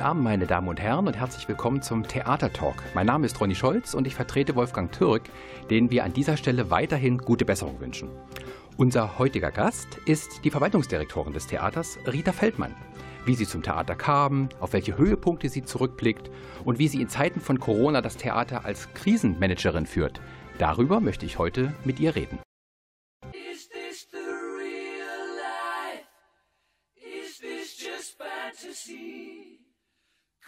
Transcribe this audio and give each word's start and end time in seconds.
Guten 0.00 0.08
Abend, 0.08 0.24
meine 0.24 0.46
Damen 0.46 0.68
und 0.68 0.80
Herren, 0.80 1.06
und 1.08 1.18
herzlich 1.18 1.46
willkommen 1.46 1.82
zum 1.82 2.08
Theater 2.08 2.50
Talk. 2.50 2.76
Mein 2.94 3.04
Name 3.04 3.26
ist 3.26 3.38
Ronny 3.38 3.54
Scholz 3.54 3.92
und 3.92 4.06
ich 4.06 4.14
vertrete 4.14 4.56
Wolfgang 4.56 4.90
Türk, 4.90 5.24
den 5.68 5.90
wir 5.90 6.04
an 6.04 6.14
dieser 6.14 6.38
Stelle 6.38 6.70
weiterhin 6.70 7.18
gute 7.18 7.44
Besserung 7.44 7.78
wünschen. 7.80 8.08
Unser 8.78 9.18
heutiger 9.18 9.50
Gast 9.50 9.98
ist 10.06 10.42
die 10.42 10.50
Verwaltungsdirektorin 10.50 11.34
des 11.34 11.48
Theaters, 11.48 11.98
Rita 12.10 12.32
Feldmann. 12.32 12.74
Wie 13.26 13.34
sie 13.34 13.46
zum 13.46 13.62
Theater 13.62 13.94
kam, 13.94 14.48
auf 14.58 14.72
welche 14.72 14.96
Höhepunkte 14.96 15.50
sie 15.50 15.64
zurückblickt 15.64 16.30
und 16.64 16.78
wie 16.78 16.88
sie 16.88 17.02
in 17.02 17.10
Zeiten 17.10 17.42
von 17.42 17.60
Corona 17.60 18.00
das 18.00 18.16
Theater 18.16 18.64
als 18.64 18.88
Krisenmanagerin 18.94 19.84
führt. 19.84 20.22
Darüber 20.56 21.00
möchte 21.00 21.26
ich 21.26 21.38
heute 21.38 21.74
mit 21.84 22.00
ihr 22.00 22.16
reden. 22.16 22.38
Is 28.62 28.90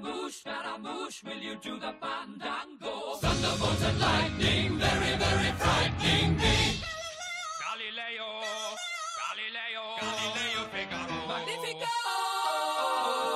will 0.00 1.36
you 1.36 1.56
do 1.56 1.78
the 1.78 1.92
fandango? 2.00 3.16
Thunderbolt 3.20 3.82
and 3.82 4.00
lightning, 4.00 4.78
very, 4.78 5.16
very 5.18 5.52
frightening 5.58 6.36
me. 6.36 6.80
Galileo, 7.62 8.28
Galileo, 9.20 9.84
Galileo 10.00 10.62
Figaro. 10.72 11.28
Magnifico! 11.28 11.94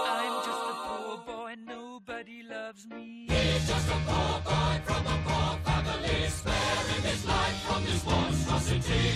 I'm 0.08 0.36
just 0.44 0.64
a 0.64 0.74
poor 0.84 1.18
boy, 1.26 1.54
nobody 1.66 2.42
loves 2.42 2.86
me. 2.86 3.26
He's 3.28 3.68
just 3.68 3.88
a 3.88 4.00
poor 4.06 4.40
boy 4.40 4.80
from 4.84 5.06
a 5.06 5.18
poor 5.26 5.58
family, 5.64 6.28
sparing 6.28 7.02
his 7.02 7.24
life 7.26 7.58
from 7.66 7.84
this 7.84 8.04
monstrosity. 8.04 9.12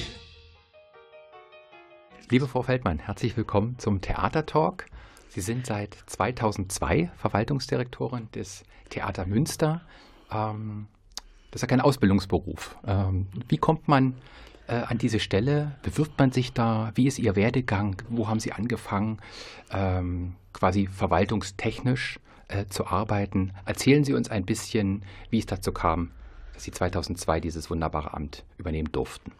Liebe 2.28 2.46
Frau 2.46 2.62
Feldmann, 2.62 2.98
herzlich 2.98 3.37
willkommen 3.37 3.78
zum 3.78 4.00
Theatertalk. 4.00 4.87
Sie 5.31 5.41
sind 5.41 5.65
seit 5.65 5.97
2002 6.06 7.12
Verwaltungsdirektorin 7.17 8.29
des 8.32 8.65
Theater 8.88 9.27
Münster. 9.27 9.81
Ähm, 10.32 10.88
das 11.53 11.61
ist 11.61 11.62
ja 11.62 11.69
kein 11.69 11.81
Ausbildungsberuf. 11.81 12.77
Ähm, 12.85 13.29
wie 13.49 13.56
kommt 13.56 13.87
man 13.87 14.15
äh, 14.67 14.75
an 14.75 14.99
diese 14.99 15.21
Stelle? 15.21 15.77
Bewirbt 15.82 16.19
man 16.19 16.32
sich 16.32 16.53
da? 16.53 16.91
Wie 16.97 17.06
ist 17.06 17.21
Ihr 17.21 17.37
Werdegang? 17.37 18.03
Wo 18.09 18.27
haben 18.27 18.41
Sie 18.41 18.53
angefangen, 18.53 19.19
ähm, 19.71 20.35
quasi 20.53 20.88
verwaltungstechnisch 20.88 22.19
äh, 22.49 22.67
zu 22.67 22.88
arbeiten? 22.88 23.53
Erzählen 23.65 24.03
Sie 24.03 24.15
uns 24.15 24.31
ein 24.31 24.44
bisschen, 24.44 25.05
wie 25.31 25.38
es 25.38 25.47
dazu 25.47 25.71
kam, 25.71 26.11
dass 26.55 26.65
Sie 26.65 26.73
2002 26.73 27.38
dieses 27.38 27.71
wunderbare 27.71 28.15
Amt 28.15 28.44
übernehmen 28.59 28.91
durften. 28.91 29.31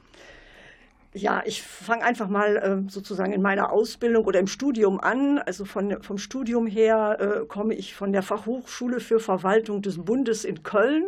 Ja, 1.13 1.43
ich 1.45 1.63
fange 1.63 2.05
einfach 2.05 2.29
mal 2.29 2.57
äh, 2.57 2.91
sozusagen 2.91 3.33
in 3.33 3.43
meiner 3.43 3.73
Ausbildung 3.73 4.25
oder 4.25 4.39
im 4.39 4.47
Studium 4.47 5.01
an. 5.01 5.39
Also 5.39 5.65
von, 5.65 6.03
vom 6.03 6.19
Studium 6.19 6.67
her 6.67 7.17
äh, 7.19 7.47
komme 7.47 7.75
ich 7.75 7.95
von 7.95 8.13
der 8.13 8.23
Fachhochschule 8.23 9.01
für 9.01 9.19
Verwaltung 9.19 9.83
des 9.83 9.99
Bundes 9.99 10.45
in 10.45 10.63
Köln. 10.63 11.05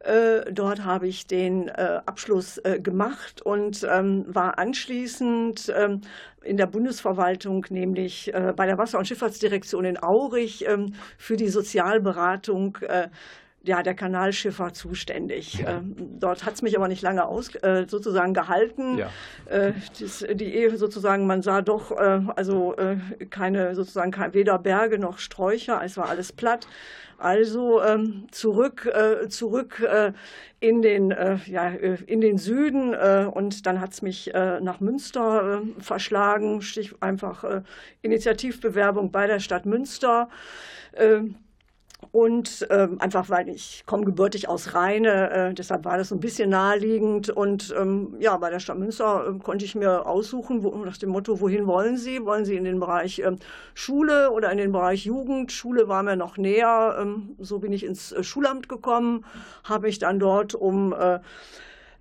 Äh, 0.00 0.50
dort 0.52 0.84
habe 0.84 1.06
ich 1.06 1.26
den 1.26 1.68
äh, 1.68 2.00
Abschluss 2.06 2.58
äh, 2.58 2.80
gemacht 2.80 3.42
und 3.42 3.86
ähm, 3.90 4.24
war 4.26 4.58
anschließend 4.58 5.72
ähm, 5.76 6.00
in 6.42 6.56
der 6.56 6.66
Bundesverwaltung, 6.66 7.66
nämlich 7.68 8.32
äh, 8.32 8.54
bei 8.56 8.66
der 8.66 8.78
Wasser- 8.78 8.98
und 8.98 9.06
Schifffahrtsdirektion 9.06 9.84
in 9.84 10.02
Aurich 10.02 10.64
ähm, 10.66 10.94
für 11.18 11.36
die 11.36 11.48
Sozialberatung 11.48 12.78
ja, 13.66 13.82
der 13.82 13.94
Kanalschiffer 13.94 14.72
zuständig. 14.72 15.54
Ja. 15.54 15.78
Ähm, 15.78 15.96
dort 16.18 16.44
hat 16.44 16.54
es 16.54 16.62
mich 16.62 16.76
aber 16.76 16.88
nicht 16.88 17.02
lange 17.02 17.26
aus, 17.26 17.54
äh, 17.56 17.84
sozusagen 17.88 18.34
gehalten. 18.34 18.98
Ja. 18.98 19.10
Äh, 19.46 19.72
das, 20.00 20.24
die 20.32 20.54
Ehe 20.54 20.76
sozusagen, 20.76 21.26
man 21.26 21.42
sah 21.42 21.62
doch 21.62 21.90
äh, 21.90 22.20
also 22.34 22.74
keine 23.30 23.74
sozusagen 23.74 24.12
weder 24.32 24.58
Berge 24.58 24.98
noch 24.98 25.18
Sträucher, 25.18 25.80
es 25.84 25.96
war 25.96 26.08
alles 26.08 26.32
platt. 26.32 26.66
Also 27.18 27.82
ähm, 27.82 28.26
zurück, 28.30 28.92
zurück 29.28 29.82
in, 30.60 30.82
den, 30.82 31.14
ja, 31.46 31.68
in 31.68 32.20
den 32.20 32.36
Süden 32.36 32.94
und 32.94 33.66
dann 33.66 33.80
hat 33.80 33.92
es 33.92 34.02
mich 34.02 34.30
nach 34.34 34.80
Münster 34.80 35.62
verschlagen, 35.78 36.60
Stich 36.60 36.94
einfach 37.00 37.62
Initiativbewerbung 38.02 39.12
bei 39.12 39.26
der 39.26 39.40
Stadt 39.40 39.64
Münster. 39.64 40.28
Und 42.12 42.66
ähm, 42.70 43.00
einfach 43.00 43.30
weil 43.30 43.48
ich 43.48 43.84
komme 43.86 44.04
gebürtig 44.04 44.48
aus 44.48 44.74
Rheine, 44.74 45.30
äh, 45.30 45.54
deshalb 45.54 45.84
war 45.84 45.98
das 45.98 46.10
so 46.10 46.14
ein 46.14 46.20
bisschen 46.20 46.50
naheliegend. 46.50 47.30
Und 47.30 47.74
ähm, 47.78 48.14
ja, 48.18 48.36
bei 48.36 48.50
der 48.50 48.60
Stadt 48.60 48.78
Münster 48.78 49.28
äh, 49.28 49.38
konnte 49.38 49.64
ich 49.64 49.74
mir 49.74 50.06
aussuchen, 50.06 50.62
wo, 50.62 50.70
nach 50.84 50.96
dem 50.98 51.10
Motto, 51.10 51.40
wohin 51.40 51.66
wollen 51.66 51.96
Sie? 51.96 52.24
Wollen 52.24 52.44
Sie 52.44 52.56
in 52.56 52.64
den 52.64 52.80
Bereich 52.80 53.20
ähm, 53.20 53.36
Schule 53.74 54.30
oder 54.30 54.50
in 54.50 54.58
den 54.58 54.72
Bereich 54.72 55.04
Jugend? 55.04 55.52
Schule 55.52 55.88
war 55.88 56.02
mir 56.02 56.16
noch 56.16 56.36
näher. 56.36 56.96
Ähm, 57.00 57.34
so 57.38 57.58
bin 57.58 57.72
ich 57.72 57.84
ins 57.84 58.12
äh, 58.12 58.22
Schulamt 58.22 58.68
gekommen, 58.68 59.24
habe 59.64 59.86
mich 59.86 59.98
dann 59.98 60.18
dort 60.18 60.54
um 60.54 60.92
äh, 60.92 61.20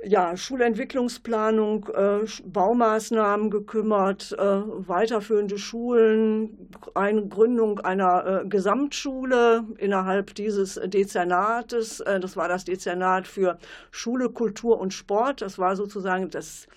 ja, 0.04 0.36
Schulentwicklungsplanung, 0.36 1.90
äh, 1.94 2.26
Baumaßnahmen 2.46 3.50
gekümmert, 3.50 4.34
äh, 4.34 4.38
weiterführende 4.40 5.58
Schulen, 5.58 6.70
eine 6.94 7.28
Gründung 7.28 7.80
einer 7.80 8.44
äh, 8.44 8.48
Gesamtschule 8.48 9.66
innerhalb 9.78 10.36
dieses 10.36 10.80
Dezernates. 10.86 12.02
Äh, 12.02 12.20
das 12.20 12.36
war 12.38 12.48
das 12.48 12.66
Dezernat 12.66 13.28
für 13.28 13.58
Schule, 13.92 14.30
Kultur 14.30 14.80
und 14.80 14.94
Sport. 14.94 15.42
Das 15.42 15.58
war 15.58 15.76
sozusagen 15.76 16.30
das, 16.30 16.68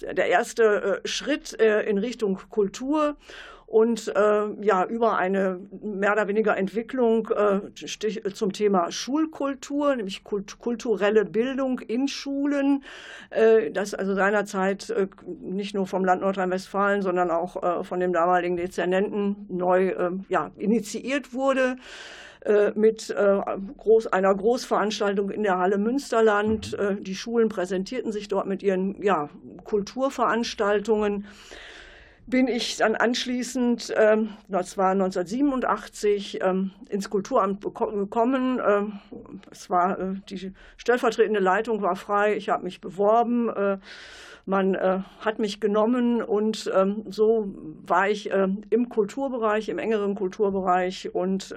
der 0.00 0.26
erste 0.26 1.00
äh, 1.02 1.08
Schritt 1.08 1.58
äh, 1.60 1.82
in 1.88 1.98
Richtung 1.98 2.38
Kultur 2.50 3.16
und 3.66 4.12
äh, 4.14 4.64
ja 4.64 4.84
über 4.86 5.16
eine 5.16 5.60
mehr 5.82 6.12
oder 6.12 6.28
weniger 6.28 6.56
Entwicklung 6.56 7.28
äh, 7.30 8.32
zum 8.32 8.52
Thema 8.52 8.92
Schulkultur, 8.92 9.96
nämlich 9.96 10.22
kult 10.22 10.58
kulturelle 10.60 11.24
Bildung 11.24 11.80
in 11.80 12.06
Schulen, 12.06 12.84
äh, 13.30 13.72
das 13.72 13.92
also 13.92 14.14
seinerzeit 14.14 14.90
äh, 14.90 15.08
nicht 15.40 15.74
nur 15.74 15.86
vom 15.88 16.04
Land 16.04 16.22
Nordrhein-Westfalen, 16.22 17.02
sondern 17.02 17.30
auch 17.32 17.62
äh, 17.80 17.84
von 17.84 17.98
dem 17.98 18.12
damaligen 18.12 18.56
Dezernenten 18.56 19.46
neu 19.48 19.88
äh, 19.88 20.10
ja, 20.28 20.52
initiiert 20.56 21.34
wurde 21.34 21.76
mit 22.76 23.12
groß, 23.76 24.06
einer 24.06 24.32
Großveranstaltung 24.32 25.30
in 25.30 25.42
der 25.42 25.58
Halle 25.58 25.78
Münsterland. 25.78 26.78
Mhm. 26.78 27.02
Die 27.02 27.16
Schulen 27.16 27.48
präsentierten 27.48 28.12
sich 28.12 28.28
dort 28.28 28.46
mit 28.46 28.62
ihren 28.62 29.02
ja, 29.02 29.30
Kulturveranstaltungen 29.64 31.26
bin 32.26 32.48
ich 32.48 32.76
dann 32.76 32.96
anschließend, 32.96 33.94
ähm, 33.96 34.30
das 34.48 34.76
war 34.76 34.90
1987, 34.90 36.40
ähm, 36.42 36.72
ins 36.88 37.08
Kulturamt 37.08 37.62
gekommen. 37.62 38.60
Ähm, 38.66 38.98
es 39.50 39.70
war 39.70 39.98
äh, 39.98 40.14
die 40.28 40.52
stellvertretende 40.76 41.40
Leitung 41.40 41.82
war 41.82 41.94
frei. 41.94 42.36
Ich 42.36 42.48
habe 42.48 42.64
mich 42.64 42.80
beworben. 42.80 43.48
Äh, 43.48 43.78
man 44.44 44.74
äh, 44.74 45.00
hat 45.20 45.38
mich 45.38 45.60
genommen 45.60 46.22
und 46.22 46.70
ähm, 46.74 47.04
so 47.08 47.52
war 47.84 48.08
ich 48.08 48.30
äh, 48.30 48.48
im 48.70 48.88
Kulturbereich, 48.88 49.68
im 49.68 49.78
engeren 49.78 50.14
Kulturbereich 50.14 51.14
und 51.14 51.54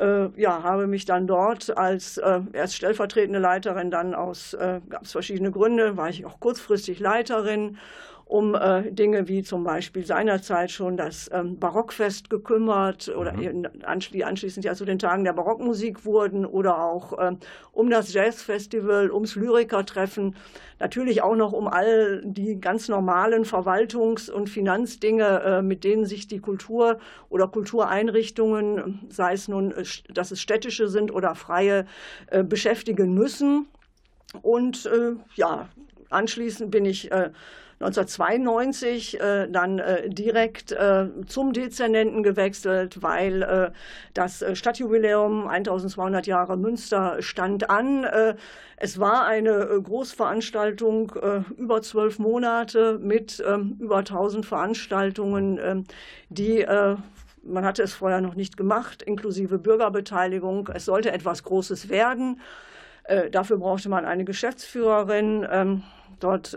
ja, 0.00 0.62
habe 0.62 0.86
mich 0.86 1.06
dann 1.06 1.26
dort 1.26 1.76
als 1.76 2.18
äh, 2.18 2.40
erst 2.52 2.76
stellvertretende 2.76 3.40
Leiterin, 3.40 3.90
dann 3.90 4.14
aus, 4.14 4.54
äh, 4.54 4.80
gab 4.88 5.02
es 5.02 5.10
verschiedene 5.10 5.50
Gründe, 5.50 5.96
war 5.96 6.08
ich 6.08 6.24
auch 6.24 6.38
kurzfristig 6.38 7.00
Leiterin 7.00 7.78
um 8.28 8.54
äh, 8.54 8.92
Dinge 8.92 9.26
wie 9.26 9.42
zum 9.42 9.64
Beispiel 9.64 10.04
seinerzeit 10.04 10.70
schon 10.70 10.98
das 10.98 11.30
ähm, 11.32 11.58
Barockfest 11.58 12.28
gekümmert 12.28 13.08
oder 13.08 13.32
mhm. 13.32 13.66
die 14.12 14.24
anschließend 14.24 14.66
ja 14.66 14.74
zu 14.74 14.84
den 14.84 14.98
Tagen 14.98 15.24
der 15.24 15.32
Barockmusik 15.32 16.04
wurden 16.04 16.44
oder 16.44 16.84
auch 16.84 17.14
ähm, 17.18 17.38
um 17.72 17.88
das 17.88 18.12
Jazzfestival, 18.12 19.10
ums 19.10 19.34
Lyrikertreffen, 19.34 20.36
natürlich 20.78 21.22
auch 21.22 21.36
noch 21.36 21.54
um 21.54 21.68
all 21.68 22.20
die 22.22 22.60
ganz 22.60 22.88
normalen 22.88 23.44
Verwaltungs- 23.44 24.30
und 24.30 24.50
Finanzdinge, 24.50 25.40
äh, 25.40 25.62
mit 25.62 25.82
denen 25.82 26.04
sich 26.04 26.28
die 26.28 26.40
Kultur 26.40 26.98
oder 27.30 27.48
Kultureinrichtungen, 27.48 29.06
sei 29.08 29.32
es 29.32 29.48
nun, 29.48 29.72
äh, 29.72 29.84
dass 30.12 30.32
es 30.32 30.42
städtische 30.42 30.88
sind 30.88 31.10
oder 31.10 31.34
freie, 31.34 31.86
äh, 32.26 32.44
beschäftigen 32.44 33.14
müssen. 33.14 33.68
Und 34.42 34.84
äh, 34.84 35.12
ja, 35.34 35.70
anschließend 36.10 36.70
bin 36.70 36.84
ich 36.84 37.10
äh, 37.10 37.30
1992 37.80 39.20
äh, 39.20 39.48
dann 39.48 39.78
äh, 39.78 40.10
direkt 40.10 40.72
äh, 40.72 41.06
zum 41.26 41.52
Dezernenten 41.52 42.24
gewechselt, 42.24 43.02
weil 43.02 43.42
äh, 43.42 43.70
das 44.14 44.42
äh, 44.42 44.56
Stadtjubiläum 44.56 45.46
1200 45.46 46.26
Jahre 46.26 46.56
Münster 46.56 47.22
stand 47.22 47.70
an. 47.70 48.02
Äh, 48.02 48.34
es 48.78 48.98
war 48.98 49.26
eine 49.26 49.80
Großveranstaltung 49.82 51.12
über 51.56 51.82
zwölf 51.82 52.20
Monate 52.20 53.00
mit 53.02 53.42
ähm, 53.44 53.76
über 53.80 53.98
1000 53.98 54.46
Veranstaltungen, 54.46 55.58
ähm, 55.60 55.84
die 56.28 56.64
man 57.42 57.64
hatte 57.64 57.82
es 57.82 57.94
vorher 57.94 58.20
noch 58.20 58.34
nicht 58.34 58.56
gemacht, 58.56 59.02
inklusive 59.02 59.58
Bürgerbeteiligung. 59.58 60.68
Es 60.74 60.84
sollte 60.84 61.10
etwas 61.10 61.42
Großes 61.44 61.88
werden. 61.88 62.40
Dafür 63.32 63.56
brauchte 63.56 63.88
man 63.88 64.04
eine 64.04 64.24
Geschäftsführerin. 64.24 65.46
Ähm, 65.50 65.82
dort 66.20 66.56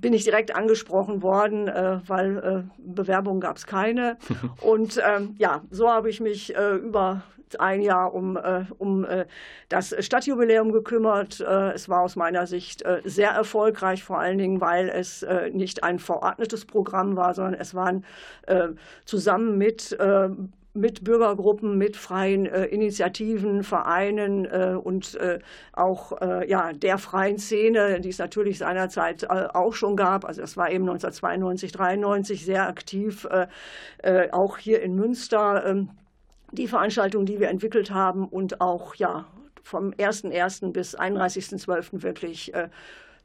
bin 0.00 0.12
ich 0.12 0.24
direkt 0.24 0.54
angesprochen 0.54 1.22
worden, 1.22 1.68
äh, 1.68 2.00
weil 2.06 2.38
äh, 2.38 2.62
Bewerbungen 2.78 3.40
gab 3.40 3.56
es 3.56 3.66
keine. 3.66 4.16
Und 4.62 5.00
ähm, 5.04 5.34
ja, 5.38 5.62
so 5.70 5.90
habe 5.90 6.08
ich 6.08 6.20
mich 6.20 6.56
äh, 6.56 6.76
über 6.76 7.22
ein 7.58 7.80
Jahr 7.80 8.12
um, 8.14 8.36
äh, 8.36 8.64
um 8.76 9.04
äh, 9.04 9.26
das 9.68 9.94
Stadtjubiläum 9.98 10.72
gekümmert. 10.72 11.40
Äh, 11.40 11.72
es 11.72 11.88
war 11.88 12.02
aus 12.02 12.16
meiner 12.16 12.46
Sicht 12.46 12.84
sehr 13.04 13.30
erfolgreich, 13.30 14.04
vor 14.04 14.18
allen 14.18 14.38
Dingen, 14.38 14.60
weil 14.60 14.88
es 14.88 15.24
nicht 15.52 15.82
ein 15.82 15.98
verordnetes 15.98 16.64
Programm 16.64 17.16
war, 17.16 17.34
sondern 17.34 17.54
es 17.54 17.74
waren 17.74 18.04
zusammen 19.04 19.58
mit 19.58 19.96
mit 20.78 21.04
Bürgergruppen, 21.04 21.76
mit 21.76 21.96
freien 21.96 22.46
äh, 22.46 22.66
Initiativen, 22.66 23.62
Vereinen 23.62 24.44
äh, 24.44 24.76
und 24.82 25.14
äh, 25.16 25.40
auch 25.72 26.20
äh, 26.20 26.48
ja, 26.48 26.72
der 26.72 26.98
freien 26.98 27.38
Szene, 27.38 28.00
die 28.00 28.08
es 28.08 28.18
natürlich 28.18 28.58
seinerzeit 28.58 29.24
äh, 29.24 29.48
auch 29.52 29.74
schon 29.74 29.96
gab. 29.96 30.24
Also 30.24 30.40
das 30.40 30.56
war 30.56 30.70
eben 30.70 30.88
1992, 30.88 31.72
93 31.72 32.44
sehr 32.44 32.68
aktiv, 32.68 33.26
äh, 33.30 34.30
auch 34.30 34.58
hier 34.58 34.82
in 34.82 34.94
Münster. 34.94 35.64
Ähm, 35.66 35.90
die 36.52 36.66
Veranstaltungen, 36.66 37.26
die 37.26 37.40
wir 37.40 37.48
entwickelt 37.48 37.90
haben 37.90 38.26
und 38.26 38.60
auch 38.60 38.94
ja 38.94 39.26
vom 39.62 39.90
1.1. 39.90 40.72
bis 40.72 40.98
31.12. 40.98 42.02
wirklich 42.02 42.52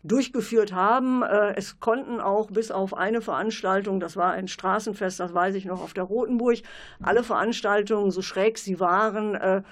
durchgeführt 0.03 0.73
haben. 0.73 1.23
Äh, 1.23 1.55
es 1.55 1.79
konnten 1.79 2.19
auch 2.19 2.51
bis 2.51 2.71
auf 2.71 2.93
eine 2.93 3.21
Veranstaltung, 3.21 3.99
das 3.99 4.15
war 4.15 4.33
ein 4.33 4.47
Straßenfest, 4.47 5.19
das 5.19 5.33
weiß 5.33 5.55
ich 5.55 5.65
noch, 5.65 5.81
auf 5.81 5.93
der 5.93 6.03
Rotenburg, 6.03 6.59
alle 7.01 7.23
Veranstaltungen, 7.23 8.11
so 8.11 8.21
schräg 8.21 8.57
sie 8.57 8.79
waren, 8.79 9.35
äh, 9.35 9.63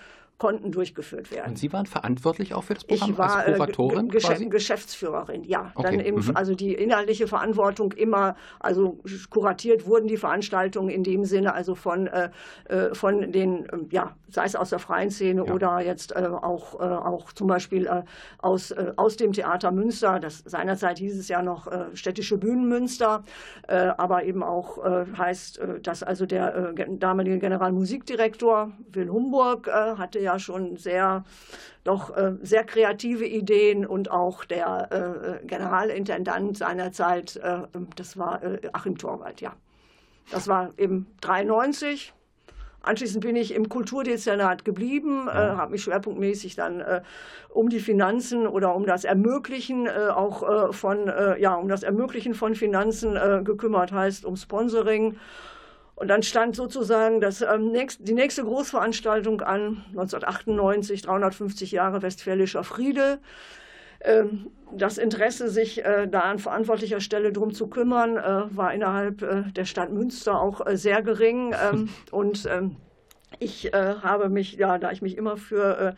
konnten 0.41 0.71
durchgeführt 0.71 1.29
werden. 1.29 1.51
Und 1.51 1.59
Sie 1.59 1.71
waren 1.71 1.85
verantwortlich 1.85 2.55
auch 2.55 2.63
für 2.63 2.73
das 2.73 2.83
Programm 2.83 3.11
ich 3.11 3.17
war, 3.19 3.35
als 3.35 3.47
äh, 3.47 3.53
Kuratorin? 3.53 4.09
Gesch 4.09 4.25
quasi? 4.25 4.47
Geschäftsführerin, 4.47 5.43
ja. 5.43 5.71
Okay. 5.75 5.97
Dann 5.97 5.99
eben, 6.03 6.17
mhm. 6.17 6.35
also 6.35 6.55
die 6.55 6.73
inhaltliche 6.73 7.27
Verantwortung 7.27 7.91
immer, 7.91 8.35
also 8.59 8.97
kuratiert 9.29 9.85
wurden 9.85 10.07
die 10.07 10.17
Veranstaltungen 10.17 10.89
in 10.89 11.03
dem 11.03 11.25
Sinne, 11.25 11.53
also 11.53 11.75
von, 11.75 12.07
äh, 12.07 12.31
äh 12.69 12.95
von 12.95 13.31
den, 13.31 13.67
ähm, 13.71 13.87
ja, 13.91 14.15
sei 14.29 14.45
es 14.45 14.55
aus 14.55 14.71
der 14.71 14.79
freien 14.79 15.11
Szene 15.11 15.45
ja. 15.45 15.53
oder 15.53 15.79
jetzt 15.79 16.15
äh, 16.15 16.25
auch, 16.25 16.79
äh, 16.79 16.85
auch 16.85 17.33
zum 17.33 17.45
Beispiel 17.45 17.85
äh, 17.85 18.01
aus, 18.39 18.73
aus 18.95 19.17
dem 19.17 19.33
Theater 19.33 19.69
Münster. 19.69 20.19
Das 20.19 20.39
seinerzeit 20.39 20.97
hieß 20.97 21.19
es 21.19 21.27
ja 21.27 21.43
noch 21.43 21.71
städtische 21.93 22.37
Bühnen 22.37 22.67
Münster, 22.67 23.23
aber 23.67 24.23
eben 24.23 24.41
auch 24.41 24.79
heißt, 24.83 25.61
dass 25.83 26.03
also 26.03 26.25
der 26.25 26.73
damalige 26.73 27.39
Generalmusikdirektor 27.39 28.71
Will 28.91 29.09
Humburg 29.09 29.67
hatte 29.71 30.19
ja 30.19 30.30
ja 30.31 30.39
schon 30.39 30.77
sehr, 30.77 31.23
doch 31.83 32.15
äh, 32.15 32.33
sehr 32.41 32.63
kreative 32.63 33.25
Ideen 33.25 33.85
und 33.85 34.09
auch 34.11 34.45
der 34.45 35.39
äh, 35.41 35.45
Generalintendant 35.45 36.57
seinerzeit, 36.57 37.35
äh, 37.37 37.59
das 37.95 38.17
war 38.17 38.43
äh, 38.43 38.59
Achim 38.73 38.97
Torwald, 38.97 39.41
ja. 39.41 39.53
Das 40.31 40.47
war 40.47 40.71
eben 40.77 41.07
93. 41.21 42.13
Anschließend 42.83 43.23
bin 43.23 43.35
ich 43.35 43.53
im 43.53 43.69
Kulturdezernat 43.69 44.65
geblieben, 44.65 45.27
ja. 45.27 45.53
äh, 45.53 45.57
habe 45.57 45.73
mich 45.73 45.83
schwerpunktmäßig 45.83 46.55
dann 46.55 46.79
äh, 46.79 47.01
um 47.49 47.69
die 47.69 47.79
Finanzen 47.79 48.47
oder 48.47 48.73
um 48.75 48.85
das 48.85 49.03
Ermöglichen 49.03 49.85
äh, 49.85 50.09
auch 50.09 50.69
äh, 50.69 50.73
von 50.73 51.07
äh, 51.07 51.39
ja 51.39 51.53
um 51.55 51.67
das 51.67 51.83
Ermöglichen 51.83 52.33
von 52.33 52.55
Finanzen 52.55 53.15
äh, 53.15 53.41
gekümmert, 53.43 53.91
heißt 53.91 54.25
um 54.25 54.35
Sponsoring. 54.35 55.17
Und 56.01 56.07
dann 56.07 56.23
stand 56.23 56.55
sozusagen 56.55 57.21
das, 57.21 57.43
ähm, 57.43 57.71
nächst, 57.71 58.07
die 58.07 58.13
nächste 58.15 58.43
Großveranstaltung 58.43 59.41
an, 59.41 59.85
1998, 59.89 61.03
350 61.03 61.71
Jahre 61.71 62.01
Westfälischer 62.01 62.63
Friede. 62.63 63.19
Ähm, 63.99 64.47
das 64.75 64.97
Interesse, 64.97 65.51
sich 65.51 65.85
äh, 65.85 66.07
da 66.07 66.21
an 66.21 66.39
verantwortlicher 66.39 67.01
Stelle 67.01 67.31
drum 67.31 67.53
zu 67.53 67.67
kümmern, 67.67 68.17
äh, 68.17 68.57
war 68.57 68.73
innerhalb 68.73 69.21
äh, 69.21 69.43
der 69.51 69.65
Stadt 69.65 69.91
Münster 69.91 70.41
auch 70.41 70.65
sehr 70.73 71.03
gering. 71.03 71.53
Ähm, 71.71 71.89
und 72.11 72.47
ähm, 72.47 72.77
ich 73.37 73.71
habe 73.71 74.29
mich, 74.29 74.53
ja, 74.53 74.79
da 74.79 74.91
ich 74.91 75.03
mich 75.03 75.17
immer 75.17 75.37
für 75.37 75.95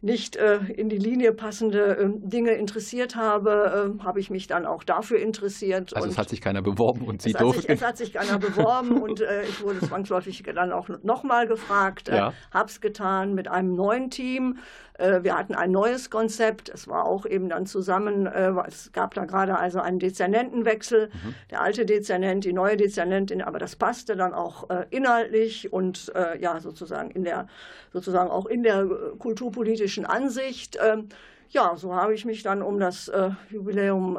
nicht 0.00 0.36
äh, 0.36 0.58
in 0.76 0.88
die 0.88 0.98
Linie 0.98 1.32
passende 1.32 1.96
äh, 1.96 2.08
Dinge 2.28 2.52
interessiert 2.52 3.16
habe, 3.16 3.96
äh, 4.00 4.04
habe 4.04 4.20
ich 4.20 4.30
mich 4.30 4.46
dann 4.46 4.66
auch 4.66 4.84
dafür 4.84 5.18
interessiert. 5.18 5.94
Also 5.94 6.08
es 6.08 6.18
hat 6.18 6.28
sich 6.28 6.40
keiner 6.40 6.62
beworben 6.62 7.04
und 7.06 7.22
Sie 7.22 7.32
durften. 7.32 7.62
Sich, 7.62 7.70
es 7.70 7.82
hat 7.82 7.96
sich 7.96 8.12
keiner 8.12 8.38
beworben 8.38 9.02
und 9.02 9.20
äh, 9.20 9.42
ich 9.42 9.62
wurde 9.62 9.80
zwangsläufig 9.80 10.42
dann 10.54 10.72
auch 10.72 10.88
nochmal 11.02 11.46
gefragt, 11.46 12.08
äh, 12.08 12.16
ja. 12.16 12.32
habe 12.52 12.68
es 12.68 12.80
getan 12.80 13.34
mit 13.34 13.48
einem 13.48 13.74
neuen 13.74 14.10
Team. 14.10 14.58
Äh, 14.98 15.22
wir 15.22 15.38
hatten 15.38 15.54
ein 15.54 15.70
neues 15.70 16.10
Konzept. 16.10 16.68
Es 16.68 16.86
war 16.86 17.06
auch 17.06 17.24
eben 17.24 17.48
dann 17.48 17.66
zusammen, 17.66 18.26
es 18.26 18.92
gab 18.92 19.14
da 19.14 19.24
gerade 19.24 19.58
also 19.58 19.80
einen 19.80 19.98
Dezernentenwechsel. 19.98 21.06
Mhm. 21.06 21.34
Der 21.50 21.62
alte 21.62 21.86
Dezernent, 21.86 22.44
die 22.44 22.52
neue 22.52 22.76
Dezernentin, 22.76 23.40
aber 23.40 23.58
das 23.58 23.76
passte 23.76 24.16
dann 24.16 24.34
auch 24.34 24.68
inhaltlich 24.90 25.72
und 25.72 26.12
ja 26.40 26.60
sozusagen 26.60 27.10
in 27.10 27.24
der 27.24 27.46
sozusagen 27.92 28.30
auch 28.30 28.46
in 28.46 28.62
der 28.62 28.86
kulturpolitischen 29.18 30.04
Ansicht. 30.04 30.78
Ähm, 30.84 31.08
ja, 31.48 31.76
so 31.76 31.94
habe 31.94 32.14
ich 32.14 32.24
mich 32.24 32.42
dann 32.42 32.62
um 32.62 32.78
das 32.78 33.10
Jubiläum 33.50 34.18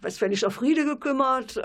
Westfälischer 0.00 0.50
Friede 0.50 0.84
gekümmert. 0.84 1.60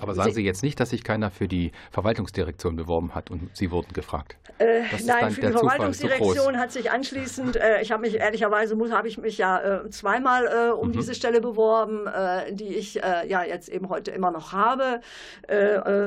Aber 0.00 0.14
sagen 0.14 0.32
Sie 0.32 0.44
jetzt 0.44 0.62
nicht, 0.62 0.78
dass 0.80 0.90
sich 0.90 1.04
keiner 1.04 1.30
für 1.30 1.48
die 1.48 1.72
Verwaltungsdirektion 1.90 2.76
beworben 2.76 3.14
hat 3.14 3.30
und 3.30 3.56
Sie 3.56 3.70
wurden 3.70 3.92
gefragt. 3.92 4.36
Äh, 4.58 4.82
nein, 5.04 5.30
für 5.30 5.40
die 5.42 5.52
Verwaltungsdirektion 5.52 6.58
hat 6.58 6.72
sich 6.72 6.90
anschließend, 6.90 7.56
äh, 7.56 7.80
ich 7.80 7.92
habe 7.92 8.02
mich 8.02 8.16
ehrlicherweise 8.16 8.74
muss, 8.74 8.90
habe 8.90 9.08
ich 9.08 9.18
mich 9.18 9.38
ja 9.38 9.82
äh, 9.84 9.90
zweimal 9.90 10.46
äh, 10.46 10.72
um 10.72 10.88
mhm. 10.88 10.92
diese 10.92 11.14
Stelle 11.14 11.40
beworben, 11.40 12.06
äh, 12.06 12.52
die 12.52 12.74
ich 12.74 13.02
äh, 13.02 13.28
ja 13.28 13.44
jetzt 13.44 13.68
eben 13.68 13.88
heute 13.88 14.10
immer 14.10 14.30
noch 14.30 14.52
habe. 14.52 15.00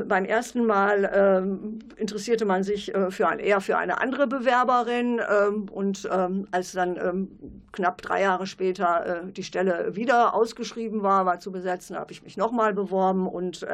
beim 0.08 0.26
ersten 0.26 0.66
Mal 0.66 1.10
ähm, 1.14 1.80
interessierte 1.98 2.46
man 2.46 2.64
sich 2.64 2.92
für 3.10 3.28
ein, 3.28 3.40
eher 3.40 3.62
für 3.62 3.78
eine 3.78 4.00
andere 4.02 4.28
Bewerberin 4.28 5.20
ähm, 5.20 5.68
und 5.70 6.10
ähm, 6.12 6.48
als 6.52 6.72
dann 6.74 7.28
knapp 7.72 8.02
drei 8.02 8.22
Jahre 8.22 8.48
später 8.48 9.24
die 9.36 9.44
Stelle 9.44 9.96
wieder 9.96 10.34
ausgeschrieben 10.34 11.04
war, 11.04 11.26
war 11.26 11.40
zu 11.40 11.52
besetzen, 11.52 11.96
habe 11.96 12.12
ich 12.12 12.24
mich 12.24 12.38
nochmal 12.38 12.74
beworben 12.74 13.28
und 13.28 13.66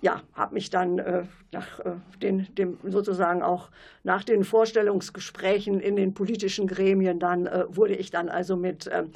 ja, 0.00 0.22
habe 0.34 0.54
mich 0.54 0.70
dann 0.70 0.98
äh, 0.98 1.24
nach 1.52 1.80
äh, 1.80 1.92
den, 2.20 2.54
dem 2.54 2.78
sozusagen 2.84 3.42
auch 3.42 3.70
nach 4.04 4.22
den 4.22 4.44
Vorstellungsgesprächen 4.44 5.80
in 5.80 5.96
den 5.96 6.14
politischen 6.14 6.66
Gremien 6.66 7.18
dann 7.18 7.46
äh, 7.46 7.64
wurde 7.68 7.94
ich 7.94 8.10
dann 8.10 8.28
also 8.28 8.56
mit, 8.56 8.88
ähm, 8.92 9.10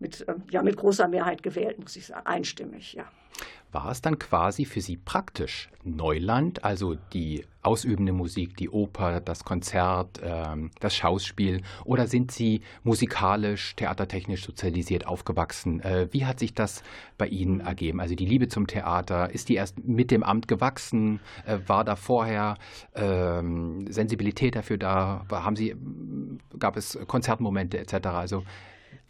mit, 0.00 0.24
ähm, 0.28 0.42
ja, 0.50 0.62
mit 0.62 0.76
großer 0.76 1.08
Mehrheit 1.08 1.42
gewählt, 1.42 1.78
muss 1.78 1.96
ich 1.96 2.06
sagen, 2.06 2.26
einstimmig, 2.26 2.94
ja. 2.94 3.04
War 3.70 3.90
es 3.90 4.00
dann 4.00 4.18
quasi 4.18 4.64
für 4.64 4.80
Sie 4.80 4.96
praktisch 4.96 5.68
Neuland, 5.84 6.64
also 6.64 6.94
die 7.12 7.44
ausübende 7.60 8.14
Musik, 8.14 8.56
die 8.56 8.70
Oper, 8.70 9.20
das 9.20 9.44
Konzert, 9.44 10.20
ähm, 10.22 10.70
das 10.80 10.96
Schauspiel, 10.96 11.60
oder 11.84 12.06
sind 12.06 12.32
Sie 12.32 12.62
musikalisch, 12.82 13.76
theatertechnisch 13.76 14.46
sozialisiert 14.46 15.06
aufgewachsen? 15.06 15.80
Äh, 15.80 16.08
wie 16.12 16.24
hat 16.24 16.38
sich 16.38 16.54
das 16.54 16.82
bei 17.18 17.26
Ihnen 17.26 17.60
ergeben? 17.60 18.00
Also 18.00 18.14
die 18.14 18.24
Liebe 18.24 18.48
zum 18.48 18.66
Theater, 18.66 19.30
ist 19.30 19.50
die 19.50 19.56
erst 19.56 19.78
mit 19.86 20.10
dem 20.10 20.22
Amt 20.22 20.48
gewachsen? 20.48 21.20
Äh, 21.44 21.58
war 21.66 21.84
da 21.84 21.94
vorher 21.94 22.56
ähm, 22.94 23.86
Sensibilität 23.92 24.56
dafür 24.56 24.78
da? 24.78 25.26
Haben 25.30 25.56
Sie, 25.56 25.76
gab 26.58 26.78
es 26.78 26.98
Konzertmomente 27.06 27.78
etc.? 27.78 28.06
Also 28.06 28.44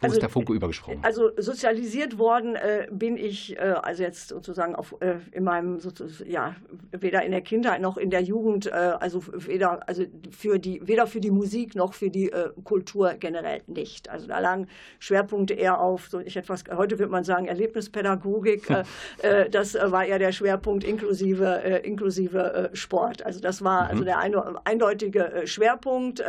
wo 0.01 0.05
also, 0.05 0.15
ist 0.15 0.21
der 0.21 0.29
Funke 0.29 0.53
übergesprungen? 0.53 1.03
Also 1.03 1.31
sozialisiert 1.35 2.17
worden 2.17 2.55
äh, 2.55 2.87
bin 2.89 3.17
ich, 3.17 3.57
äh, 3.57 3.75
also 3.81 4.01
jetzt 4.01 4.29
sozusagen 4.29 4.73
auf, 4.73 4.95
äh, 5.01 5.15
in 5.33 5.43
meinem, 5.43 5.77
ja, 6.25 6.55
weder 6.91 7.23
in 7.23 7.31
der 7.31 7.41
Kindheit 7.41 7.81
noch 7.81 7.97
in 7.97 8.09
der 8.09 8.21
Jugend, 8.21 8.67
äh, 8.67 8.69
also 8.69 9.21
weder, 9.27 9.87
also 9.89 10.05
für 10.31 10.57
die, 10.57 10.87
weder 10.87 11.05
für 11.05 11.19
die 11.19 11.31
Musik 11.31 11.75
noch 11.75 11.93
für 11.93 12.09
die 12.09 12.31
äh, 12.31 12.51
Kultur 12.63 13.15
generell 13.19 13.61
nicht. 13.67 14.09
Also 14.09 14.27
da 14.27 14.39
lagen 14.39 14.67
Schwerpunkte 14.99 15.53
eher 15.53 15.81
auf, 15.81 16.07
so 16.07 16.19
ich 16.19 16.37
etwas, 16.37 16.63
heute 16.73 16.97
würde 16.97 17.11
man 17.11 17.25
sagen, 17.25 17.47
Erlebnispädagogik. 17.47 18.67
Äh, 19.21 19.49
das 19.49 19.73
war 19.73 20.05
eher 20.05 20.19
der 20.19 20.31
Schwerpunkt 20.31 20.83
inklusive, 20.83 21.81
inklusive 21.83 22.69
Sport. 22.73 23.25
Also 23.25 23.39
das 23.39 23.63
war 23.63 23.85
mhm. 23.85 23.89
also 23.89 24.03
der 24.03 24.19
eine, 24.19 24.55
eindeutige 24.65 25.41
Schwerpunkt. 25.45 26.23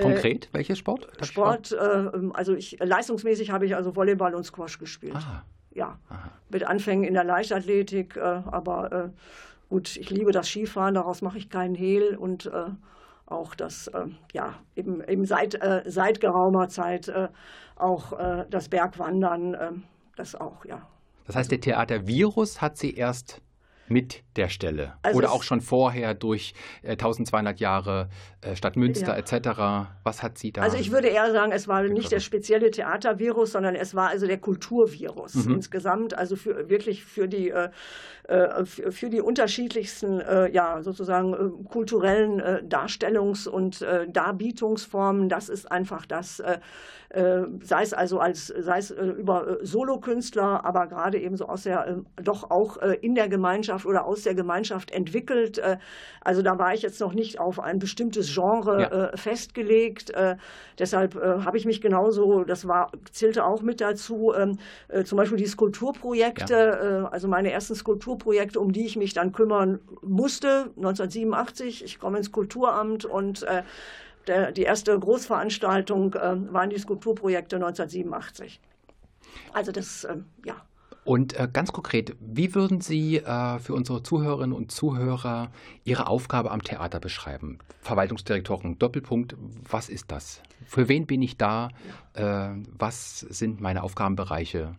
Konkret, 0.00 0.48
welcher 0.52 0.76
Sport? 0.76 1.08
Sport, 1.22 1.74
also 1.74 2.54
ich 2.54 2.78
leistungsmäßig 3.00 3.50
habe 3.50 3.66
ich 3.66 3.74
also 3.74 3.96
Volleyball 3.96 4.34
und 4.34 4.44
Squash 4.44 4.78
gespielt. 4.78 5.16
Aha. 5.16 5.44
Ja, 5.72 5.98
Aha. 6.08 6.30
mit 6.50 6.64
Anfängen 6.64 7.04
in 7.04 7.14
der 7.14 7.24
Leichtathletik, 7.24 8.16
äh, 8.16 8.20
aber 8.20 8.92
äh, 8.92 9.08
gut, 9.68 9.96
ich 9.96 10.10
liebe 10.10 10.32
das 10.32 10.48
Skifahren, 10.48 10.94
daraus 10.94 11.22
mache 11.22 11.38
ich 11.38 11.48
keinen 11.48 11.76
Hehl 11.76 12.16
und 12.16 12.46
äh, 12.46 12.70
auch 13.26 13.54
das, 13.54 13.86
äh, 13.86 14.06
ja, 14.32 14.54
eben, 14.74 15.00
eben 15.04 15.24
seit, 15.24 15.54
äh, 15.54 15.82
seit 15.86 16.20
geraumer 16.20 16.68
Zeit 16.68 17.08
äh, 17.08 17.28
auch 17.76 18.12
das 18.50 18.68
Bergwandern, 18.68 19.82
das 20.14 20.34
auch, 20.34 20.66
ja. 20.66 20.86
Das 21.26 21.34
heißt, 21.34 21.50
der 21.50 21.62
Theatervirus 21.62 22.60
hat 22.60 22.76
Sie 22.76 22.92
erst 22.92 23.40
mit 23.90 24.22
der 24.36 24.48
Stelle? 24.48 24.94
Also 25.02 25.18
Oder 25.18 25.32
auch 25.32 25.42
schon 25.42 25.60
vorher 25.60 26.14
durch 26.14 26.54
äh, 26.82 26.92
1200 26.92 27.60
Jahre 27.60 28.08
äh, 28.40 28.54
Stadt 28.54 28.76
Münster 28.76 29.18
ja. 29.18 29.18
etc.? 29.18 29.90
Was 30.04 30.22
hat 30.22 30.38
sie 30.38 30.52
da? 30.52 30.62
Also 30.62 30.76
ich 30.76 30.92
würde 30.92 31.08
eher 31.08 31.30
sagen, 31.32 31.52
es 31.52 31.68
war 31.68 31.82
nicht 31.82 32.12
der 32.12 32.20
spezielle 32.20 32.70
Theatervirus, 32.70 33.52
sondern 33.52 33.74
es 33.74 33.94
war 33.94 34.08
also 34.08 34.26
der 34.26 34.38
Kulturvirus 34.38 35.34
mhm. 35.34 35.54
insgesamt, 35.56 36.16
also 36.16 36.36
für, 36.36 36.70
wirklich 36.70 37.04
für 37.04 37.28
die, 37.28 37.50
äh, 37.50 37.70
äh 38.28 38.64
für 38.64 39.10
die 39.10 39.20
unterschiedlichsten, 39.20 40.20
äh, 40.20 40.50
ja, 40.50 40.82
sozusagen 40.82 41.34
äh, 41.34 41.68
kulturellen 41.68 42.40
Darstellungs- 42.68 43.48
und 43.48 43.84
Darbietungsformen. 44.08 45.28
Das 45.28 45.48
ist 45.48 45.70
einfach 45.70 46.06
das, 46.06 46.42
sei 47.12 47.82
es 47.82 47.92
also 47.92 48.20
als, 48.20 48.46
sei 48.46 48.78
es 48.78 48.90
über 48.90 49.58
Solokünstler, 49.62 50.64
aber 50.64 50.86
gerade 50.86 51.18
eben 51.18 51.36
so 51.36 51.46
aus 51.46 51.64
der, 51.64 52.02
doch 52.22 52.50
auch 52.50 52.76
in 52.76 53.14
der 53.14 53.28
Gemeinschaft 53.28 53.84
oder 53.84 54.04
aus 54.06 54.22
der 54.22 54.34
Gemeinschaft 54.34 54.90
entwickelt. 54.90 55.58
Äh, 55.58 55.78
also 56.20 56.42
da 56.42 56.58
war 56.58 56.74
ich 56.74 56.82
jetzt 56.82 57.00
noch 57.00 57.14
nicht 57.14 57.40
auf 57.40 57.60
ein 57.60 57.78
bestimmtes 57.78 58.32
Genre 58.32 58.80
ja. 58.80 58.88
Äh, 58.88 59.16
festgelegt. 59.16 60.10
Äh, 60.10 60.36
deshalb 60.78 61.14
habe 61.14 61.56
ich 61.56 61.64
mich 61.64 61.80
genauso, 61.80 62.44
das 62.44 62.66
war, 62.66 62.90
zählte 63.10 63.44
auch 63.44 63.62
mit 63.62 63.80
dazu, 63.80 64.32
ähm, 64.36 64.58
zum 65.04 65.16
Beispiel 65.16 65.38
die 65.38 65.46
Skulpturprojekte, 65.46 66.54
ja. 66.54 67.08
also 67.08 67.28
meine 67.28 67.50
ersten 67.50 67.74
Skulpturprojekte, 67.74 68.58
um 68.60 68.72
die 68.72 68.86
ich 68.86 68.96
mich 68.96 69.12
dann 69.12 69.32
kümmern 69.32 69.80
musste, 70.02 70.70
1987. 70.76 71.84
Ich 71.84 71.98
komme 71.98 72.18
ins 72.18 72.32
Kulturamt 72.32 73.04
und 73.04 73.44
der, 74.26 74.52
die 74.52 74.62
erste 74.62 74.98
Großveranstaltung 74.98 76.14
waren 76.14 76.70
die 76.70 76.78
Skulpturprojekte 76.78 77.56
1987. 77.56 78.60
Also 79.52 79.72
das, 79.72 80.06
ja. 80.44 80.56
Und 81.04 81.38
äh, 81.38 81.48
ganz 81.50 81.72
konkret, 81.72 82.14
wie 82.20 82.54
würden 82.54 82.80
Sie 82.80 83.16
äh, 83.16 83.58
für 83.58 83.74
unsere 83.74 84.02
Zuhörerinnen 84.02 84.54
und 84.54 84.70
Zuhörer 84.70 85.50
Ihre 85.84 86.06
Aufgabe 86.06 86.50
am 86.50 86.62
Theater 86.62 87.00
beschreiben? 87.00 87.58
Verwaltungsdirektorin, 87.80 88.78
Doppelpunkt, 88.78 89.34
was 89.68 89.88
ist 89.88 90.12
das? 90.12 90.42
Für 90.66 90.88
wen 90.88 91.06
bin 91.06 91.22
ich 91.22 91.38
da? 91.38 91.70
Äh, 92.14 92.50
was 92.78 93.20
sind 93.20 93.60
meine 93.60 93.82
Aufgabenbereiche? 93.82 94.76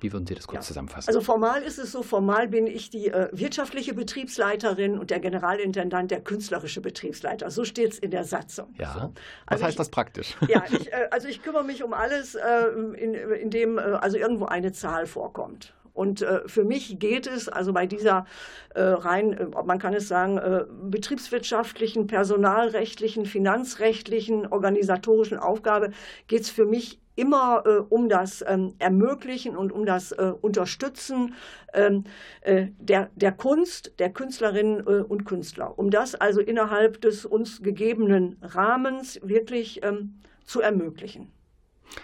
Wie 0.00 0.12
würden 0.12 0.26
Sie 0.26 0.34
das 0.34 0.46
kurz 0.46 0.64
ja. 0.64 0.68
zusammenfassen? 0.68 1.08
Also 1.08 1.20
formal 1.20 1.62
ist 1.62 1.78
es 1.78 1.92
so, 1.92 2.02
formal 2.02 2.48
bin 2.48 2.66
ich 2.66 2.90
die 2.90 3.08
äh, 3.08 3.28
wirtschaftliche 3.32 3.94
Betriebsleiterin 3.94 4.98
und 4.98 5.10
der 5.10 5.20
Generalintendant 5.20 6.10
der 6.10 6.20
künstlerische 6.20 6.80
Betriebsleiter. 6.80 7.50
So 7.50 7.64
steht 7.64 7.92
es 7.92 7.98
in 7.98 8.10
der 8.10 8.24
Satzung. 8.24 8.74
Ja. 8.78 8.92
So. 8.92 9.00
Also 9.00 9.14
Was 9.46 9.62
heißt 9.62 9.70
ich, 9.70 9.76
das 9.76 9.88
praktisch? 9.88 10.36
Ja, 10.48 10.64
ich, 10.70 10.92
äh, 10.92 11.08
also 11.10 11.28
ich 11.28 11.42
kümmere 11.42 11.64
mich 11.64 11.82
um 11.82 11.92
alles, 11.92 12.34
äh, 12.34 12.66
in, 12.96 13.14
in 13.14 13.50
dem 13.50 13.78
äh, 13.78 13.80
also 13.80 14.16
irgendwo 14.16 14.44
eine 14.46 14.72
Zahl 14.72 15.06
vorkommt. 15.06 15.74
Und 15.96 16.20
äh, 16.20 16.46
für 16.46 16.64
mich 16.64 16.98
geht 16.98 17.26
es 17.26 17.48
also 17.48 17.72
bei 17.72 17.86
dieser 17.86 18.26
äh, 18.74 18.82
rein, 18.82 19.32
äh, 19.32 19.46
man 19.64 19.78
kann 19.78 19.94
es 19.94 20.08
sagen, 20.08 20.36
äh, 20.36 20.64
betriebswirtschaftlichen, 20.90 22.06
personalrechtlichen, 22.06 23.24
finanzrechtlichen, 23.24 24.46
organisatorischen 24.46 25.38
Aufgabe, 25.38 25.92
geht 26.28 26.42
es 26.42 26.50
für 26.50 26.66
mich 26.66 27.00
immer 27.16 27.64
äh, 27.66 27.78
um 27.88 28.08
das 28.08 28.44
ähm, 28.46 28.74
Ermöglichen 28.78 29.56
und 29.56 29.72
um 29.72 29.84
das 29.86 30.12
äh, 30.12 30.32
Unterstützen 30.40 31.34
ähm, 31.72 32.04
äh, 32.42 32.68
der, 32.78 33.10
der 33.16 33.32
Kunst, 33.32 33.92
der 33.98 34.10
Künstlerinnen 34.10 34.80
äh, 34.80 35.02
und 35.02 35.24
Künstler. 35.24 35.78
Um 35.78 35.90
das 35.90 36.14
also 36.14 36.40
innerhalb 36.40 37.00
des 37.00 37.24
uns 37.24 37.62
gegebenen 37.62 38.36
Rahmens 38.42 39.18
wirklich 39.22 39.82
ähm, 39.82 40.20
zu 40.44 40.60
ermöglichen. 40.60 41.32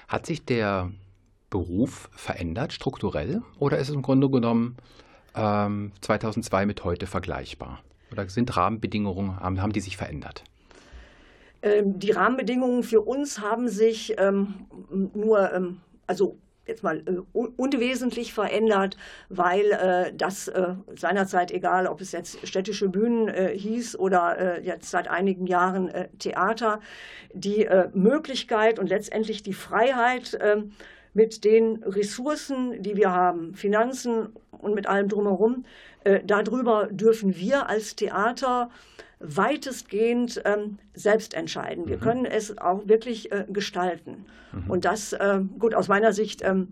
Hat 0.08 0.26
sich 0.26 0.44
der 0.44 0.90
Beruf 1.50 2.08
verändert 2.12 2.72
strukturell 2.72 3.42
oder 3.58 3.78
ist 3.78 3.90
es 3.90 3.94
im 3.94 4.02
Grunde 4.02 4.30
genommen 4.30 4.76
2002 5.34 6.62
ähm, 6.62 6.68
mit 6.68 6.84
heute 6.84 7.06
vergleichbar? 7.06 7.82
Oder 8.10 8.28
sind 8.28 8.54
Rahmenbedingungen, 8.56 9.40
haben 9.40 9.72
die 9.72 9.80
sich 9.80 9.96
verändert? 9.96 10.44
Ähm, 11.62 11.98
die 11.98 12.10
Rahmenbedingungen 12.10 12.82
für 12.82 13.00
uns 13.00 13.40
haben 13.40 13.68
sich 13.68 14.14
ähm, 14.18 14.66
nur, 15.14 15.52
ähm, 15.52 15.80
also 16.06 16.38
jetzt 16.66 16.82
mal 16.82 17.02
äh, 17.06 17.38
unwesentlich 17.56 18.32
verändert, 18.32 18.96
weil 19.28 19.72
äh, 19.72 20.12
das 20.14 20.48
äh, 20.48 20.74
seinerzeit, 20.96 21.50
egal 21.50 21.86
ob 21.86 22.00
es 22.00 22.12
jetzt 22.12 22.46
städtische 22.46 22.88
Bühnen 22.88 23.28
äh, 23.28 23.56
hieß 23.56 23.96
oder 23.96 24.38
äh, 24.38 24.64
jetzt 24.64 24.90
seit 24.90 25.08
einigen 25.08 25.46
Jahren 25.46 25.88
äh, 25.88 26.08
Theater, 26.18 26.80
die 27.34 27.66
Möglichkeit 27.94 28.78
und 28.78 28.88
letztendlich 28.88 29.42
die 29.42 29.54
Freiheit 29.54 30.38
mit 31.14 31.44
den 31.44 31.82
Ressourcen, 31.82 32.82
die 32.82 32.94
wir 32.96 33.10
haben, 33.10 33.54
Finanzen 33.54 34.28
und 34.50 34.74
mit 34.74 34.86
allem 34.86 35.08
drumherum, 35.08 35.64
darüber 36.26 36.88
dürfen 36.90 37.34
wir 37.34 37.70
als 37.70 37.96
Theater 37.96 38.68
weitestgehend 39.22 40.42
ähm, 40.44 40.78
selbst 40.94 41.34
entscheiden. 41.34 41.86
Wir 41.88 41.96
mhm. 41.96 42.00
können 42.00 42.24
es 42.26 42.58
auch 42.58 42.86
wirklich 42.86 43.32
äh, 43.32 43.46
gestalten. 43.48 44.26
Mhm. 44.52 44.70
Und 44.70 44.84
das, 44.84 45.12
äh, 45.12 45.40
gut, 45.58 45.74
aus 45.74 45.88
meiner 45.88 46.12
Sicht 46.12 46.42
ähm, 46.42 46.68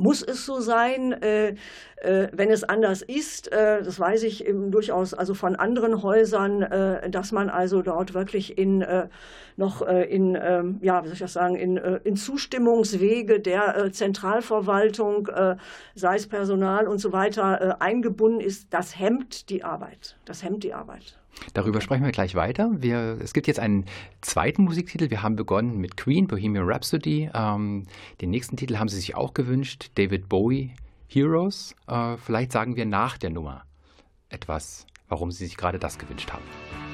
muss 0.00 0.22
es 0.22 0.46
so 0.46 0.60
sein. 0.60 1.12
Äh, 1.12 1.54
äh, 1.96 2.28
wenn 2.32 2.50
es 2.50 2.64
anders 2.64 3.02
ist, 3.02 3.52
äh, 3.52 3.82
das 3.82 4.00
weiß 4.00 4.22
ich 4.22 4.46
eben 4.46 4.70
durchaus 4.70 5.12
also 5.12 5.34
von 5.34 5.56
anderen 5.56 6.02
Häusern, 6.02 6.62
äh, 6.62 7.10
dass 7.10 7.30
man 7.30 7.50
also 7.50 7.82
dort 7.82 8.14
wirklich 8.14 8.56
in 8.58 8.84
noch 9.56 9.82
in, 9.82 10.38
ähm, 10.40 10.78
ja, 10.80 11.02
wie 11.02 11.08
soll 11.08 11.14
ich 11.14 11.20
das 11.20 11.34
sagen, 11.34 11.54
in, 11.54 11.76
in 11.76 12.16
Zustimmungswege 12.16 13.40
der 13.40 13.92
Zentralverwaltung, 13.92 15.28
sei 15.94 16.16
es 16.16 16.26
Personal 16.26 16.88
und 16.88 16.98
so 16.98 17.12
weiter, 17.12 17.82
eingebunden 17.82 18.40
ist, 18.40 18.72
das 18.72 18.98
hemmt 18.98 19.50
die 19.50 19.62
Arbeit. 19.62 20.16
Das 20.24 20.42
hemmt 20.42 20.64
die 20.64 20.72
Arbeit. 20.72 21.19
Darüber 21.54 21.80
sprechen 21.80 22.04
wir 22.04 22.12
gleich 22.12 22.34
weiter. 22.34 22.70
Wir, 22.78 23.18
es 23.22 23.32
gibt 23.32 23.46
jetzt 23.46 23.60
einen 23.60 23.86
zweiten 24.20 24.64
Musiktitel. 24.64 25.10
Wir 25.10 25.22
haben 25.22 25.36
begonnen 25.36 25.78
mit 25.78 25.96
Queen, 25.96 26.26
Bohemian 26.26 26.64
Rhapsody. 26.68 27.30
Ähm, 27.34 27.86
den 28.20 28.30
nächsten 28.30 28.56
Titel 28.56 28.78
haben 28.78 28.88
Sie 28.88 28.96
sich 28.96 29.14
auch 29.14 29.34
gewünscht, 29.34 29.90
David 29.94 30.28
Bowie, 30.28 30.74
Heroes. 31.08 31.74
Äh, 31.86 32.16
vielleicht 32.16 32.52
sagen 32.52 32.76
wir 32.76 32.86
nach 32.86 33.18
der 33.18 33.30
Nummer 33.30 33.62
etwas, 34.28 34.86
warum 35.08 35.30
Sie 35.30 35.46
sich 35.46 35.56
gerade 35.56 35.78
das 35.78 35.98
gewünscht 35.98 36.32
haben. 36.32 36.89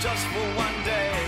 just 0.00 0.26
for 0.28 0.40
one 0.56 0.82
day. 0.82 1.19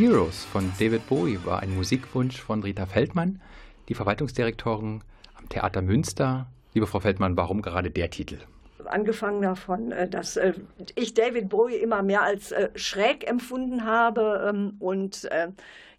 Heroes 0.00 0.46
von 0.46 0.72
David 0.78 1.06
Bowie 1.08 1.38
war 1.44 1.60
ein 1.60 1.74
Musikwunsch 1.74 2.40
von 2.40 2.62
Rita 2.62 2.86
Feldmann, 2.86 3.38
die 3.90 3.94
Verwaltungsdirektorin 3.94 5.02
am 5.34 5.48
Theater 5.50 5.82
Münster. 5.82 6.46
Liebe 6.72 6.86
Frau 6.86 7.00
Feldmann, 7.00 7.36
warum 7.36 7.60
gerade 7.60 7.90
der 7.90 8.08
Titel? 8.08 8.38
Angefangen 8.86 9.42
davon, 9.42 9.92
äh, 9.92 10.08
dass 10.08 10.38
äh, 10.38 10.54
ich 10.94 11.12
David 11.12 11.50
Bowie 11.50 11.74
immer 11.74 12.02
mehr 12.02 12.22
als 12.22 12.50
äh, 12.50 12.70
schräg 12.76 13.28
empfunden 13.28 13.84
habe 13.84 14.48
ähm, 14.48 14.76
und 14.78 15.28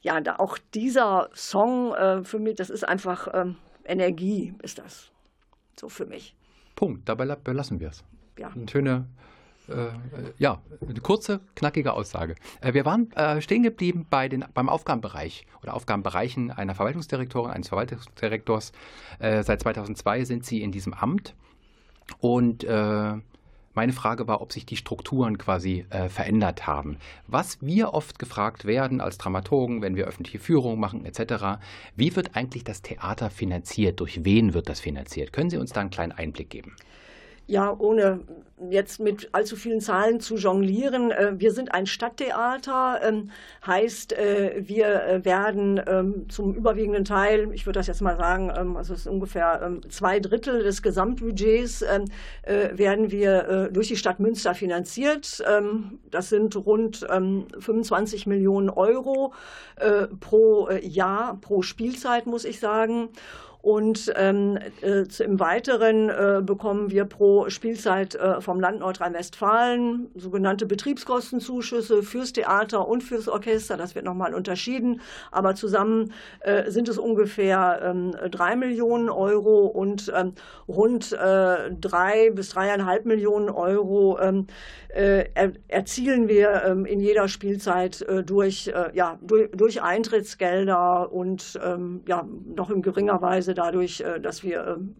ja, 0.02 0.20
auch 0.40 0.58
dieser 0.74 1.30
Song 1.36 1.94
für 2.24 2.40
mich, 2.40 2.56
das 2.56 2.72
ist 2.72 2.84
einfach 2.84 3.28
ähm, 3.36 3.58
Energie, 3.86 4.56
ist 4.64 4.80
das 4.80 5.12
so 5.80 5.90
für 5.90 6.08
mich. 6.08 6.36
Punkt, 6.76 7.08
dabei 7.08 7.36
belassen 7.36 7.80
wir 7.80 7.90
es. 7.90 8.04
Ja. 8.40 8.52
Schöne 8.68 9.06
äh, 9.72 10.34
ja, 10.38 10.62
eine 10.88 11.00
kurze, 11.02 11.40
knackige 11.56 11.94
Aussage. 11.94 12.36
Äh, 12.62 12.74
wir 12.74 12.86
waren 12.86 13.12
äh, 13.14 13.42
stehen 13.42 13.64
geblieben 13.64 14.06
bei 14.10 14.30
den, 14.30 14.46
beim 14.54 14.70
Aufgabenbereich 14.70 15.46
oder 15.62 15.74
Aufgabenbereichen 15.74 16.52
einer 16.52 16.76
Verwaltungsdirektorin, 16.76 17.52
eines 17.52 17.70
Verwaltungsdirektors. 17.70 18.72
seit 19.20 19.62
2002 19.62 20.26
sind 20.26 20.46
Sie 20.46 20.62
in 20.62 20.72
diesem 20.72 20.94
Amt 20.94 21.36
und 22.20 22.66
meine 23.74 23.94
Frage 23.94 24.28
war, 24.28 24.42
ob 24.42 24.52
sich 24.52 24.66
die 24.66 24.76
Strukturen 24.76 25.38
quasi 25.38 25.86
äh, 25.90 26.10
verändert 26.10 26.68
haben. 26.68 26.98
Was 27.28 27.62
wir 27.62 27.94
oft 27.94 28.20
gefragt 28.20 28.66
werden 28.66 29.00
als 29.00 29.18
Dramaturgen, 29.18 29.82
wenn 29.82 29.96
wir 29.96 30.08
öffentliche 30.08 30.40
Führungen 30.40 30.80
machen 30.80 31.06
etc., 31.06 31.62
wie 31.96 32.16
wird 32.16 32.36
eigentlich 32.36 32.64
das 32.64 32.82
Theater 32.82 33.30
finanziert? 33.30 34.00
Durch 34.00 34.26
wen 34.26 34.54
wird 34.54 34.68
das 34.68 34.80
finanziert? 34.80 35.32
Können 35.32 35.50
Sie 35.50 35.58
uns 35.58 35.72
da 35.72 35.82
einen 35.82 35.90
kleinen 35.90 36.12
Einblick 36.12 36.50
geben? 36.50 36.76
Ja, 37.48 37.76
ohne 37.78 38.22
jetzt 38.70 39.00
mit 39.00 39.30
allzu 39.32 39.56
vielen 39.56 39.82
Zahlen 39.82 40.20
zu 40.20 40.36
jonglieren. 40.36 41.12
Äh, 41.12 41.34
wir 41.38 41.52
sind 41.52 41.74
ein 41.74 41.86
Stadttheater, 41.86 43.00
ähm, 43.04 43.32
heißt, 43.66 44.14
äh, 44.14 44.64
wir 44.66 45.04
äh, 45.04 45.26
werden 45.26 45.82
ähm, 45.88 46.30
zum 46.30 46.54
überwiegenden 46.54 47.06
Teil, 47.06 47.52
ich 47.54 47.66
würde 47.66 47.80
das 47.80 47.88
jetzt 47.88 48.02
mal 48.02 48.18
sagen, 48.18 48.52
ähm, 48.56 48.78
also 48.78 48.94
es 48.94 49.02
ist 49.02 49.08
ungefähr 49.08 49.80
zwei 49.90 50.20
Drittel 50.20 50.64
des 50.64 50.82
Gesamtbudgets, 50.82 51.84
werden 52.44 53.12
wir 53.12 53.70
durch 53.72 53.88
die 53.88 53.96
Stadt 53.96 54.20
Münster 54.20 54.54
finanziert. 54.54 55.44
Das 56.10 56.30
sind 56.30 56.56
rund 56.56 57.06
25 57.60 58.28
Millionen 58.28 58.70
Euro 58.70 59.34
pro 60.20 60.70
Jahr, 60.82 61.38
pro 61.40 61.62
Spielzeit, 61.62 62.26
muss 62.26 62.46
ich 62.46 62.60
sagen. 62.60 63.10
Und 63.62 64.12
ähm, 64.16 64.58
äh, 64.82 65.04
im 65.24 65.40
Weiteren 65.40 66.10
äh, 66.10 66.42
bekommen 66.42 66.90
wir 66.90 67.06
pro 67.06 67.50
Spielzeit 67.50 68.16
äh, 68.16 68.42
vom 68.42 68.60
Land 68.60 68.80
Nordrhein-Westfalen 68.80 70.10
sogenannte 70.16 70.66
Betriebskostenzuschüsse 70.66 72.02
fürs 72.02 72.34
Theater 72.34 72.88
und 72.88 73.04
fürs 73.04 73.28
Orchester. 73.28 73.78
Das 73.78 73.94
wird 73.94 74.06
nochmal 74.06 74.34
unterschieden. 74.34 75.02
Aber 75.32 75.54
zusammen 75.54 76.12
äh, 76.40 76.72
sind 76.72 76.90
es 76.90 76.98
ungefähr 76.98 77.82
ähm, 77.84 78.16
drei 78.32 78.56
Millionen 78.56 79.10
Euro 79.10 79.68
und 79.68 80.12
ähm, 80.16 80.34
rund 80.68 81.12
äh, 81.12 81.72
drei 81.80 82.32
bis 82.32 82.50
dreieinhalb 82.50 83.06
Millionen 83.06 83.50
Euro 83.50 84.20
ähm, 84.20 84.48
äh, 84.90 85.26
er, 85.36 85.52
erzielen 85.68 86.28
wir 86.28 86.64
in 86.86 87.00
jeder 87.00 87.28
Spielzeit 87.30 88.06
durch, 88.26 88.72
ja, 88.94 89.18
durch, 89.22 89.50
durch 89.52 89.82
Eintrittsgelder 89.82 91.12
und 91.14 91.58
ja, 92.06 92.28
noch 92.56 92.70
in 92.70 92.82
geringer 92.82 93.22
Weise 93.22 93.51
Weise 93.52 93.54
dadurch, 93.54 94.02
äh, 94.02 94.20
dass 94.20 94.44
wir 94.44 94.66
ähm, 94.68 94.96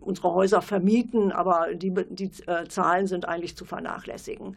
unsere 0.00 0.32
Häuser 0.32 0.62
vermieten, 0.62 1.32
aber 1.32 1.74
die, 1.74 1.92
die 2.10 2.30
äh, 2.46 2.66
Zahlen 2.68 3.06
sind 3.06 3.28
eigentlich 3.28 3.56
zu 3.56 3.64
vernachlässigen. 3.64 4.56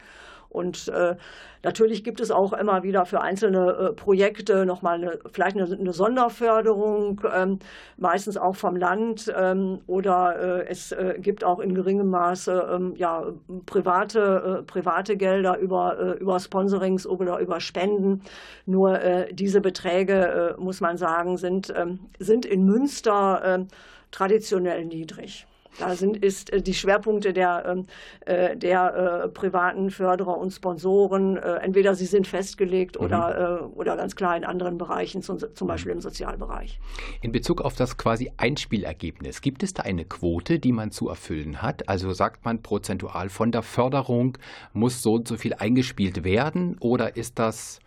Und 0.49 0.88
äh, 0.88 1.15
natürlich 1.63 2.03
gibt 2.03 2.19
es 2.19 2.31
auch 2.31 2.53
immer 2.53 2.81
wieder 2.81 3.05
für 3.05 3.21
einzelne 3.21 3.91
äh, 3.91 3.93
Projekte 3.93 4.65
nochmal 4.65 4.95
eine, 4.95 5.19
vielleicht 5.31 5.55
eine, 5.55 5.93
Sonderförderung, 5.93 7.21
ähm, 7.31 7.59
meistens 7.97 8.35
auch 8.38 8.55
vom 8.55 8.75
Land 8.75 9.31
ähm, 9.35 9.79
oder 9.85 10.62
äh, 10.62 10.67
es 10.67 10.91
äh, 10.91 11.15
gibt 11.19 11.43
auch 11.43 11.59
in 11.59 11.75
geringem 11.75 12.09
Maße 12.09 12.67
ähm, 12.71 12.93
ja, 12.95 13.23
private, 13.67 14.59
äh, 14.59 14.63
private 14.63 15.17
Gelder 15.17 15.59
über, 15.59 15.99
äh, 15.99 16.19
über 16.19 16.39
Sponsorings 16.39 17.05
oder 17.05 17.39
über 17.39 17.59
Spenden. 17.59 18.21
Nur 18.65 18.99
diese 19.31 19.62
Beträge, 19.62 20.55
muss 20.59 20.81
man 20.81 20.97
sagen, 20.97 21.38
sind, 21.38 21.73
ähm, 21.75 21.99
sind 22.19 22.45
in 22.45 22.63
Münster 22.63 23.41
ähm, 23.43 23.67
traditionell 24.12 24.85
niedrig. 24.85 25.45
Da 25.77 25.95
sind 25.95 26.17
ist 26.17 26.51
äh, 26.51 26.62
die 26.62 26.73
Schwerpunkte 26.73 27.34
der, 27.34 27.63
ähm, 27.65 27.86
äh, 28.25 28.55
der 28.58 29.23
äh, 29.25 29.29
privaten 29.29 29.91
Förderer 29.91 30.38
und 30.38 30.51
Sponsoren, 30.51 31.38
entweder 31.38 31.95
sie 31.95 32.05
sind 32.05 32.27
festgelegt 32.27 32.99
mhm. 32.99 33.05
oder, 33.05 33.69
oder 33.75 33.95
ganz 33.95 34.15
klar 34.15 34.36
in 34.36 34.43
anderen 34.43 34.77
Bereichen, 34.77 35.21
zum, 35.21 35.38
mhm. 35.38 35.67
Beispiel 35.67 35.91
im 35.91 36.01
Sozialbereich. 36.01 36.79
In 37.21 37.32
Bezug 37.32 37.62
auf 37.62 37.75
das 37.75 37.97
quasi 37.97 38.32
Einspielergebnis, 38.38 39.41
gibt 39.41 39.63
es 39.63 39.73
da 39.73 39.84
eine 39.84 40.05
Quote, 40.05 40.60
die 40.60 40.71
man 40.71 40.91
zu 40.91 41.10
erfüllen 41.10 41.62
hat? 41.62 41.88
Also 41.88 42.13
sagt 42.13 42.45
man 42.45 42.62
prozentual 42.62 43.29
von 43.29 43.51
der 43.51 43.62
Förderung 43.62 44.38
muss 44.73 45.01
so 45.01 45.13
und 45.13 45.27
so 45.27 45.38
viel 45.38 45.53
eingespielt 45.53 46.23
werden 46.23 46.77
oder 46.79 47.15
ist 47.15 47.39
das 47.39 47.79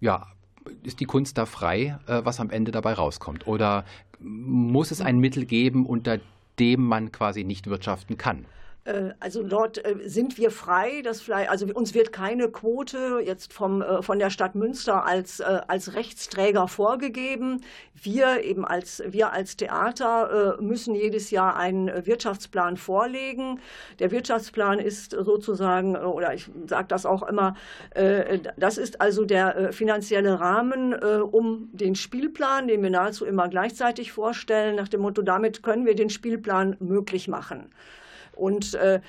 ja 0.00 0.26
ist 0.82 1.00
die 1.00 1.06
Kunst 1.06 1.38
da 1.38 1.46
frei, 1.46 1.98
was 2.06 2.38
am 2.38 2.50
Ende 2.50 2.70
dabei 2.70 2.92
rauskommt? 2.92 3.46
Oder 3.46 3.84
muss 4.20 4.90
es 4.90 5.00
ein 5.00 5.18
Mittel 5.18 5.46
geben, 5.46 5.86
unter 5.86 6.20
dem 6.58 6.84
man 6.84 7.12
quasi 7.12 7.44
nicht 7.44 7.66
wirtschaften 7.66 8.16
kann. 8.16 8.46
Äh, 8.90 9.14
also 9.20 9.42
dort 9.42 9.84
äh, 9.84 9.96
sind 10.08 10.38
wir 10.38 10.50
frei, 10.50 11.02
dass 11.02 11.20
vielleicht, 11.20 11.50
also 11.50 11.66
uns 11.66 11.94
wird 11.94 12.12
keine 12.12 12.48
Quote 12.48 13.20
jetzt 13.24 13.52
vom, 13.52 13.82
äh, 13.82 14.02
von 14.02 14.18
der 14.18 14.30
Stadt 14.30 14.54
Münster 14.54 15.04
als, 15.04 15.40
als 15.40 15.94
Rechtsträger 15.94 16.68
vorgegeben. 16.68 17.60
Wir 17.94 18.42
eben 18.42 18.64
als, 18.64 19.02
wir 19.06 19.32
als 19.32 19.56
Theater 19.56 20.58
müssen 20.60 20.94
jedes 20.94 21.30
Jahr 21.30 21.56
einen 21.56 22.06
Wirtschaftsplan 22.06 22.76
vorlegen. 22.76 23.60
Der 23.98 24.10
Wirtschaftsplan 24.10 24.78
ist 24.78 25.12
sozusagen, 25.12 25.96
oder 25.96 26.34
ich 26.34 26.50
sage 26.66 26.88
das 26.88 27.06
auch 27.06 27.22
immer, 27.22 27.54
das 28.56 28.78
ist 28.78 29.00
also 29.00 29.24
der 29.24 29.72
finanzielle 29.72 30.40
Rahmen 30.40 30.94
um 30.94 31.68
den 31.72 31.94
Spielplan, 31.94 32.68
den 32.68 32.82
wir 32.82 32.90
nahezu 32.90 33.26
immer 33.26 33.48
gleichzeitig 33.48 34.12
vorstellen, 34.12 34.76
nach 34.76 34.88
dem 34.88 35.02
Motto, 35.02 35.22
damit 35.22 35.62
können 35.62 35.86
wir 35.86 35.94
den 35.94 36.10
Spielplan 36.10 36.76
möglich 36.80 37.28
machen. 37.28 37.70
Und 38.40 38.74
äh, 38.74 39.00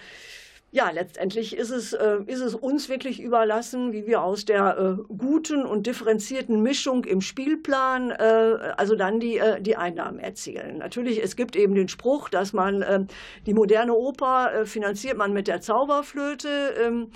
ja, 0.74 0.90
letztendlich 0.90 1.56
ist 1.58 1.70
es, 1.70 1.92
äh, 1.92 2.20
ist 2.28 2.40
es 2.40 2.56
uns 2.56 2.88
wirklich 2.88 3.22
überlassen, 3.22 3.92
wie 3.92 4.08
wir 4.08 4.24
aus 4.24 4.46
der 4.46 4.78
äh, 4.78 5.14
guten 5.18 5.66
und 5.66 5.86
differenzierten 5.86 6.62
Mischung 6.62 7.04
im 7.04 7.20
Spielplan 7.20 8.12
äh, 8.12 8.74
also 8.78 8.96
dann 8.96 9.20
die, 9.20 9.38
äh, 9.38 9.62
die 9.62 9.76
Einnahmen 9.76 10.20
erzielen. 10.20 10.78
Natürlich, 10.78 11.22
es 11.22 11.36
gibt 11.36 11.58
eben 11.58 11.76
den 11.76 11.90
Spruch, 11.90 12.30
dass 12.30 12.54
man 12.54 12.82
äh, 12.82 13.06
die 13.46 13.54
moderne 13.54 13.94
Oper 13.94 14.54
äh, 14.54 14.66
finanziert 14.66 15.18
man 15.18 15.34
mit 15.34 15.50
der 15.50 15.60
Zauberflöte. 15.60 16.74
Ähm, 16.82 17.12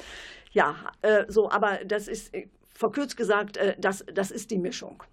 ja, 0.52 0.76
so, 1.28 1.52
aber 1.52 1.80
das 1.86 2.08
ist 2.08 2.34
verkürzt 2.74 3.18
gesagt, 3.18 3.60
das, 3.78 4.06
das 4.14 4.32
ist 4.32 4.52
die 4.52 4.58
Mischung. 4.58 5.04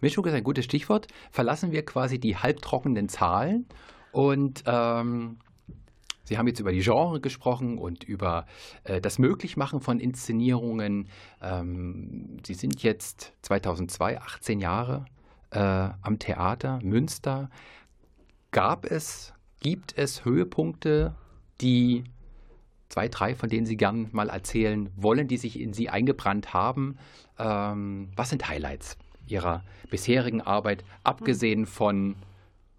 Mischung 0.00 0.24
ist 0.24 0.32
ein 0.32 0.42
gutes 0.42 0.64
Stichwort. 0.64 1.06
Verlassen 1.30 1.70
wir 1.70 1.84
quasi 1.84 2.18
die 2.18 2.34
halbtrockenen 2.34 3.10
Zahlen 3.10 3.66
und 4.12 4.64
ähm 4.66 5.36
Sie 6.26 6.36
haben 6.36 6.48
jetzt 6.48 6.60
über 6.60 6.72
die 6.72 6.80
Genre 6.80 7.20
gesprochen 7.20 7.78
und 7.78 8.04
über 8.04 8.46
äh, 8.84 9.00
das 9.00 9.18
Möglichmachen 9.18 9.80
von 9.80 10.00
Inszenierungen. 10.00 11.08
Ähm, 11.40 12.38
Sie 12.44 12.54
sind 12.54 12.82
jetzt 12.82 13.32
2002, 13.42 14.20
18 14.20 14.60
Jahre 14.60 15.06
äh, 15.50 15.58
am 15.58 16.18
Theater 16.18 16.80
Münster. 16.82 17.48
Gab 18.50 18.84
es, 18.84 19.34
gibt 19.60 19.96
es 19.96 20.24
Höhepunkte, 20.24 21.14
die 21.60 22.04
zwei, 22.88 23.08
drei, 23.08 23.34
von 23.34 23.48
denen 23.48 23.66
Sie 23.66 23.76
gern 23.76 24.08
mal 24.10 24.28
erzählen 24.28 24.90
wollen, 24.96 25.28
die 25.28 25.36
sich 25.36 25.60
in 25.60 25.72
Sie 25.72 25.88
eingebrannt 25.88 26.52
haben? 26.52 26.98
Ähm, 27.38 28.08
was 28.16 28.30
sind 28.30 28.48
Highlights 28.48 28.98
Ihrer 29.28 29.62
bisherigen 29.90 30.40
Arbeit, 30.40 30.84
abgesehen 31.04 31.66
von 31.66 32.16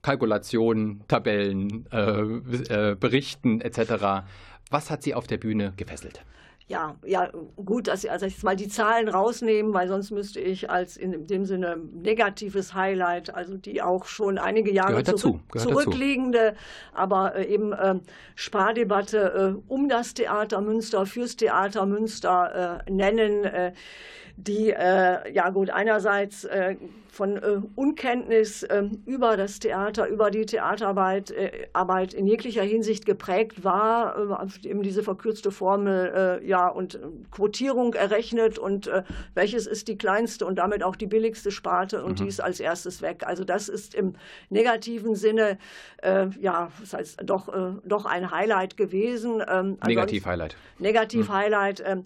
Kalkulationen, 0.02 1.04
Tabellen, 1.08 1.86
äh, 1.92 2.92
äh, 2.92 2.96
Berichten 2.96 3.62
etc. 3.62 4.26
Was 4.70 4.90
hat 4.90 5.04
Sie 5.04 5.14
auf 5.14 5.28
der 5.28 5.38
Bühne 5.38 5.74
gefesselt? 5.76 6.24
Ja, 6.70 6.96
ja, 7.06 7.32
gut, 7.56 7.88
dass 7.88 8.02
Sie 8.02 8.10
also 8.10 8.26
jetzt 8.26 8.44
mal 8.44 8.58
die 8.58 8.68
Zahlen 8.68 9.08
rausnehmen, 9.08 9.74
weil 9.74 9.88
sonst 9.88 10.12
müsste 10.12 10.42
ich 10.42 10.70
als 10.70 10.98
in 10.98 11.26
dem 11.26 11.46
Sinne 11.46 11.78
negatives 11.94 12.74
Highlight, 12.74 13.34
also 13.34 13.56
die 13.56 13.82
auch 13.82 14.04
schon 14.04 14.38
einige 14.38 14.74
Jahre 14.74 15.02
zurück, 15.06 15.40
zurückliegende, 15.56 16.56
aber 16.94 17.36
äh, 17.36 17.46
eben 17.46 17.72
äh, 17.72 17.96
Spardebatte 18.36 19.56
äh, 19.58 19.72
um 19.72 19.88
das 19.88 20.14
Theater 20.14 20.60
Münster, 20.60 21.06
fürs 21.06 21.38
Theater 21.38 21.86
Münster 21.86 22.84
äh, 22.86 22.92
nennen 22.92 23.46
äh, 23.46 23.72
die 24.38 24.70
äh, 24.70 25.32
ja 25.34 25.50
gut 25.50 25.72
einerseits 25.72 26.44
äh, 26.44 26.76
von 27.18 27.38
äh, 27.38 27.60
Unkenntnis 27.76 28.66
ähm, 28.70 29.02
über 29.08 29.36
das 29.36 29.58
Theater, 29.58 30.08
über 30.08 30.30
die 30.30 30.46
Theaterarbeit 30.46 31.32
äh, 31.32 31.68
Arbeit 31.74 32.14
in 32.14 32.28
jeglicher 32.28 32.62
Hinsicht 32.62 33.08
geprägt 33.08 33.64
war, 33.64 34.40
äh, 34.40 34.68
eben 34.70 34.84
diese 34.84 35.02
verkürzte 35.02 35.50
Formel, 35.50 36.40
äh, 36.44 36.48
ja 36.48 36.57
ja, 36.58 36.68
und 36.68 37.00
Quotierung 37.32 37.94
errechnet 37.94 38.58
und 38.58 38.88
äh, 38.88 39.04
welches 39.36 39.68
ist 39.68 39.88
die 39.88 39.98
kleinste 39.98 40.46
und 40.46 40.56
damit 40.58 40.84
auch 40.84 40.96
die 40.96 41.06
billigste 41.06 41.52
Sparte 41.52 42.04
und 42.04 42.14
mhm. 42.14 42.24
die 42.24 42.28
ist 42.28 42.40
als 42.40 42.60
erstes 42.60 43.02
weg. 43.02 43.24
Also 43.26 43.44
das 43.44 43.70
ist 43.70 43.94
im 43.94 44.16
negativen 44.50 45.16
Sinne, 45.16 45.60
äh, 46.02 46.28
ja, 46.40 46.72
das 46.80 46.94
heißt 46.94 47.20
doch, 47.24 47.50
äh, 47.50 47.74
doch 47.86 48.06
ein 48.06 48.32
Highlight 48.32 48.76
gewesen. 48.76 49.44
Ähm, 49.48 49.78
Negativ-Highlight. 49.86 50.56
Negativ-Highlight. 50.80 51.80
Mhm. 51.80 51.86
Ähm, 51.86 52.06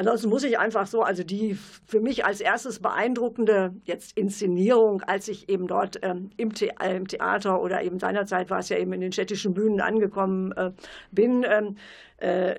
Ansonsten 0.00 0.28
muss 0.28 0.44
ich 0.44 0.58
einfach 0.58 0.86
so, 0.86 1.02
also 1.02 1.24
die 1.24 1.54
für 1.84 2.00
mich 2.00 2.24
als 2.24 2.40
erstes 2.40 2.78
beeindruckende 2.78 3.74
jetzt 3.84 4.16
Inszenierung, 4.16 5.02
als 5.02 5.28
ich 5.28 5.48
eben 5.48 5.66
dort 5.66 5.98
ähm, 6.02 6.30
im, 6.36 6.52
The 6.54 6.70
äh, 6.80 6.96
im, 6.96 7.08
Theater 7.08 7.60
oder 7.60 7.82
eben 7.82 7.98
seinerzeit 7.98 8.48
war 8.50 8.60
es 8.60 8.68
ja 8.68 8.78
eben 8.78 8.92
in 8.92 9.00
den 9.00 9.12
städtischen 9.12 9.52
Bühnen 9.52 9.80
angekommen 9.80 10.52
äh, 10.52 10.70
bin, 11.10 11.44
ähm, 11.46 11.76
äh, 12.09 12.09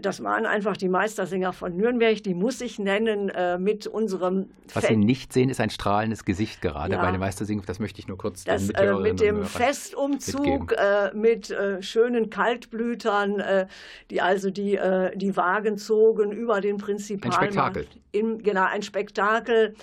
das 0.02 0.24
waren 0.24 0.46
einfach 0.46 0.76
die 0.76 0.90
Meistersänger 0.90 1.54
von 1.54 1.76
Nürnberg, 1.78 2.24
die 2.24 2.34
muss 2.34 2.62
ich 2.62 2.80
nennen 2.80 3.30
äh, 3.30 3.58
mit 3.58 3.88
unserem. 3.88 4.50
Was 4.74 4.86
Fe 4.86 4.94
Sie 4.94 4.98
nicht 4.98 5.34
sehen, 5.34 5.50
ist 5.50 5.60
ein 5.60 5.70
strahlendes 5.70 6.26
Gesicht 6.26 6.62
gerade 6.62 6.94
ja. 6.94 7.02
bei 7.02 7.12
den 7.12 7.20
Meistersingen. 7.20 7.64
Das 7.66 7.80
möchte 7.80 8.00
ich 8.00 8.08
nur 8.08 8.18
kurz 8.18 8.44
das, 8.44 8.70
äh, 8.70 8.94
Mit 8.96 9.20
dem 9.20 9.44
Festumzug 9.46 10.74
äh, 10.74 11.12
mit 11.14 11.52
äh, 11.52 11.82
schönen 11.82 12.30
Kaltblütern, 12.30 13.40
äh, 13.40 13.68
die 14.10 14.22
also 14.22 14.50
die, 14.50 14.80
die 15.16 15.38
Wagen 15.38 15.78
zogen 15.78 16.32
über 16.32 16.62
den 16.62 16.78
Prinzipalmarkt. 16.78 17.44
Ein 17.44 17.52
Spektakel. 17.52 17.88
In, 18.14 18.44
genau, 18.44 18.66
ein 18.66 18.82
Spektakel 18.82 19.74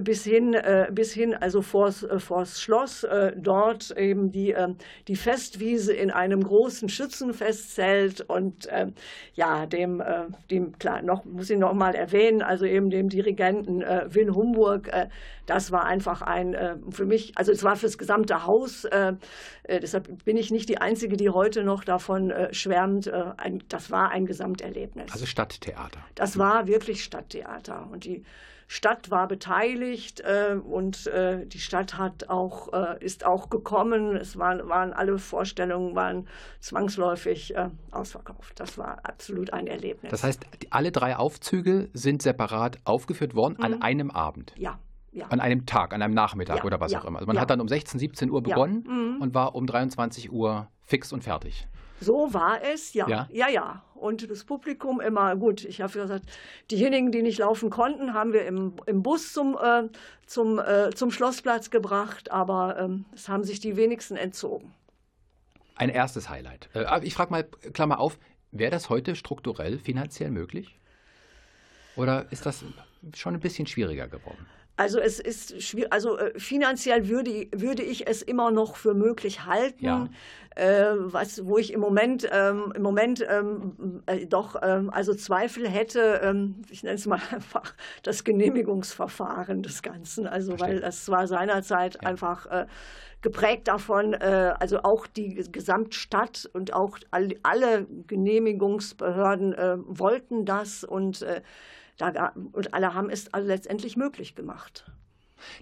bis 0.00 0.24
hin, 0.24 0.56
bis 0.92 1.12
hin 1.12 1.34
also 1.34 1.60
vors, 1.60 2.06
vors 2.16 2.62
Schloss, 2.62 3.06
dort 3.36 3.90
eben 3.96 4.32
die, 4.32 4.54
die 5.06 5.16
Festwiese 5.16 5.92
in 5.92 6.10
einem 6.10 6.42
großen 6.42 6.88
Schützenfestzelt 6.88 8.22
und 8.22 8.68
ja, 9.34 9.66
dem, 9.66 10.00
äh, 10.00 10.26
dem 10.50 10.78
klar, 10.78 11.02
noch, 11.02 11.24
muss 11.24 11.50
ich 11.50 11.58
noch 11.58 11.74
mal 11.74 11.94
erwähnen, 11.94 12.42
also 12.42 12.64
eben 12.64 12.90
dem 12.90 13.08
Dirigenten 13.08 13.82
äh, 13.82 14.06
Will 14.10 14.30
Humburg, 14.30 14.88
äh, 14.88 15.08
das 15.46 15.72
war 15.72 15.84
einfach 15.84 16.22
ein, 16.22 16.54
äh, 16.54 16.76
für 16.90 17.06
mich, 17.06 17.32
also 17.36 17.52
es 17.52 17.62
war 17.64 17.76
fürs 17.76 17.98
gesamte 17.98 18.46
Haus, 18.46 18.84
äh, 18.84 19.14
äh, 19.64 19.80
deshalb 19.80 20.24
bin 20.24 20.36
ich 20.36 20.50
nicht 20.50 20.68
die 20.68 20.78
Einzige, 20.78 21.16
die 21.16 21.30
heute 21.30 21.64
noch 21.64 21.84
davon 21.84 22.32
schwärmt, 22.50 23.10
ein, 23.36 23.62
das 23.68 23.90
war 23.90 24.10
ein 24.10 24.26
Gesamterlebnis. 24.26 25.12
Also 25.12 25.26
Stadttheater. 25.26 26.00
Das 26.14 26.38
war 26.38 26.66
wirklich 26.66 27.04
Stadttheater 27.04 27.88
und 27.90 28.04
die 28.04 28.24
Stadt 28.70 29.10
war 29.10 29.26
beteiligt 29.28 30.20
äh, 30.20 30.54
und 30.54 31.06
äh, 31.06 31.46
die 31.46 31.58
Stadt 31.58 31.96
hat 31.96 32.28
auch, 32.28 32.70
äh, 32.74 33.02
ist 33.02 33.24
auch 33.24 33.48
gekommen. 33.48 34.14
Es 34.14 34.36
waren, 34.36 34.68
waren 34.68 34.92
alle 34.92 35.18
Vorstellungen 35.18 35.96
waren 35.96 36.28
zwangsläufig 36.60 37.56
äh, 37.56 37.70
ausverkauft. 37.92 38.60
Das 38.60 38.76
war 38.76 38.98
absolut 39.04 39.54
ein 39.54 39.66
Erlebnis. 39.66 40.10
Das 40.10 40.22
heißt, 40.22 40.44
alle 40.68 40.92
drei 40.92 41.16
Aufzüge 41.16 41.88
sind 41.94 42.20
separat 42.20 42.78
aufgeführt 42.84 43.34
worden 43.34 43.56
mhm. 43.56 43.64
an 43.64 43.82
einem 43.82 44.10
Abend. 44.10 44.52
Ja. 44.56 44.78
Ja. 45.12 45.26
An 45.28 45.40
einem 45.40 45.64
Tag, 45.64 45.94
an 45.94 46.02
einem 46.02 46.12
Nachmittag 46.12 46.58
ja, 46.58 46.64
oder 46.64 46.78
was 46.78 46.92
ja, 46.92 47.00
auch 47.00 47.06
immer. 47.06 47.20
Also 47.20 47.26
man 47.26 47.40
hat 47.40 47.48
dann 47.48 47.62
um 47.62 47.68
16, 47.68 47.98
17 47.98 48.30
Uhr 48.30 48.42
begonnen 48.42 48.84
mhm. 48.86 49.22
und 49.22 49.32
war 49.32 49.54
um 49.54 49.66
23 49.66 50.30
Uhr 50.30 50.68
fix 50.82 51.10
und 51.14 51.24
fertig. 51.24 51.66
So 52.00 52.32
war 52.32 52.62
es, 52.62 52.94
ja. 52.94 53.08
Ja, 53.08 53.28
ja. 53.30 53.48
ja. 53.48 53.82
Und 53.94 54.30
das 54.30 54.44
Publikum 54.44 55.00
immer, 55.00 55.34
gut, 55.36 55.64
ich 55.64 55.80
habe 55.80 55.92
gesagt, 55.92 56.24
diejenigen, 56.70 57.10
die 57.10 57.22
nicht 57.22 57.38
laufen 57.38 57.68
konnten, 57.70 58.14
haben 58.14 58.32
wir 58.32 58.46
im, 58.46 58.74
im 58.86 59.02
Bus 59.02 59.32
zum, 59.32 59.58
äh, 59.60 59.88
zum, 60.26 60.58
äh, 60.58 60.90
zum 60.94 61.10
Schlossplatz 61.10 61.70
gebracht, 61.70 62.30
aber 62.30 62.78
ähm, 62.78 63.06
es 63.12 63.28
haben 63.28 63.42
sich 63.42 63.58
die 63.58 63.76
wenigsten 63.76 64.16
entzogen. 64.16 64.72
Ein 65.74 65.88
erstes 65.88 66.28
Highlight. 66.28 66.68
Äh, 66.74 67.04
ich 67.04 67.14
frage 67.14 67.30
mal, 67.32 67.44
Klammer 67.72 67.98
auf, 67.98 68.18
wäre 68.52 68.70
das 68.70 68.88
heute 68.88 69.16
strukturell 69.16 69.78
finanziell 69.78 70.30
möglich? 70.30 70.78
Oder 71.96 72.30
ist 72.30 72.46
das 72.46 72.64
schon 73.14 73.34
ein 73.34 73.40
bisschen 73.40 73.66
schwieriger 73.66 74.06
geworden? 74.06 74.46
Also 74.78 75.00
es 75.00 75.18
ist 75.18 75.60
schwierig, 75.60 75.92
also 75.92 76.16
äh, 76.18 76.38
finanziell 76.38 77.08
würde, 77.08 77.48
würde 77.50 77.82
ich 77.82 78.06
es 78.06 78.22
immer 78.22 78.52
noch 78.52 78.76
für 78.76 78.94
möglich 78.94 79.44
halten. 79.44 79.84
Ja. 79.84 80.08
Äh, 80.54 80.94
was, 80.98 81.44
wo 81.44 81.58
ich 81.58 81.72
im 81.72 81.80
Moment, 81.80 82.28
ähm, 82.30 82.72
im 82.76 82.82
Moment 82.82 83.26
ähm, 83.28 84.02
äh, 84.06 84.26
doch 84.26 84.54
ähm, 84.62 84.90
also 84.90 85.14
Zweifel 85.14 85.68
hätte, 85.68 86.20
ähm, 86.22 86.62
ich 86.70 86.84
nenne 86.84 86.94
es 86.94 87.06
mal 87.06 87.20
einfach 87.32 87.74
das 88.04 88.22
Genehmigungsverfahren 88.22 89.64
des 89.64 89.82
Ganzen. 89.82 90.28
Also 90.28 90.56
Verstehe. 90.56 90.76
weil 90.76 90.80
das 90.80 91.08
war 91.08 91.26
seinerzeit 91.26 91.98
ja. 92.00 92.08
einfach 92.08 92.46
äh, 92.46 92.66
geprägt 93.20 93.66
davon, 93.66 94.14
äh, 94.14 94.54
also 94.60 94.84
auch 94.84 95.08
die 95.08 95.44
Gesamtstadt 95.50 96.48
und 96.52 96.72
auch 96.72 96.98
all, 97.10 97.30
alle 97.42 97.84
Genehmigungsbehörden 98.06 99.54
äh, 99.54 99.76
wollten 99.78 100.44
das 100.44 100.84
und 100.84 101.26
da, 101.98 102.32
und 102.52 102.74
alle 102.74 102.94
haben 102.94 103.10
es 103.10 103.32
also 103.34 103.46
letztendlich 103.46 103.96
möglich 103.96 104.34
gemacht. 104.34 104.90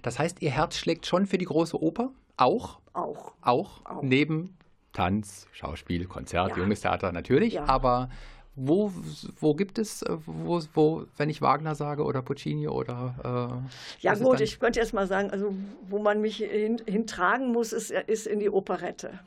Das 0.01 0.19
heißt, 0.19 0.41
Ihr 0.41 0.51
Herz 0.51 0.77
schlägt 0.77 1.05
schon 1.05 1.25
für 1.25 1.37
die 1.37 1.45
große 1.45 1.81
Oper? 1.81 2.11
Auch? 2.37 2.79
Auch. 2.93 3.33
Auch? 3.41 3.85
auch. 3.85 4.01
Neben 4.01 4.57
Tanz, 4.93 5.47
Schauspiel, 5.51 6.05
Konzert, 6.05 6.51
ja. 6.51 6.57
junges 6.57 6.81
Theater 6.81 7.11
natürlich. 7.11 7.53
Ja. 7.53 7.65
Aber 7.67 8.09
wo, 8.55 8.91
wo 9.39 9.53
gibt 9.53 9.77
es, 9.77 10.01
äh, 10.01 10.17
wo, 10.25 10.61
wo, 10.73 11.05
wenn 11.17 11.29
ich 11.29 11.41
Wagner 11.41 11.75
sage 11.75 12.03
oder 12.03 12.23
Puccini 12.23 12.67
oder. 12.67 13.61
Äh, 14.01 14.03
ja, 14.03 14.15
gut, 14.15 14.41
ich 14.41 14.59
könnte 14.59 14.79
jetzt 14.79 14.93
mal 14.93 15.05
sagen, 15.05 15.29
also 15.29 15.53
wo 15.87 15.99
man 15.99 16.21
mich 16.21 16.37
hin, 16.37 16.81
hintragen 16.85 17.51
muss, 17.51 17.71
ist, 17.71 17.91
ist 17.91 18.25
in 18.25 18.39
die 18.39 18.49
Operette. 18.49 19.19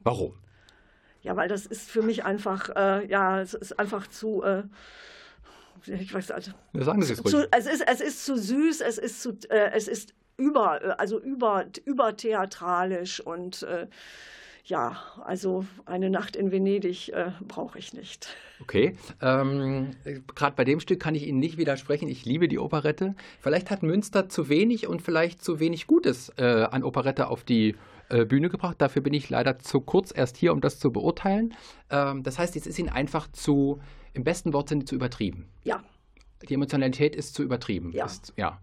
Warum? 0.00 0.34
Ja, 1.22 1.36
weil 1.36 1.48
das 1.48 1.66
ist 1.66 1.88
für 1.88 2.02
mich 2.02 2.24
einfach, 2.24 2.70
äh, 2.74 3.06
ja, 3.06 3.40
es 3.40 3.54
ist 3.54 3.78
einfach 3.78 4.08
zu. 4.08 4.42
Äh, 4.42 4.64
ich 5.86 6.12
weiß 6.12 6.30
also. 6.30 6.52
Sagen 6.74 7.02
Sie 7.02 7.12
es 7.12 7.24
ruhig. 7.24 7.32
Zu, 7.32 7.48
es, 7.52 7.66
ist, 7.66 7.84
es 7.86 8.00
ist 8.00 8.24
zu 8.24 8.36
süß, 8.36 8.80
es 8.80 8.98
ist 8.98 9.22
zu, 9.22 9.30
äh, 9.48 9.70
es 9.72 9.88
ist 9.88 10.14
über, 10.36 10.98
also 10.98 11.20
über, 11.20 11.66
übertheatralisch 11.84 13.20
und 13.20 13.62
äh, 13.62 13.86
ja, 14.64 14.96
also 15.24 15.64
eine 15.86 16.08
Nacht 16.08 16.36
in 16.36 16.52
Venedig 16.52 17.08
äh, 17.08 17.32
brauche 17.46 17.78
ich 17.78 17.94
nicht. 17.94 18.28
Okay, 18.60 18.96
ähm, 19.20 19.90
gerade 20.36 20.54
bei 20.54 20.64
dem 20.64 20.78
Stück 20.78 21.00
kann 21.00 21.16
ich 21.16 21.26
Ihnen 21.26 21.40
nicht 21.40 21.58
widersprechen. 21.58 22.08
Ich 22.08 22.24
liebe 22.24 22.46
die 22.46 22.60
Operette. 22.60 23.16
Vielleicht 23.40 23.70
hat 23.70 23.82
Münster 23.82 24.28
zu 24.28 24.48
wenig 24.48 24.86
und 24.86 25.02
vielleicht 25.02 25.42
zu 25.42 25.58
wenig 25.58 25.88
Gutes 25.88 26.30
äh, 26.36 26.44
an 26.70 26.84
Operette 26.84 27.26
auf 27.26 27.42
die 27.42 27.74
äh, 28.08 28.24
Bühne 28.24 28.50
gebracht. 28.50 28.76
Dafür 28.78 29.02
bin 29.02 29.14
ich 29.14 29.28
leider 29.30 29.58
zu 29.58 29.80
kurz 29.80 30.12
erst 30.14 30.36
hier, 30.36 30.52
um 30.52 30.60
das 30.60 30.78
zu 30.78 30.92
beurteilen. 30.92 31.54
Ähm, 31.90 32.22
das 32.22 32.38
heißt, 32.38 32.54
es 32.54 32.68
ist 32.68 32.78
Ihnen 32.78 32.88
einfach 32.88 33.26
zu 33.32 33.80
im 34.14 34.24
besten 34.24 34.52
Wortsinne 34.52 34.84
zu 34.84 34.94
übertrieben. 34.94 35.48
Ja. 35.64 35.82
Die 36.48 36.54
Emotionalität 36.54 37.14
ist 37.14 37.34
zu 37.34 37.42
übertrieben. 37.42 37.92
Ja. 37.92 38.06
Ist, 38.06 38.32
ja. 38.36 38.58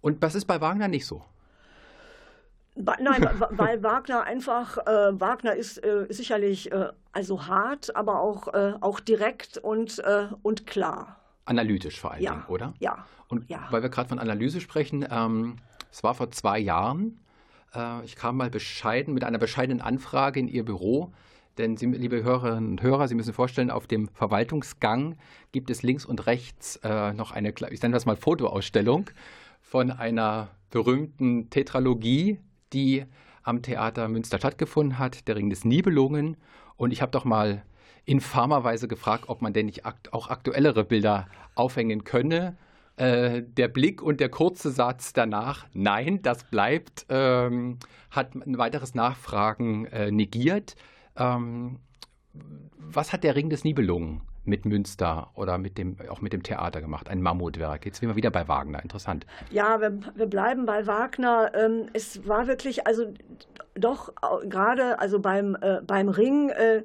Und 0.00 0.22
was 0.22 0.34
ist 0.34 0.44
bei 0.44 0.60
Wagner 0.60 0.88
nicht 0.88 1.06
so? 1.06 1.24
Nein, 2.76 3.28
weil 3.50 3.82
Wagner 3.82 4.24
einfach, 4.24 4.78
äh, 4.78 5.20
Wagner 5.20 5.54
ist 5.54 5.78
äh, 5.84 6.06
sicherlich 6.10 6.72
äh, 6.72 6.88
also 7.12 7.46
hart, 7.46 7.94
aber 7.94 8.20
auch, 8.20 8.52
äh, 8.52 8.74
auch 8.80 9.00
direkt 9.00 9.58
und, 9.58 9.98
äh, 10.00 10.28
und 10.42 10.66
klar. 10.66 11.20
Analytisch 11.44 12.00
vor 12.00 12.12
allen 12.12 12.22
ja. 12.22 12.32
Dingen, 12.32 12.44
oder? 12.48 12.74
Ja. 12.80 13.06
Und 13.28 13.48
ja. 13.48 13.66
weil 13.70 13.82
wir 13.82 13.90
gerade 13.90 14.08
von 14.08 14.18
Analyse 14.18 14.60
sprechen, 14.60 15.06
ähm, 15.10 15.56
es 15.90 16.02
war 16.02 16.14
vor 16.14 16.30
zwei 16.30 16.58
Jahren, 16.58 17.20
äh, 17.74 18.04
ich 18.04 18.16
kam 18.16 18.36
mal 18.36 18.50
bescheiden 18.50 19.14
mit 19.14 19.24
einer 19.24 19.38
bescheidenen 19.38 19.80
Anfrage 19.80 20.40
in 20.40 20.48
Ihr 20.48 20.64
Büro 20.64 21.12
denn 21.58 21.76
Sie, 21.76 21.86
liebe 21.86 22.22
Hörerinnen 22.22 22.70
und 22.70 22.82
Hörer, 22.82 23.08
Sie 23.08 23.14
müssen 23.14 23.26
sich 23.26 23.34
vorstellen, 23.34 23.70
auf 23.70 23.86
dem 23.86 24.08
Verwaltungsgang 24.08 25.16
gibt 25.52 25.70
es 25.70 25.82
links 25.82 26.04
und 26.04 26.26
rechts 26.26 26.76
äh, 26.82 27.12
noch 27.12 27.32
eine, 27.32 27.54
ich 27.70 27.82
nenne 27.82 27.94
das 27.94 28.06
mal 28.06 28.16
Fotoausstellung 28.16 29.10
von 29.60 29.90
einer 29.90 30.50
berühmten 30.70 31.50
Tetralogie, 31.50 32.38
die 32.72 33.04
am 33.42 33.62
Theater 33.62 34.08
Münster 34.08 34.38
stattgefunden 34.38 34.98
hat, 34.98 35.28
der 35.28 35.36
Ring 35.36 35.50
des 35.50 35.64
Nibelungen. 35.64 36.36
Und 36.76 36.92
ich 36.92 37.02
habe 37.02 37.12
doch 37.12 37.24
mal 37.24 37.62
infamerweise 38.04 38.88
gefragt, 38.88 39.24
ob 39.28 39.42
man 39.42 39.52
denn 39.52 39.66
nicht 39.66 39.86
akt 39.86 40.12
auch 40.12 40.28
aktuellere 40.28 40.84
Bilder 40.84 41.28
aufhängen 41.54 42.04
könne. 42.04 42.56
Äh, 42.96 43.42
der 43.42 43.68
Blick 43.68 44.02
und 44.02 44.20
der 44.20 44.28
kurze 44.28 44.70
Satz 44.70 45.12
danach, 45.12 45.66
nein, 45.72 46.22
das 46.22 46.44
bleibt, 46.44 47.06
ähm, 47.08 47.78
hat 48.10 48.34
ein 48.34 48.58
weiteres 48.58 48.94
Nachfragen 48.94 49.86
äh, 49.86 50.10
negiert. 50.10 50.76
Ähm, 51.16 51.78
was 52.78 53.12
hat 53.12 53.24
der 53.24 53.36
Ring 53.36 53.48
des 53.48 53.64
Nibelungen 53.64 54.22
mit 54.44 54.66
Münster 54.66 55.30
oder 55.34 55.56
mit 55.56 55.78
dem, 55.78 55.96
auch 56.10 56.20
mit 56.20 56.32
dem 56.32 56.42
Theater 56.42 56.80
gemacht? 56.80 57.08
Ein 57.08 57.22
Mammutwerk. 57.22 57.86
Jetzt 57.86 58.00
sind 58.00 58.08
wir 58.08 58.16
wieder 58.16 58.30
bei 58.30 58.46
Wagner. 58.48 58.82
Interessant. 58.82 59.26
Ja, 59.50 59.80
wir, 59.80 59.98
wir 60.14 60.26
bleiben 60.26 60.66
bei 60.66 60.86
Wagner. 60.86 61.52
Ähm, 61.54 61.86
es 61.92 62.26
war 62.26 62.46
wirklich, 62.46 62.86
also 62.86 63.04
doch 63.74 64.12
gerade 64.48 64.98
also 64.98 65.20
beim, 65.20 65.56
äh, 65.60 65.80
beim 65.86 66.08
Ring, 66.08 66.50
äh, 66.50 66.84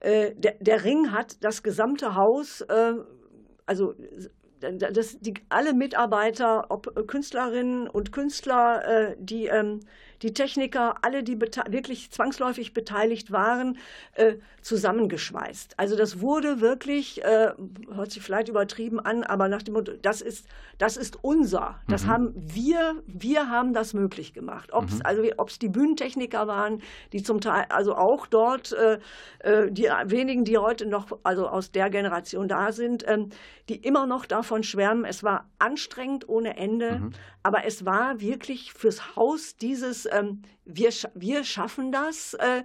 äh, 0.00 0.34
der, 0.36 0.54
der, 0.60 0.84
Ring 0.84 1.12
hat 1.12 1.42
das 1.42 1.62
gesamte 1.62 2.14
Haus, 2.14 2.60
äh, 2.62 2.92
also 3.66 3.94
das, 4.60 5.18
die, 5.20 5.34
alle 5.48 5.72
Mitarbeiter, 5.74 6.66
ob 6.70 7.06
Künstlerinnen 7.06 7.88
und 7.88 8.12
Künstler, 8.12 8.84
äh, 8.84 9.16
die, 9.18 9.46
ähm, 9.46 9.80
die 10.22 10.32
Techniker, 10.32 10.96
alle, 11.02 11.22
die 11.22 11.40
wirklich 11.40 12.10
zwangsläufig 12.10 12.72
beteiligt 12.72 13.30
waren, 13.30 13.78
äh, 14.14 14.36
zusammengeschweißt. 14.62 15.74
Also 15.78 15.96
das 15.96 16.20
wurde 16.20 16.60
wirklich, 16.60 17.24
äh, 17.24 17.52
hört 17.92 18.10
sich 18.10 18.22
vielleicht 18.22 18.48
übertrieben 18.48 19.00
an, 19.00 19.22
aber 19.22 19.48
nach 19.48 19.62
dem 19.62 19.74
Motto, 19.74 19.92
das 20.02 20.20
ist, 20.20 20.46
das 20.78 20.96
ist 20.96 21.18
unser. 21.22 21.80
Das 21.88 22.04
mhm. 22.04 22.08
haben 22.08 22.34
wir, 22.34 23.02
wir 23.06 23.48
haben 23.48 23.72
das 23.72 23.94
möglich 23.94 24.32
gemacht. 24.34 24.72
Ob 24.72 24.88
es 24.88 24.96
mhm. 24.96 25.02
also 25.04 25.22
ob's 25.36 25.58
die 25.58 25.68
Bühnentechniker 25.68 26.46
waren, 26.46 26.82
die 27.12 27.22
zum 27.22 27.40
Teil, 27.40 27.66
also 27.68 27.94
auch 27.94 28.26
dort, 28.26 28.72
äh, 28.72 28.98
äh, 29.40 29.70
die 29.70 29.84
wenigen, 30.04 30.44
die 30.44 30.58
heute 30.58 30.86
noch, 30.86 31.06
also 31.22 31.48
aus 31.48 31.70
der 31.70 31.90
Generation 31.90 32.48
da 32.48 32.72
sind, 32.72 33.04
ähm, 33.06 33.30
die 33.68 33.76
immer 33.76 34.06
noch 34.06 34.26
davon 34.26 34.62
schwärmen, 34.62 35.04
es 35.04 35.22
war 35.22 35.48
anstrengend 35.58 36.28
ohne 36.28 36.56
Ende, 36.56 36.98
mhm. 36.98 37.10
aber 37.42 37.64
es 37.64 37.84
war 37.84 38.20
wirklich 38.20 38.72
fürs 38.72 39.16
Haus 39.16 39.56
dieses, 39.56 40.07
ähm, 40.12 40.42
wir, 40.64 40.90
wir 41.14 41.44
schaffen 41.44 41.92
das, 41.92 42.34
äh, 42.34 42.62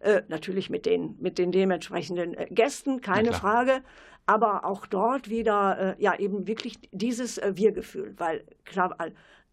äh, 0.00 0.22
natürlich 0.28 0.70
mit 0.70 0.86
den, 0.86 1.16
mit 1.20 1.38
den 1.38 1.52
dementsprechenden 1.52 2.34
äh, 2.34 2.46
Gästen, 2.50 3.00
keine 3.00 3.32
Frage, 3.32 3.82
aber 4.26 4.64
auch 4.64 4.86
dort 4.86 5.30
wieder, 5.30 5.96
äh, 5.98 6.02
ja, 6.02 6.18
eben 6.18 6.46
wirklich 6.46 6.78
dieses 6.92 7.38
äh, 7.38 7.52
Wir-Gefühl, 7.54 8.14
weil 8.16 8.44
klar, 8.64 8.96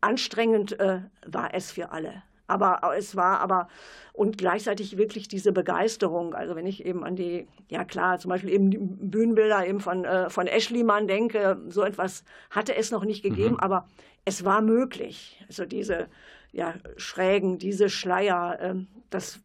anstrengend 0.02 0.80
äh, 0.80 1.02
war 1.26 1.54
es 1.54 1.72
für 1.72 1.92
alle. 1.92 2.24
Aber 2.46 2.82
es 2.98 3.16
war 3.16 3.40
aber 3.40 3.70
und 4.12 4.38
gleichzeitig 4.38 4.98
wirklich 4.98 5.28
diese 5.28 5.54
Begeisterung. 5.54 6.36
Also 6.36 6.56
wenn 6.56 6.68
ich 6.68 6.86
eben 6.86 7.04
an 7.04 7.16
die, 7.16 7.48
ja 7.70 7.86
klar, 7.86 8.20
zum 8.20 8.30
Beispiel 8.30 8.52
eben 8.52 8.70
die 8.70 8.78
Bühnenbilder 8.80 9.66
eben 9.66 9.80
von, 9.80 10.04
äh, 10.04 10.30
von 10.30 10.48
Eschlimann 10.48 11.08
denke, 11.08 11.62
so 11.70 11.84
etwas 11.84 12.26
hatte 12.50 12.76
es 12.76 12.92
noch 12.92 13.06
nicht 13.06 13.24
gegeben, 13.24 13.56
mhm. 13.56 13.60
aber 13.60 13.88
es 14.26 14.44
war 14.44 14.62
möglich. 14.62 15.44
Also 15.48 15.66
diese 15.66 16.10
ja, 16.54 16.76
Schrägen, 16.96 17.58
diese 17.58 17.90
Schleier, 17.90 18.60
äh, 18.62 18.76
das 19.10 19.42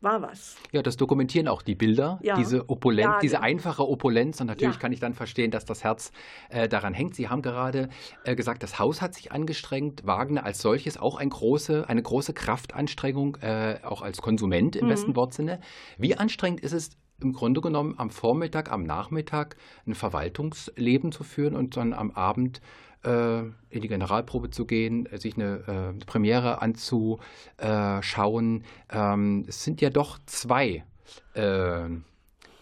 war 0.00 0.22
was. 0.22 0.56
Ja, 0.72 0.82
das 0.82 0.96
dokumentieren 0.96 1.46
auch 1.46 1.60
die 1.60 1.74
Bilder, 1.74 2.18
ja. 2.22 2.36
diese 2.36 2.68
Opulenz, 2.70 3.04
ja, 3.04 3.18
diese 3.20 3.42
einfache 3.42 3.86
Opulenz. 3.86 4.40
Und 4.40 4.46
natürlich 4.46 4.76
ja. 4.76 4.80
kann 4.80 4.92
ich 4.92 5.00
dann 5.00 5.12
verstehen, 5.12 5.50
dass 5.50 5.66
das 5.66 5.84
Herz 5.84 6.10
äh, 6.48 6.68
daran 6.68 6.94
hängt. 6.94 7.14
Sie 7.14 7.28
haben 7.28 7.42
gerade 7.42 7.90
äh, 8.24 8.34
gesagt, 8.34 8.62
das 8.62 8.78
Haus 8.78 9.02
hat 9.02 9.14
sich 9.14 9.30
angestrengt. 9.30 10.06
Wagner 10.06 10.44
als 10.44 10.62
solches 10.62 10.96
auch 10.96 11.16
ein 11.16 11.28
große, 11.28 11.86
eine 11.86 12.02
große 12.02 12.32
Kraftanstrengung, 12.32 13.36
äh, 13.42 13.80
auch 13.82 14.00
als 14.00 14.22
Konsument 14.22 14.74
im 14.74 14.86
mhm. 14.86 14.90
besten 14.90 15.16
Wortsinne. 15.16 15.60
Wie 15.98 16.16
anstrengend 16.16 16.60
ist 16.60 16.72
es 16.72 16.90
im 17.22 17.32
Grunde 17.34 17.60
genommen 17.60 17.94
am 17.98 18.08
Vormittag, 18.08 18.72
am 18.72 18.84
Nachmittag 18.84 19.56
ein 19.86 19.94
Verwaltungsleben 19.94 21.12
zu 21.12 21.22
führen 21.22 21.54
und 21.54 21.76
dann 21.76 21.92
am 21.92 22.10
Abend 22.12 22.62
in 23.02 23.54
die 23.70 23.88
Generalprobe 23.88 24.50
zu 24.50 24.66
gehen, 24.66 25.08
sich 25.12 25.36
eine 25.36 25.94
äh, 25.98 26.04
Premiere 26.04 26.60
anzuschauen. 26.60 28.64
Ähm, 28.90 29.44
es 29.48 29.64
sind 29.64 29.80
ja 29.80 29.88
doch 29.88 30.18
zwei 30.26 30.84
äh, 31.34 31.88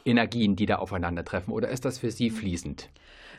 Energien, 0.05 0.57
die 0.57 0.67
da 0.67 0.77
aufeinandertreffen. 0.77 1.53
Oder 1.53 1.71
ist 1.71 1.85
das 1.85 1.99
für 1.99 2.11
Sie 2.11 2.31
fließend? 2.31 2.91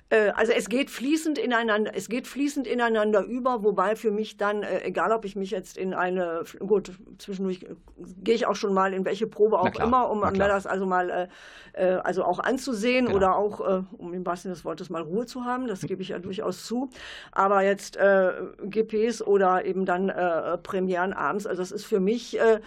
Äh, 0.09 0.31
also 0.35 0.51
es 0.51 0.69
geht 0.69 0.89
fließend 0.89 1.37
ineinander, 1.37 1.91
es 1.95 2.09
geht 2.09 2.27
fließend 2.27 2.67
ineinander 2.67 3.23
über, 3.23 3.63
wobei 3.63 3.95
für 3.95 4.11
mich 4.11 4.37
dann, 4.37 4.63
äh, 4.63 4.83
egal 4.83 5.11
ob 5.11 5.23
ich 5.25 5.35
mich 5.35 5.51
jetzt 5.51 5.77
in 5.77 5.93
eine, 5.93 6.43
gut, 6.59 6.91
zwischendurch 7.17 7.65
gehe 8.23 8.35
ich 8.35 8.45
auch 8.45 8.55
schon 8.55 8.73
mal 8.73 8.93
in 8.93 9.05
welche 9.05 9.27
Probe 9.27 9.59
auch 9.59 9.75
immer, 9.79 10.09
um 10.09 10.21
mir 10.21 10.31
das 10.31 10.65
also 10.65 10.85
mal 10.85 11.29
äh, 11.73 11.83
also 11.83 12.23
auch 12.23 12.39
anzusehen 12.39 13.05
genau. 13.05 13.17
oder 13.17 13.35
auch, 13.35 13.83
um 13.97 14.13
im 14.13 14.25
wahrsten 14.25 14.49
Sinne 14.49 14.55
des 14.55 14.65
Wortes 14.65 14.89
mal 14.89 15.01
Ruhe 15.01 15.25
zu 15.25 15.45
haben, 15.45 15.67
das 15.67 15.81
gebe 15.81 16.01
ich 16.01 16.09
ja 16.09 16.19
durchaus 16.19 16.65
zu. 16.65 16.89
Aber 17.31 17.61
jetzt 17.61 17.95
äh, 17.97 18.31
GPs 18.63 19.21
oder 19.21 19.65
eben 19.65 19.85
dann 19.85 20.09
äh, 20.09 20.57
Premieren 20.57 21.13
abends, 21.13 21.45
also 21.45 21.61
das 21.61 21.71
ist 21.71 21.85
für 21.85 21.99
mich 21.99 22.39
äh, 22.39 22.59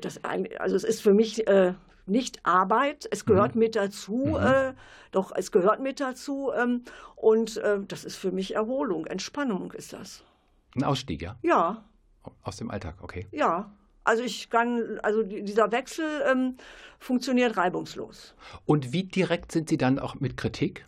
das, 0.00 0.20
also 0.58 0.76
es 0.76 0.84
ist 0.84 1.02
für 1.02 1.14
mich 1.14 1.46
äh, 1.46 1.74
nicht 2.06 2.44
Arbeit, 2.44 3.08
es 3.10 3.24
gehört 3.24 3.54
mhm. 3.54 3.60
mit 3.60 3.76
dazu, 3.76 4.16
mhm. 4.16 4.36
äh, 4.36 4.74
doch 5.10 5.32
es 5.34 5.52
gehört 5.52 5.80
mit 5.80 6.00
dazu 6.00 6.50
ähm, 6.56 6.82
und 7.16 7.56
äh, 7.58 7.80
das 7.86 8.04
ist 8.04 8.16
für 8.16 8.32
mich 8.32 8.54
Erholung, 8.54 9.06
Entspannung 9.06 9.72
ist 9.72 9.92
das. 9.92 10.22
Ein 10.74 10.84
Ausstieg, 10.84 11.22
ja? 11.22 11.36
Ja. 11.42 11.84
Aus 12.42 12.56
dem 12.56 12.70
Alltag, 12.70 12.96
okay. 13.02 13.26
Ja. 13.30 13.70
Also 14.06 14.22
ich 14.22 14.50
kann, 14.50 15.00
also 15.02 15.22
dieser 15.22 15.72
Wechsel 15.72 16.04
ähm, 16.30 16.56
funktioniert 16.98 17.56
reibungslos. 17.56 18.34
Und 18.66 18.92
wie 18.92 19.04
direkt 19.04 19.50
sind 19.50 19.70
Sie 19.70 19.78
dann 19.78 19.98
auch 19.98 20.16
mit 20.16 20.36
Kritik? 20.36 20.86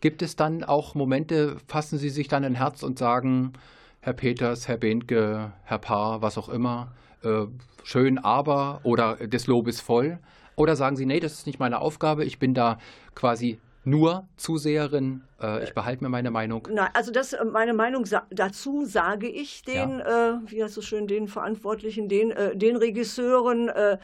Gibt 0.00 0.22
es 0.22 0.34
dann 0.34 0.64
auch 0.64 0.94
Momente, 0.94 1.58
fassen 1.66 1.98
Sie 1.98 2.08
sich 2.08 2.28
dann 2.28 2.44
ein 2.44 2.54
Herz 2.54 2.82
und 2.82 2.98
sagen, 2.98 3.52
Herr 4.00 4.14
Peters, 4.14 4.68
Herr 4.68 4.78
Behnke, 4.78 5.52
Herr 5.64 5.78
Paar, 5.78 6.22
was 6.22 6.38
auch 6.38 6.48
immer, 6.48 6.92
äh, 7.24 7.46
schön, 7.82 8.18
aber 8.18 8.80
oder 8.82 9.16
des 9.16 9.46
Lobes 9.46 9.80
voll? 9.80 10.18
Oder 10.56 10.76
sagen 10.76 10.96
Sie, 10.96 11.06
nee, 11.06 11.20
das 11.20 11.32
ist 11.32 11.46
nicht 11.46 11.58
meine 11.58 11.80
Aufgabe, 11.80 12.24
ich 12.24 12.38
bin 12.38 12.54
da 12.54 12.78
quasi 13.14 13.58
nur 13.84 14.26
Zuseherin, 14.36 15.22
äh, 15.42 15.62
ich 15.62 15.74
behalte 15.74 16.02
mir 16.02 16.08
meine 16.08 16.30
Meinung. 16.30 16.66
Nein, 16.70 16.88
also 16.94 17.12
das, 17.12 17.34
äh, 17.34 17.44
meine 17.44 17.74
Meinung 17.74 18.06
sa 18.06 18.22
dazu 18.30 18.84
sage 18.84 19.28
ich 19.28 19.62
den, 19.62 19.98
ja. 19.98 20.30
äh, 20.30 20.38
wie 20.46 20.62
heißt 20.64 20.78
es 20.78 20.84
schön, 20.86 21.06
den 21.06 21.28
Verantwortlichen, 21.28 22.08
den, 22.08 22.30
äh, 22.30 22.56
den 22.56 22.76
Regisseuren 22.76 23.68
äh, 23.68 23.98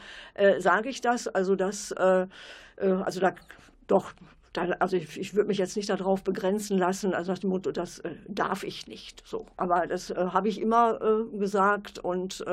sage 0.59 0.89
ich 0.89 1.01
das. 1.01 1.27
Also 1.27 1.55
das, 1.55 1.93
also 1.93 3.19
da 3.19 3.33
doch. 3.87 4.13
Da, 4.53 4.63
also 4.79 4.97
ich, 4.97 5.17
ich 5.17 5.33
würde 5.33 5.47
mich 5.47 5.59
jetzt 5.59 5.77
nicht 5.77 5.89
darauf 5.89 6.25
begrenzen 6.25 6.77
lassen, 6.77 7.13
also 7.13 7.31
nach 7.31 7.39
dem 7.39 7.51
Motto, 7.51 7.71
das 7.71 8.03
darf 8.27 8.65
ich 8.65 8.85
nicht. 8.85 9.23
So, 9.25 9.45
aber 9.55 9.87
das 9.87 10.09
habe 10.09 10.49
ich 10.49 10.59
immer 10.59 10.99
gesagt 11.31 11.99
und 11.99 12.43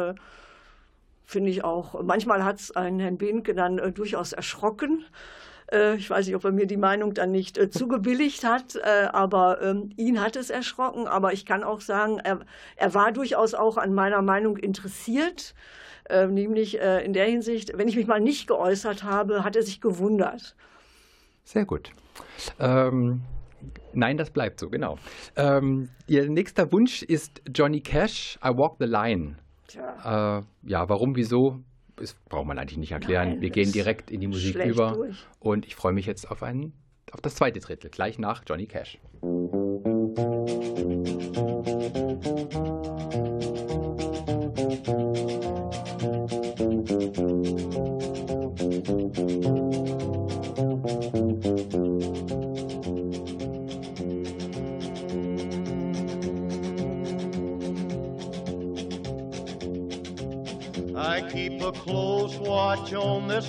finde 1.29 1.51
ich 1.51 1.63
auch. 1.63 2.03
Manchmal 2.03 2.43
hat 2.43 2.59
es 2.59 2.75
einen 2.75 2.99
Herrn 2.99 3.19
Behnke 3.19 3.55
dann 3.55 3.79
äh, 3.79 3.93
durchaus 3.93 4.33
erschrocken. 4.33 5.05
Äh, 5.71 5.97
ich 5.97 6.09
weiß 6.09 6.27
nicht, 6.27 6.35
ob 6.35 6.45
er 6.45 6.53
mir 6.53 6.67
die 6.67 6.79
Meinung 6.79 7.13
dann 7.13 7.31
nicht 7.31 7.59
äh, 7.59 7.69
zugebilligt 7.69 8.45
hat, 8.45 8.77
äh, 8.77 9.09
aber 9.13 9.61
ähm, 9.61 9.91
ihn 9.97 10.23
hat 10.23 10.37
es 10.37 10.49
erschrocken. 10.49 11.07
Aber 11.07 11.35
ich 11.35 11.45
kann 11.45 11.65
auch 11.65 11.83
sagen, 11.83 12.19
er, 12.19 12.41
er 12.77 12.95
war 12.95 13.13
durchaus 13.13 13.53
auch 13.53 13.77
an 13.77 13.93
meiner 13.93 14.23
Meinung 14.23 14.57
interessiert. 14.57 15.55
Äh, 16.09 16.27
nämlich 16.29 16.81
äh, 16.81 17.05
in 17.05 17.13
der 17.13 17.27
Hinsicht, 17.27 17.77
wenn 17.77 17.89
ich 17.89 17.97
mich 17.97 18.07
mal 18.07 18.21
nicht 18.21 18.47
geäußert 18.49 19.05
habe, 19.05 19.45
hat 19.45 19.55
er 19.55 19.63
sich 19.63 19.83
gewundert. 19.83 20.57
Sehr 21.45 21.67
gut. 21.67 21.91
Ähm, 22.59 23.21
nein, 23.93 24.17
das 24.17 24.31
bleibt 24.31 24.61
so, 24.61 24.71
genau. 24.71 24.97
Ähm, 25.37 25.91
Ihr 26.07 26.31
nächster 26.31 26.73
Wunsch 26.73 27.03
ist 27.03 27.43
Johnny 27.55 27.83
Cash, 27.83 28.39
I 28.43 28.49
Walk 28.49 28.77
the 28.79 28.87
Line. 28.87 29.37
Tja. 29.69 30.39
Äh, 30.39 30.69
ja, 30.69 30.89
warum, 30.89 31.15
wieso, 31.15 31.61
das 31.97 32.15
braucht 32.29 32.47
man 32.47 32.59
eigentlich 32.59 32.79
nicht 32.79 32.93
erklären. 32.93 33.31
Nein, 33.31 33.41
Wir 33.41 33.51
gehen 33.51 33.71
direkt 33.71 34.11
in 34.11 34.21
die 34.21 34.27
Musik 34.27 34.57
über. 34.57 34.93
Durch. 34.93 35.25
Und 35.39 35.67
ich 35.67 35.77
freue 35.77 35.93
mich 35.93 36.07
jetzt 36.07 36.31
auf, 36.31 36.43
einen, 36.43 36.73
auf 37.13 37.21
das 37.21 37.37
zweite 37.37 37.61
Drittel, 37.61 37.91
gleich 37.91 38.19
nach 38.19 38.43
Johnny 38.47 38.67
Cash. 38.67 38.99
a 39.23 39.88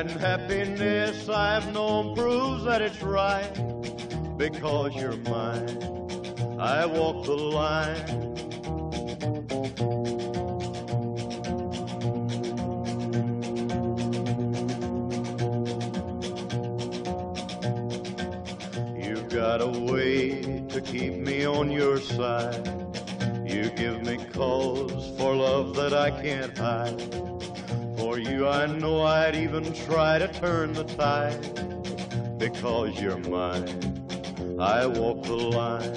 And 0.00 0.10
happiness 0.12 1.28
I've 1.28 1.74
known 1.74 2.14
proves 2.14 2.64
that 2.64 2.80
it's 2.80 3.02
right. 3.02 3.52
Because 4.38 4.94
you're 4.94 5.18
mine, 5.18 5.76
I 6.58 6.86
walk 6.86 7.26
the 7.26 7.36
line. 7.36 8.08
You've 18.96 19.28
got 19.28 19.60
a 19.60 19.68
way 19.68 20.64
to 20.70 20.80
keep 20.80 21.18
me 21.18 21.44
on 21.44 21.70
your 21.70 22.00
side. 22.00 22.66
You 23.46 23.68
give 23.68 24.00
me 24.06 24.16
cause 24.32 25.14
for 25.18 25.36
love 25.36 25.74
that 25.76 25.92
I 25.92 26.10
can't 26.22 26.56
hide. 26.56 27.29
For 28.10 28.18
you, 28.18 28.48
I 28.48 28.66
know 28.66 29.02
I'd 29.02 29.36
even 29.36 29.72
try 29.72 30.18
to 30.18 30.26
turn 30.26 30.72
the 30.72 30.82
tide. 30.82 31.38
Because 32.40 33.00
you're 33.00 33.16
mine, 33.18 34.02
I 34.58 34.84
walk 34.84 35.22
the 35.22 35.36
line. 35.36 35.94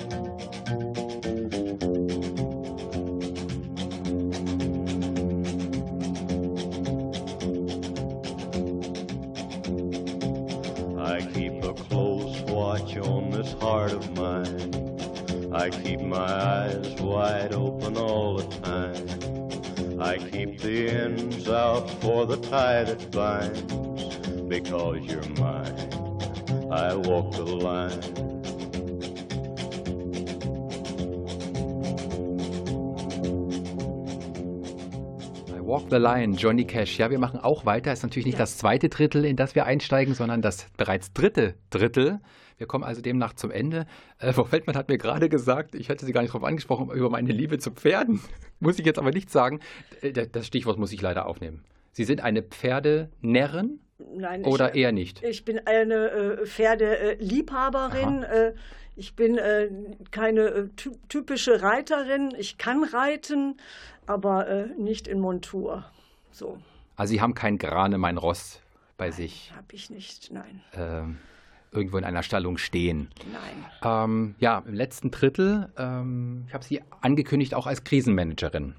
I 10.99 11.21
keep 11.33 11.63
a 11.63 11.73
close 11.73 12.39
watch 12.41 12.95
on 12.95 13.31
this 13.31 13.53
heart 13.53 13.91
of 13.91 14.15
mine. 14.15 15.51
I 15.51 15.71
keep 15.71 15.99
my 15.99 16.17
eyes 16.19 16.93
wide 17.01 17.53
open 17.53 17.97
all 17.97 18.35
the 18.35 18.43
time. 18.57 18.82
I 20.13 20.17
keep 20.19 20.59
the 20.59 20.89
ends 20.89 21.49
out 21.49 21.89
for 21.99 22.27
the 22.27 22.37
tie 22.37 22.83
that 22.83 23.09
binds. 23.09 23.63
Because 24.47 24.99
you're 25.07 25.27
mine, 25.39 25.89
I 26.71 26.93
walk 26.95 27.31
the 27.31 27.43
line. 27.43 27.99
Walk 35.63 35.89
the 35.89 35.97
Line, 35.97 36.35
Johnny 36.35 36.65
Cash. 36.65 36.99
Ja, 36.99 37.09
wir 37.09 37.17
machen 37.17 37.39
auch 37.39 37.65
weiter. 37.65 37.91
Ist 37.91 38.03
natürlich 38.03 38.27
nicht 38.27 38.39
das 38.39 38.57
zweite 38.59 38.89
Drittel, 38.89 39.25
in 39.25 39.35
das 39.35 39.55
wir 39.55 39.65
einsteigen, 39.65 40.13
sondern 40.13 40.43
das 40.43 40.67
bereits 40.77 41.11
dritte 41.13 41.55
Drittel. 41.71 42.19
Wir 42.57 42.67
kommen 42.67 42.83
also 42.83 43.01
demnach 43.01 43.33
zum 43.33 43.51
Ende. 43.51 43.85
Äh, 44.19 44.33
Frau 44.33 44.43
Feldmann 44.45 44.75
hat 44.75 44.89
mir 44.89 44.97
gerade 44.97 45.29
gesagt, 45.29 45.75
ich 45.75 45.89
hätte 45.89 46.05
Sie 46.05 46.11
gar 46.11 46.21
nicht 46.21 46.33
darauf 46.33 46.47
angesprochen, 46.47 46.89
über 46.91 47.09
meine 47.09 47.31
Liebe 47.31 47.57
zu 47.59 47.71
Pferden. 47.71 48.21
muss 48.59 48.79
ich 48.79 48.85
jetzt 48.85 48.99
aber 48.99 49.11
nicht 49.11 49.29
sagen. 49.29 49.59
Äh, 50.01 50.11
Das 50.31 50.47
Stichwort 50.47 50.77
muss 50.77 50.91
ich 50.91 51.01
leider 51.01 51.25
aufnehmen. 51.25 51.63
Sie 51.91 52.03
sind 52.05 52.21
eine 52.21 52.41
Pferdenärrin 52.43 53.79
Nein, 54.15 54.43
oder 54.45 54.73
ich, 54.73 54.81
eher 54.81 54.91
nicht? 54.91 55.23
Ich 55.23 55.45
bin 55.45 55.59
eine 55.67 56.09
äh, 56.09 56.45
Pferdeliebhaberin. 56.45 58.23
Äh, 58.23 58.53
ich 58.95 59.15
bin 59.15 59.37
äh, 59.37 59.69
keine 60.11 60.41
äh, 60.41 60.67
ty 60.75 60.91
typische 61.09 61.61
Reiterin. 61.61 62.33
Ich 62.37 62.57
kann 62.57 62.83
reiten, 62.83 63.57
aber 64.05 64.47
äh, 64.47 64.67
nicht 64.77 65.07
in 65.07 65.19
Montur. 65.19 65.85
So. 66.31 66.57
Also 66.95 67.11
Sie 67.11 67.21
haben 67.21 67.33
kein 67.33 67.57
Grane, 67.57 67.97
mein 67.97 68.17
Ross 68.17 68.59
bei 68.97 69.09
sich 69.11 69.51
Habe 69.55 69.73
ich 69.73 69.89
nicht, 69.89 70.31
nein. 70.31 70.61
ähm, 70.75 71.17
irgendwo 71.73 71.97
in 71.97 72.03
einer 72.03 72.23
Stallung 72.23 72.57
stehen. 72.57 73.09
Nein. 73.31 73.65
Ähm, 73.83 74.35
ja, 74.39 74.63
im 74.65 74.73
letzten 74.73 75.11
Drittel, 75.11 75.71
ähm, 75.77 76.45
ich 76.47 76.53
habe 76.53 76.63
Sie 76.63 76.81
angekündigt, 77.01 77.53
auch 77.53 77.67
als 77.67 77.83
Krisenmanagerin 77.83 78.75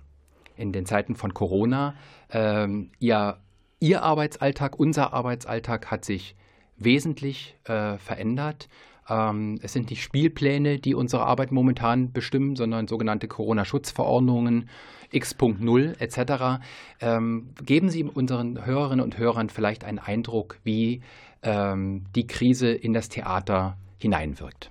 in 0.56 0.72
den 0.72 0.86
Zeiten 0.86 1.16
von 1.16 1.34
Corona. 1.34 1.94
Ähm, 2.30 2.90
ihr, 2.98 3.38
ihr 3.80 4.02
Arbeitsalltag, 4.02 4.78
unser 4.78 5.12
Arbeitsalltag 5.12 5.90
hat 5.90 6.04
sich 6.04 6.36
wesentlich 6.76 7.56
äh, 7.64 7.98
verändert. 7.98 8.68
Ähm, 9.08 9.58
es 9.62 9.72
sind 9.72 9.90
nicht 9.90 10.02
Spielpläne, 10.02 10.78
die 10.78 10.94
unsere 10.94 11.24
Arbeit 11.24 11.52
momentan 11.52 12.12
bestimmen, 12.12 12.56
sondern 12.56 12.88
sogenannte 12.88 13.28
Corona-Schutzverordnungen, 13.28 14.68
X.0 15.10 16.00
etc. 16.00 16.64
Ähm, 17.00 17.50
geben 17.62 17.90
Sie 17.90 18.04
unseren 18.04 18.64
Hörerinnen 18.64 19.04
und 19.04 19.18
Hörern 19.18 19.50
vielleicht 19.50 19.84
einen 19.84 19.98
Eindruck, 19.98 20.58
wie 20.64 21.02
ähm, 21.44 22.04
die 22.14 22.26
Krise 22.26 22.68
in 22.68 22.92
das 22.92 23.08
Theater 23.08 23.76
hineinwirkt. 23.98 24.70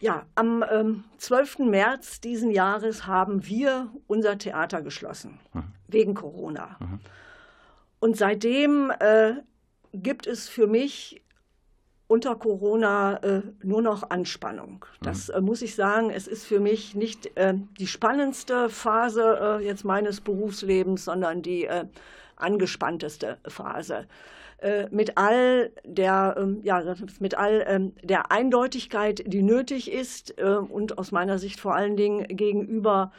Ja, 0.00 0.26
am 0.34 0.62
ähm, 0.70 1.04
12. 1.18 1.60
März 1.60 2.20
diesen 2.20 2.50
Jahres 2.50 3.06
haben 3.06 3.46
wir 3.46 3.90
unser 4.06 4.36
Theater 4.36 4.82
geschlossen, 4.82 5.40
wegen 5.88 6.14
Corona. 6.14 6.76
Und 7.98 8.16
seitdem 8.16 8.92
äh, 9.00 9.36
gibt 9.94 10.26
es 10.26 10.48
für 10.48 10.66
mich 10.66 11.22
unter 12.08 12.36
Corona 12.36 13.16
äh, 13.22 13.42
nur 13.62 13.82
noch 13.82 14.10
Anspannung. 14.10 14.84
Das 15.02 15.28
äh, 15.28 15.40
muss 15.40 15.62
ich 15.62 15.74
sagen. 15.74 16.10
Es 16.10 16.28
ist 16.28 16.44
für 16.44 16.60
mich 16.60 16.94
nicht 16.94 17.36
äh, 17.36 17.54
die 17.78 17.86
spannendste 17.86 18.68
Phase 18.68 19.58
äh, 19.60 19.64
jetzt 19.64 19.84
meines 19.84 20.20
Berufslebens, 20.20 21.04
sondern 21.04 21.42
die 21.42 21.64
äh, 21.64 21.86
angespannteste 22.36 23.38
Phase. 23.48 24.06
Äh, 24.58 24.86
mit 24.90 25.18
all 25.18 25.70
der, 25.84 26.36
ähm, 26.38 26.60
ja, 26.62 26.82
mit 27.20 27.36
all 27.36 27.62
ähm, 27.66 27.92
der 28.02 28.32
Eindeutigkeit, 28.32 29.22
die 29.26 29.42
nötig 29.42 29.92
ist 29.92 30.38
äh, 30.38 30.44
und 30.44 30.96
aus 30.96 31.12
meiner 31.12 31.38
Sicht 31.38 31.60
vor 31.60 31.74
allen 31.74 31.96
Dingen 31.96 32.26
gegenüber 32.26 33.12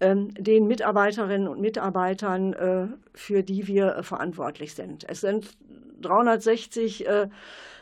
ähm, 0.00 0.32
den 0.34 0.68
Mitarbeiterinnen 0.68 1.48
und 1.48 1.60
Mitarbeitern, 1.60 2.52
äh, 2.52 2.86
für 3.12 3.42
die 3.42 3.66
wir 3.66 3.96
äh, 3.96 4.02
verantwortlich 4.04 4.74
sind. 4.74 5.04
Es 5.08 5.20
sind 5.20 5.56
360 6.02 7.08
äh, 7.08 7.28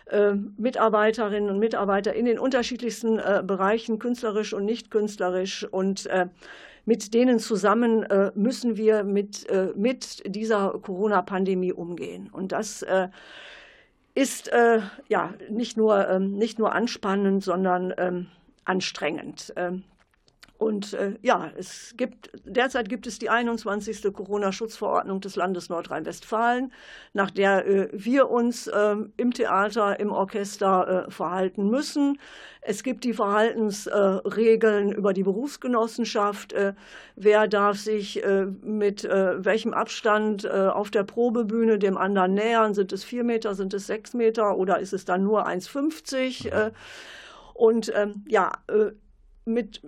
äh, 0.07 0.33
Mitarbeiterinnen 0.57 1.51
und 1.51 1.59
Mitarbeiter 1.59 2.15
in 2.15 2.25
den 2.25 2.39
unterschiedlichsten 2.39 3.17
Bereichen, 3.17 3.99
künstlerisch 3.99 4.55
und 4.55 4.65
nicht 4.65 4.91
künstlerisch. 4.91 5.67
Und 5.71 6.09
mit 6.85 7.15
denen 7.15 7.39
zusammen 7.39 8.03
äh, 8.05 8.33
müssen 8.35 8.77
wir 8.77 9.05
mit, 9.05 9.49
äh, 9.49 9.73
mit 9.77 10.23
dieser 10.27 10.71
Corona-Pandemie 10.83 11.73
umgehen. 11.73 12.29
Und 12.33 12.53
das 12.53 12.83
äh, 12.83 13.09
ist 14.15 14.51
ja 15.09 15.33
nicht 15.49 15.79
nur, 15.79 16.07
ähm, 16.07 16.37
nicht 16.37 16.59
nur 16.59 16.75
anspannend, 16.75 17.43
sondern 17.43 17.95
ähm, 17.97 18.27
anstrengend. 18.67 19.55
Und 20.63 20.93
äh, 20.93 21.17
ja, 21.23 21.51
es 21.57 21.95
gibt, 21.97 22.31
derzeit 22.45 22.89
gibt 22.89 23.09
es 23.09 23.19
die 23.19 23.29
21. 23.29 24.13
Corona-Schutzverordnung 24.13 25.21
des 25.21 25.35
Landes 25.35 25.69
Nordrhein-Westfalen, 25.69 26.73
nach 27.15 27.33
der 27.33 27.67
äh, 27.67 27.89
wir 27.93 28.31
uns 28.31 28.69
äh, 28.69 28.95
im 29.17 29.33
Theater, 29.33 29.99
im 29.99 30.13
Orchester 30.13 31.07
verhalten 31.09 31.69
müssen. 31.69 32.21
Es 32.61 32.85
gibt 32.85 33.03
die 33.03 33.13
Verhaltensregeln 33.13 34.93
über 34.93 35.13
die 35.13 35.25
Berufsgenossenschaft. 35.25 36.55
wer 37.17 37.49
darf 37.49 37.77
sich 37.79 38.23
mit 38.63 39.03
welchem 39.03 39.75
Abstand 39.75 40.49
auf 40.49 40.91
der 40.91 41.03
Probebühne 41.03 41.79
dem 41.79 41.97
anderen 41.97 42.35
nähern? 42.35 42.75
Sind 42.75 42.93
es 42.93 43.03
vier 43.03 43.25
Meter, 43.25 43.55
sind 43.55 43.75
es 43.75 43.89
sechs 43.89 44.15
Meter 44.15 44.57
oder 44.57 44.79
ist 44.79 44.93
es 44.93 45.05
dann 45.05 45.25
nur 45.25 45.47
1,50? 45.49 46.73
Und 47.55 47.93
ähm, 47.95 48.25
ja, 48.29 48.53
mit 49.45 49.81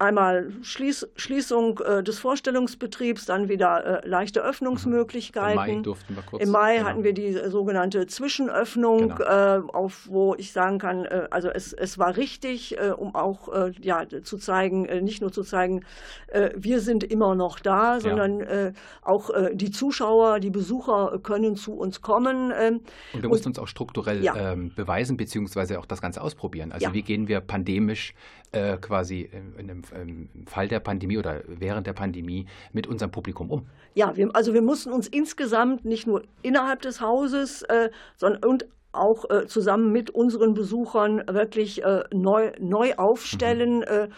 einmal 0.00 0.50
Schließ 0.62 1.08
Schließung 1.14 1.78
äh, 1.86 2.02
des 2.02 2.18
Vorstellungsbetriebs, 2.18 3.26
dann 3.26 3.48
wieder 3.48 4.02
äh, 4.04 4.08
leichte 4.08 4.42
Öffnungsmöglichkeiten. 4.42 5.68
Im 5.68 5.76
Mai 5.76 5.82
durften 5.82 6.16
wir 6.16 6.22
kurz. 6.22 6.42
Im 6.42 6.50
Mai 6.50 6.76
genau. 6.78 6.88
hatten 6.88 7.04
wir 7.04 7.12
die 7.12 7.32
sogenannte 7.48 8.06
Zwischenöffnung, 8.06 9.10
Genau. 9.10 9.20
äh, 9.58 9.62
auf 9.72 10.08
wo 10.08 10.34
ich 10.36 10.52
sagen 10.52 10.78
kann, 10.80 11.04
äh, 11.04 11.28
also 11.30 11.48
es, 11.48 11.72
es 11.72 11.98
war 11.98 12.16
richtig, 12.16 12.76
äh, 12.78 12.90
um 12.90 13.14
auch 13.14 13.48
äh, 13.52 13.72
ja, 13.80 14.04
zu 14.22 14.36
zeigen, 14.36 14.86
äh, 14.86 15.00
nicht 15.00 15.20
nur 15.20 15.30
zu 15.30 15.44
zeigen, 15.44 15.84
äh, 16.28 16.50
wir 16.56 16.80
sind 16.80 17.04
immer 17.04 17.36
noch 17.36 17.60
da, 17.60 18.00
sondern 18.00 18.40
äh, 18.40 18.72
auch 19.02 19.30
äh, 19.30 19.54
die 19.54 19.70
Zuschauer, 19.70 20.40
die 20.40 20.50
Besucher 20.50 21.20
können 21.22 21.54
zu 21.54 21.74
uns 21.74 22.00
kommen. 22.02 22.52
ähm, 22.58 22.80
Und 23.12 23.22
wir 23.22 23.28
mussten 23.28 23.48
uns 23.48 23.60
auch 23.60 23.68
strukturell 23.68 24.24
Ja. 24.24 24.34
ähm, 24.52 24.72
beweisen, 24.74 25.16
beziehungsweise 25.16 25.78
auch 25.78 25.86
das 25.86 26.00
Ganze 26.02 26.20
ausprobieren. 26.20 26.72
Also 26.72 26.86
Ja. 26.86 26.92
wie 26.94 27.02
gehen 27.02 27.28
wir 27.28 27.40
pandemisch 27.40 28.14
äh, 28.50 28.78
quasi 28.88 29.30
in 29.56 29.70
einem, 29.70 29.82
im 29.94 30.46
Fall 30.46 30.66
der 30.66 30.80
Pandemie 30.80 31.18
oder 31.18 31.42
während 31.46 31.86
der 31.86 31.92
Pandemie 31.92 32.46
mit 32.72 32.86
unserem 32.86 33.10
Publikum 33.10 33.50
um? 33.50 33.66
Ja, 33.94 34.16
wir, 34.16 34.34
also 34.34 34.54
wir 34.54 34.62
mussten 34.62 34.92
uns 34.92 35.06
insgesamt 35.06 35.84
nicht 35.84 36.06
nur 36.06 36.22
innerhalb 36.42 36.82
des 36.82 37.00
Hauses, 37.00 37.62
äh, 37.62 37.90
sondern 38.16 38.44
und 38.44 38.66
auch 38.92 39.28
äh, 39.30 39.46
zusammen 39.46 39.92
mit 39.92 40.10
unseren 40.10 40.54
Besuchern 40.54 41.22
wirklich 41.28 41.84
äh, 41.84 42.04
neu, 42.12 42.52
neu 42.58 42.94
aufstellen, 42.96 43.82
äh, 43.82 44.08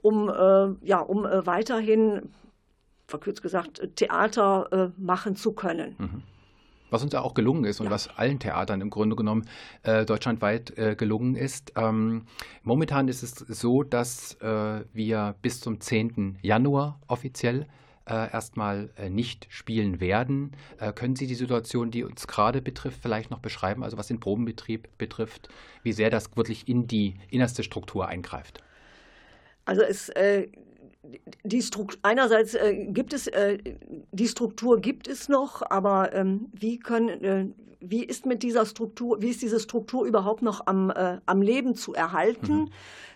um, 0.00 0.28
äh, 0.28 0.86
ja, 0.86 1.00
um 1.00 1.26
äh, 1.26 1.44
weiterhin, 1.46 2.30
verkürzt 3.08 3.42
gesagt, 3.42 3.80
äh, 3.80 3.88
Theater 3.88 4.68
äh, 4.70 5.00
machen 5.00 5.34
zu 5.34 5.52
können. 5.52 6.22
Was 6.92 7.02
uns 7.02 7.12
ja 7.12 7.22
auch 7.22 7.34
gelungen 7.34 7.64
ist 7.64 7.80
und 7.80 7.86
Ja. 7.86 7.92
was 7.92 8.08
allen 8.08 8.38
Theatern 8.38 8.80
im 8.80 8.90
Grunde 8.90 9.16
genommen 9.16 9.48
äh, 9.82 10.04
deutschlandweit 10.04 10.76
äh, 10.76 10.94
gelungen 10.94 11.34
ist. 11.34 11.72
Ähm, 11.76 12.26
momentan 12.62 13.08
ist 13.08 13.22
es 13.22 13.32
so, 13.32 13.82
dass 13.82 14.34
äh, 14.40 14.84
wir 14.92 15.34
bis 15.42 15.60
zum 15.60 15.80
10. 15.80 16.38
Januar 16.42 17.00
offiziell 17.08 17.66
äh, 18.04 18.32
erstmal 18.32 18.90
äh, 18.96 19.08
nicht 19.10 19.46
spielen 19.48 20.00
werden. 20.00 20.52
Äh, 20.78 20.92
können 20.92 21.16
Sie 21.16 21.26
die 21.26 21.34
Situation, 21.34 21.90
die 21.90 22.04
uns 22.04 22.26
gerade 22.26 22.60
betrifft, 22.60 23.00
vielleicht 23.00 23.30
noch 23.30 23.38
beschreiben, 23.38 23.84
also 23.84 23.96
was 23.96 24.08
den 24.08 24.20
Probenbetrieb 24.20 24.88
betrifft, 24.98 25.48
wie 25.82 25.92
sehr 25.92 26.10
das 26.10 26.36
wirklich 26.36 26.68
in 26.68 26.86
die 26.86 27.14
innerste 27.30 27.62
Struktur 27.62 28.08
eingreift? 28.08 28.62
Also 29.64 29.82
es 29.82 30.08
äh, 30.10 30.48
die 31.44 31.62
Struktur 31.62 31.98
einerseits 32.02 32.54
äh, 32.54 32.86
gibt 32.86 33.12
es 33.12 33.26
äh, 33.26 33.58
die 34.12 34.28
Struktur 34.28 34.80
gibt 34.80 35.08
es 35.08 35.28
noch, 35.28 35.62
aber 35.68 36.14
ähm, 36.14 36.50
wie 36.52 36.78
können 36.78 37.24
äh, 37.24 37.46
wie 37.80 38.04
ist 38.04 38.26
mit 38.26 38.42
dieser 38.42 38.64
Struktur 38.66 39.20
wie 39.20 39.30
ist 39.30 39.42
diese 39.42 39.58
Struktur 39.58 40.04
überhaupt 40.06 40.42
noch 40.42 40.66
am 40.66 40.90
äh, 40.90 41.18
am 41.26 41.42
Leben 41.42 41.74
zu 41.74 41.94
erhalten, 41.94 42.70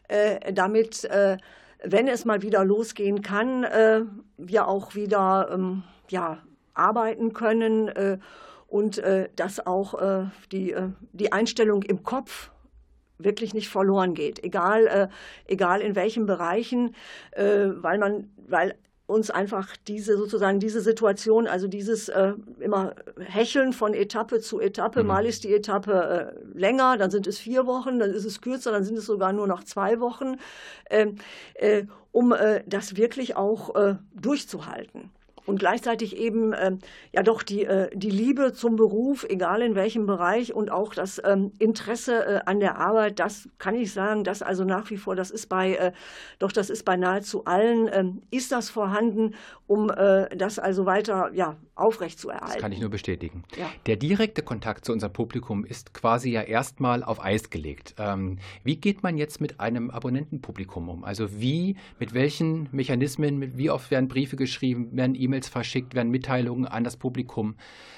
äh, 0.09 0.53
damit 0.53 1.05
äh, 1.05 1.37
wenn 1.85 2.09
es 2.09 2.25
mal 2.25 2.43
wieder 2.43 2.65
losgehen 2.65 3.21
kann, 3.21 3.63
wir 4.39 4.67
auch 4.67 4.95
wieder 4.95 5.51
ähm, 5.53 5.83
ja 6.09 6.39
arbeiten 6.73 7.35
können 7.35 7.91
und 8.67 9.01
dass 9.37 9.67
auch 9.67 10.27
die 10.51 10.75
die 11.13 11.33
Einstellung 11.33 11.83
im 11.83 12.03
Kopf 12.03 12.51
wirklich 13.19 13.55
nicht 13.55 13.69
verloren 13.69 14.15
geht, 14.15 14.43
egal, 14.45 14.87
äh, 14.87 15.09
egal 15.47 15.81
in 15.81 15.95
welchen 15.95 16.27
Bereichen, 16.27 16.95
äh, 17.33 17.69
weil 17.77 17.99
man, 17.99 18.31
weil 18.49 18.75
uns 19.07 19.31
einfach 19.31 19.77
diese 19.87 20.17
sozusagen 20.17 20.59
diese 20.59 20.81
Situation, 20.81 21.47
also 21.47 21.69
dieses 21.69 22.09
äh, 22.09 22.33
immer 22.59 22.95
Hecheln 23.21 23.73
von 23.73 23.95
Etappe 23.95 24.41
zu 24.41 24.61
Etappe, 24.61 25.03
Mhm. 25.03 25.07
mal 25.07 25.27
ist 25.27 25.45
die 25.45 25.55
Etappe 25.55 26.35
äh, 26.35 26.59
länger, 26.59 26.97
dann 26.97 27.11
sind 27.13 27.27
es 27.29 27.39
vier 27.39 27.67
Wochen, 27.67 28.01
dann 28.01 28.11
ist 28.11 28.25
es 28.25 28.41
kürzer, 28.41 28.73
dann 28.73 28.83
sind 28.85 28.99
es 28.99 29.07
sogar 29.07 29.33
nur 29.33 29.47
noch 29.47 29.63
zwei 29.63 30.01
Wochen, 30.01 30.39
ähm, 30.91 31.17
äh, 31.55 31.85
um 32.11 32.33
äh, 32.33 32.65
das 32.67 32.97
wirklich 32.97 33.37
auch 33.37 33.77
äh, 33.77 33.95
durchzuhalten. 34.13 35.11
Und 35.47 35.59
gleichzeitig 35.59 36.17
eben 36.17 36.53
ähm, 36.53 36.81
ja 37.13 37.23
doch 37.23 37.43
die, 37.43 37.65
äh, 37.65 37.89
die 37.95 38.11
Liebe 38.11 38.53
zum 38.53 38.77
Beruf, 38.77 39.25
egal 39.29 39.63
in 39.63 39.75
welchem 39.75 40.07
Bereich, 40.07 40.53
und 40.53 40.71
auch 40.71 40.93
das 40.93 41.23
ähm, 41.25 41.53
Interesse 41.59 42.27
äh, 42.27 42.41
an 42.47 42.61
der 42.61 42.79
Arbeit, 42.79 43.21
das 43.21 43.49
kann 43.59 43.75
ich 43.75 43.93
sagen, 43.93 44.25
das 44.25 44.43
also 44.43 44.65
nach 44.65 44.91
wie 44.91 44.97
vor, 44.97 45.15
das 45.15 45.31
ist 45.31 45.49
bei, 45.49 45.75
äh, 45.75 45.93
doch 46.39 46.53
das 46.53 46.69
ist 46.69 46.85
bei 46.85 46.97
nahezu 46.97 47.45
allen, 47.45 47.89
ähm, 47.93 48.23
ist 48.31 48.53
das 48.53 48.71
vorhanden, 48.71 49.35
um 49.67 49.91
äh, 49.91 50.29
das 50.37 50.59
also 50.59 50.85
weiter 50.85 51.31
ja, 51.33 51.57
aufrechtzuerhalten. 51.77 52.49
Das 52.49 52.59
kann 52.59 52.73
ich 52.73 52.81
nur 52.81 52.91
bestätigen. 52.91 53.45
Ja. 53.57 53.71
Der 53.85 53.97
direkte 53.97 54.43
Kontakt 54.43 54.85
zu 54.85 54.93
unserem 54.93 55.13
Publikum 55.13 55.65
ist 55.65 55.95
quasi 55.95 56.31
ja 56.31 56.43
erstmal 56.43 57.05
auf 57.05 57.23
Eis 57.23 57.51
gelegt. 57.51 57.95
Ähm, 57.99 58.39
wie 58.65 58.77
geht 58.77 59.03
man 59.03 59.17
jetzt 59.19 59.41
mit 59.41 59.61
einem 59.61 59.91
Abonnentenpublikum 59.91 60.89
um? 60.89 61.05
Also 61.05 61.41
wie, 61.41 61.77
mit 61.99 62.15
welchen 62.15 62.69
Mechanismen, 62.73 63.39
mit, 63.39 63.59
wie 63.59 63.71
oft 63.71 63.91
werden 63.91 64.09
Briefe 64.09 64.37
geschrieben, 64.37 64.97
werden 64.97 65.15
E-Mails 65.15 65.49
verschickt, 65.49 65.95
werden 65.95 66.11
Mitteilungen 66.11 66.67
an 66.67 66.83
das 66.83 66.97
Publikum 66.97 67.57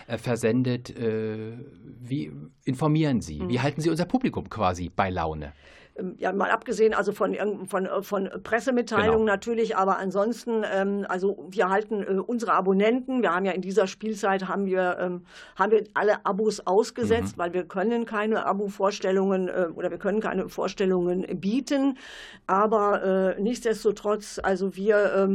äh, 0.08 0.18
versendet? 0.18 0.90
Äh, 0.90 1.56
wie 2.00 2.32
informieren 2.64 3.20
Sie? 3.20 3.40
Mhm. 3.40 3.48
Wie 3.48 3.60
halten 3.60 3.80
Sie 3.80 3.90
unser 3.90 4.06
Publikum 4.06 4.50
quasi 4.50 4.90
bei 4.94 5.08
Laune? 5.08 5.52
Ähm, 5.99 6.14
ja, 6.18 6.32
mal 6.32 6.51
abgesehen 6.51 6.94
also 6.94 7.12
von, 7.12 7.36
von, 7.66 7.86
äh, 7.86 8.03
von 8.03 8.28
Pressemitteilungen 8.42 9.18
Genau. 9.18 9.32
natürlich, 9.32 9.76
aber 9.76 9.99
ansonsten, 9.99 10.64
ähm, 10.72 11.07
also 11.09 11.46
wir 11.51 11.68
halten 11.68 12.03
äh, 12.03 12.20
unsere 12.20 12.53
Abonnenten, 12.53 13.22
wir 13.22 13.34
haben 13.34 13.44
ja 13.44 13.53
in 13.53 13.62
dieser 13.62 13.86
Spielzeit 13.86 14.49
haben 14.49 14.66
wir, 14.66 14.99
ähm, 15.01 15.22
haben 15.57 15.72
wir 15.72 15.84
alle 15.94 16.24
Abos 16.24 16.61
ausgesetzt, 16.66 17.38
weil 17.38 17.53
wir 17.53 17.64
können 17.64 18.07
keine 18.07 18.46
Abo-Vorstellungen 18.46 19.49
äh, 19.49 19.68
oder 19.74 19.90
wir 19.90 19.99
können 19.99 20.20
keine 20.20 20.49
Vorstellungen 20.49 21.26
bieten, 21.40 21.99
aber 22.46 23.34
nichtsdestotrotz, 23.38 24.40
also 24.42 24.74
wir 24.76 25.28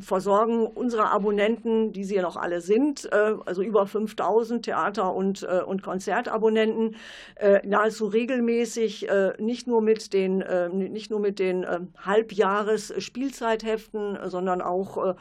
versorgen 0.00 0.66
unsere 0.66 1.10
Abonnenten, 1.10 1.92
die 1.92 2.04
sie 2.04 2.16
ja 2.16 2.22
noch 2.22 2.36
alle 2.36 2.60
sind, 2.60 3.10
also 3.12 3.62
über 3.62 3.86
5000 3.86 4.64
Theater- 4.64 5.14
und, 5.14 5.42
und 5.42 5.82
Konzertabonnenten, 5.82 6.96
nahezu 7.64 8.06
regelmäßig, 8.06 9.08
nicht 9.38 9.66
nur 9.66 9.80
mit 9.80 10.07
den, 10.12 10.42
äh, 10.42 10.68
nicht 10.68 11.10
nur 11.10 11.20
mit 11.20 11.38
den 11.38 11.64
äh, 11.64 11.80
Halbjahres-Spielzeitheften, 11.98 14.18
sondern 14.28 14.60
auch 14.62 15.10
äh, 15.10 15.14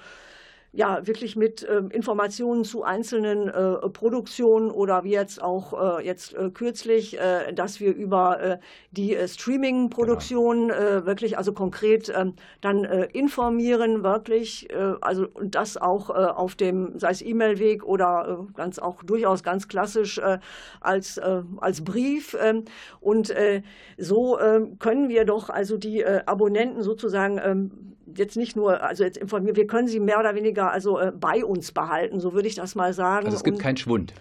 ja, 0.77 1.07
wirklich 1.07 1.35
mit 1.35 1.67
ähm, 1.67 1.89
Informationen 1.89 2.63
zu 2.63 2.83
einzelnen 2.83 3.47
äh, 3.47 3.89
Produktionen 3.89 4.69
oder 4.69 5.03
wie 5.03 5.09
jetzt 5.09 5.41
auch 5.41 5.97
äh, 5.97 6.05
jetzt 6.05 6.35
äh, 6.35 6.51
kürzlich, 6.51 7.19
äh, 7.19 7.51
dass 7.51 7.79
wir 7.79 7.95
über 7.95 8.39
äh, 8.39 8.57
die 8.91 9.15
äh, 9.15 9.27
Streaming-Produktion 9.27 10.69
äh, 10.69 11.03
wirklich 11.03 11.35
also 11.35 11.51
konkret 11.51 12.13
ähm, 12.15 12.35
dann 12.61 12.83
äh, 12.83 13.05
informieren, 13.05 14.03
wirklich, 14.03 14.69
äh, 14.69 14.93
also 15.01 15.25
und 15.33 15.55
das 15.55 15.77
auch 15.77 16.11
äh, 16.11 16.13
auf 16.13 16.53
dem, 16.53 16.99
sei 16.99 17.09
es 17.09 17.23
E-Mail-Weg 17.23 17.83
oder 17.83 18.45
äh, 18.47 18.53
ganz 18.53 18.77
auch 18.77 19.01
durchaus 19.01 19.41
ganz 19.41 19.67
klassisch 19.67 20.19
äh, 20.19 20.37
als, 20.79 21.17
äh, 21.17 21.41
als 21.57 21.83
Brief. 21.83 22.37
ähm, 22.39 22.65
und 22.99 23.31
äh, 23.31 23.63
so 23.97 24.39
ähm, 24.39 24.77
können 24.77 25.09
wir 25.09 25.25
doch 25.25 25.49
also 25.49 25.75
die 25.75 26.01
äh, 26.01 26.21
Abonnenten 26.27 26.83
sozusagen 26.83 27.96
jetzt 28.19 28.37
nicht 28.37 28.55
nur, 28.55 28.81
also 28.83 29.03
jetzt 29.03 29.17
informieren, 29.17 29.55
wir 29.55 29.67
können 29.67 29.87
sie 29.87 29.99
mehr 29.99 30.19
oder 30.19 30.35
weniger 30.35 30.71
also 30.71 30.99
äh, 30.99 31.11
bei 31.11 31.43
uns 31.45 31.71
behalten, 31.71 32.19
so 32.19 32.33
würde 32.33 32.47
ich 32.47 32.55
das 32.55 32.75
mal 32.75 32.93
sagen. 32.93 33.25
Also 33.25 33.37
es 33.37 33.43
gibt 33.43 33.57
Und, 33.57 33.63
keinen 33.63 33.77
Schwund. 33.77 34.13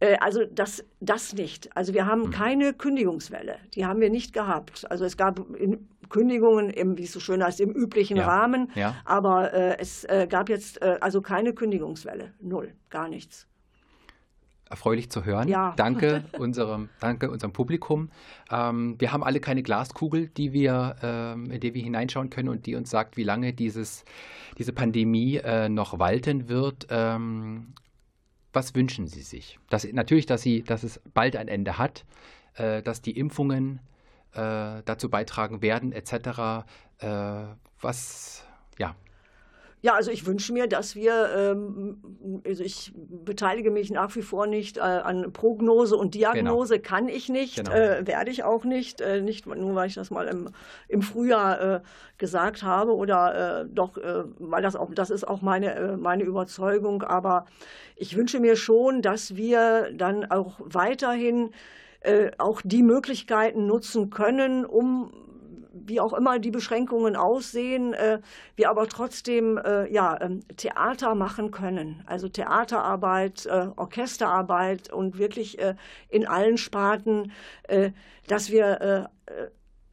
äh, 0.00 0.16
also 0.20 0.44
das, 0.44 0.84
das 1.00 1.34
nicht. 1.34 1.74
Also 1.76 1.94
wir 1.94 2.04
Mhm. 2.04 2.08
haben 2.08 2.30
keine 2.30 2.72
Kündigungswelle. 2.72 3.56
Die 3.74 3.86
haben 3.86 4.00
wir 4.00 4.10
nicht 4.10 4.32
gehabt. 4.32 4.90
Also 4.90 5.04
es 5.04 5.16
gab 5.16 5.40
in 5.56 5.88
Kündigungen 6.08 6.68
im, 6.70 6.98
wie 6.98 7.04
es 7.04 7.12
so 7.12 7.20
schön 7.20 7.42
heißt, 7.42 7.60
im 7.60 7.70
üblichen 7.70 8.18
Ja. 8.18 8.26
Rahmen. 8.26 8.70
Ja. 8.74 8.96
Aber 9.04 9.52
äh, 9.54 9.78
es 9.78 10.04
äh, 10.04 10.26
gab 10.28 10.48
jetzt 10.50 10.82
äh, 10.82 10.98
also 11.00 11.22
keine 11.22 11.54
Kündigungswelle. 11.54 12.32
Null. 12.40 12.72
Gar 12.90 13.08
nichts. 13.08 13.46
Erfreulich 14.72 15.10
zu 15.10 15.24
hören. 15.24 15.48
Ja. 15.48 15.74
Danke 15.76 16.24
unserem, 16.38 16.88
danke 16.98 17.30
unserem 17.30 17.52
Publikum. 17.52 18.10
Ähm, 18.50 18.96
wir 18.98 19.12
haben 19.12 19.22
alle 19.22 19.38
keine 19.38 19.62
Glaskugel, 19.62 20.28
die 20.28 20.52
wir, 20.52 20.96
ähm, 21.02 21.50
in 21.50 21.60
die 21.60 21.74
wir 21.74 21.82
hineinschauen 21.82 22.30
können 22.30 22.48
und 22.48 22.66
die 22.66 22.74
uns 22.74 22.90
sagt, 22.90 23.16
wie 23.16 23.22
lange 23.22 23.52
dieses, 23.52 24.04
diese 24.58 24.72
Pandemie 24.72 25.36
äh, 25.36 25.68
noch 25.68 25.98
walten 25.98 26.48
wird. 26.48 26.86
Ähm, 26.90 27.74
was 28.52 28.74
wünschen 28.74 29.06
Sie 29.06 29.22
sich? 29.22 29.58
Dass, 29.68 29.86
natürlich, 29.92 30.26
dass, 30.26 30.42
sie, 30.42 30.62
dass 30.62 30.82
es 30.82 31.00
bald 31.14 31.36
ein 31.36 31.48
Ende 31.48 31.78
hat, 31.78 32.04
äh, 32.54 32.82
dass 32.82 33.02
die 33.02 33.16
Impfungen 33.18 33.80
äh, 34.32 34.82
dazu 34.84 35.10
beitragen 35.10 35.60
werden, 35.60 35.92
etc. 35.92 36.64
Äh, 36.98 37.44
was, 37.80 38.46
ja, 38.78 38.94
Ja, 39.84 39.94
also 39.94 40.12
ich 40.12 40.26
wünsche 40.26 40.52
mir, 40.52 40.68
dass 40.68 40.94
wir, 40.94 41.28
ähm, 41.36 42.40
also 42.46 42.62
ich 42.62 42.92
beteilige 42.94 43.72
mich 43.72 43.90
nach 43.90 44.14
wie 44.14 44.22
vor 44.22 44.46
nicht 44.46 44.76
äh, 44.76 44.80
an 44.80 45.32
Prognose 45.32 45.96
und 45.96 46.14
Diagnose, 46.14 46.78
kann 46.78 47.08
ich 47.08 47.28
nicht, 47.28 47.56
Genau. 47.56 47.72
äh, 47.72 48.06
werde 48.06 48.30
ich 48.30 48.44
auch 48.44 48.64
nicht, 48.64 49.00
äh, 49.00 49.20
nicht 49.20 49.44
nur 49.46 49.74
weil 49.74 49.88
ich 49.88 49.94
das 49.94 50.12
mal 50.12 50.28
im, 50.28 50.50
im 50.86 51.02
Frühjahr 51.02 51.82
gesagt 52.16 52.62
habe 52.62 52.94
oder 52.94 53.64
doch, 53.64 53.96
weil 54.38 54.62
das 54.62 54.76
auch, 54.76 54.94
das 54.94 55.10
ist 55.10 55.26
auch 55.26 55.42
meine, 55.42 55.98
meine 56.00 56.22
Überzeugung, 56.22 57.02
aber 57.02 57.46
ich 57.96 58.16
wünsche 58.16 58.38
mir 58.38 58.54
schon, 58.54 59.02
dass 59.02 59.36
wir 59.36 59.90
dann 59.92 60.30
auch 60.30 60.60
weiterhin 60.64 61.50
auch 62.38 62.62
die 62.64 62.82
Möglichkeiten 62.82 63.66
nutzen 63.66 64.10
können, 64.10 64.64
um 64.64 65.12
wie 65.86 66.00
auch 66.00 66.12
immer 66.12 66.38
die 66.38 66.50
Beschränkungen 66.50 67.16
aussehen, 67.16 67.94
äh, 67.94 68.20
wir 68.56 68.70
aber 68.70 68.88
trotzdem 68.88 69.58
äh, 69.58 69.92
ja, 69.92 70.20
ähm, 70.20 70.40
Theater 70.56 71.14
machen 71.14 71.50
können. 71.50 72.02
Also 72.06 72.28
Theaterarbeit, 72.28 73.46
äh, 73.46 73.68
Orchesterarbeit 73.76 74.92
und 74.92 75.18
wirklich 75.18 75.58
äh, 75.58 75.74
in 76.08 76.26
allen 76.26 76.56
Sparten, 76.58 77.32
äh, 77.68 77.90
dass 78.26 78.50
wir 78.50 79.08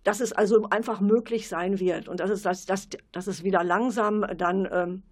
dass 0.04 0.22
es 0.22 0.32
also 0.32 0.68
einfach 0.70 1.02
möglich 1.02 1.48
sein 1.50 1.80
wird 1.80 2.08
und 2.08 2.20
dass 2.20 2.30
es, 2.30 2.42
dass, 2.42 2.66
dass, 2.66 2.90
dass 3.12 3.28
es 3.28 3.44
wieder 3.44 3.64
langsam 3.64 4.26
dann 4.38 4.68
ähm, 4.72 5.04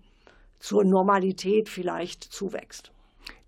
zur 0.60 0.84
Normalität 0.86 1.70
vielleicht 1.70 2.24
zuwächst. 2.24 2.92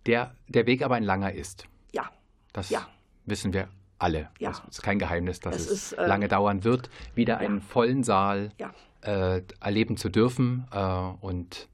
der, 0.05 0.35
der 0.47 0.65
Weg 0.67 0.83
aber 0.83 0.95
ein 0.95 1.03
langer 1.03 1.33
ist. 1.33 1.65
Ja, 1.93 2.09
Das 2.53 2.69
Ja. 2.69 2.87
wissen 3.25 3.53
wir 3.53 3.67
alle. 3.99 4.29
Ja. 4.39 4.49
Das 4.49 4.61
ist 4.69 4.81
kein 4.81 4.99
Geheimnis, 4.99 5.39
dass 5.39 5.55
Es 5.55 5.65
es, 5.65 5.71
ist, 5.71 5.93
äh, 5.93 6.07
lange 6.07 6.27
dauern 6.27 6.63
wird, 6.63 6.89
wieder 7.15 7.37
einen 7.37 7.61
vollen 7.61 8.03
Saal 8.03 8.51
ja. 8.57 8.73
äh, 9.01 9.43
erleben 9.59 9.97
zu 9.97 10.09
dürfen. 10.09 10.65
Äh, 10.71 10.79
und 11.21 11.67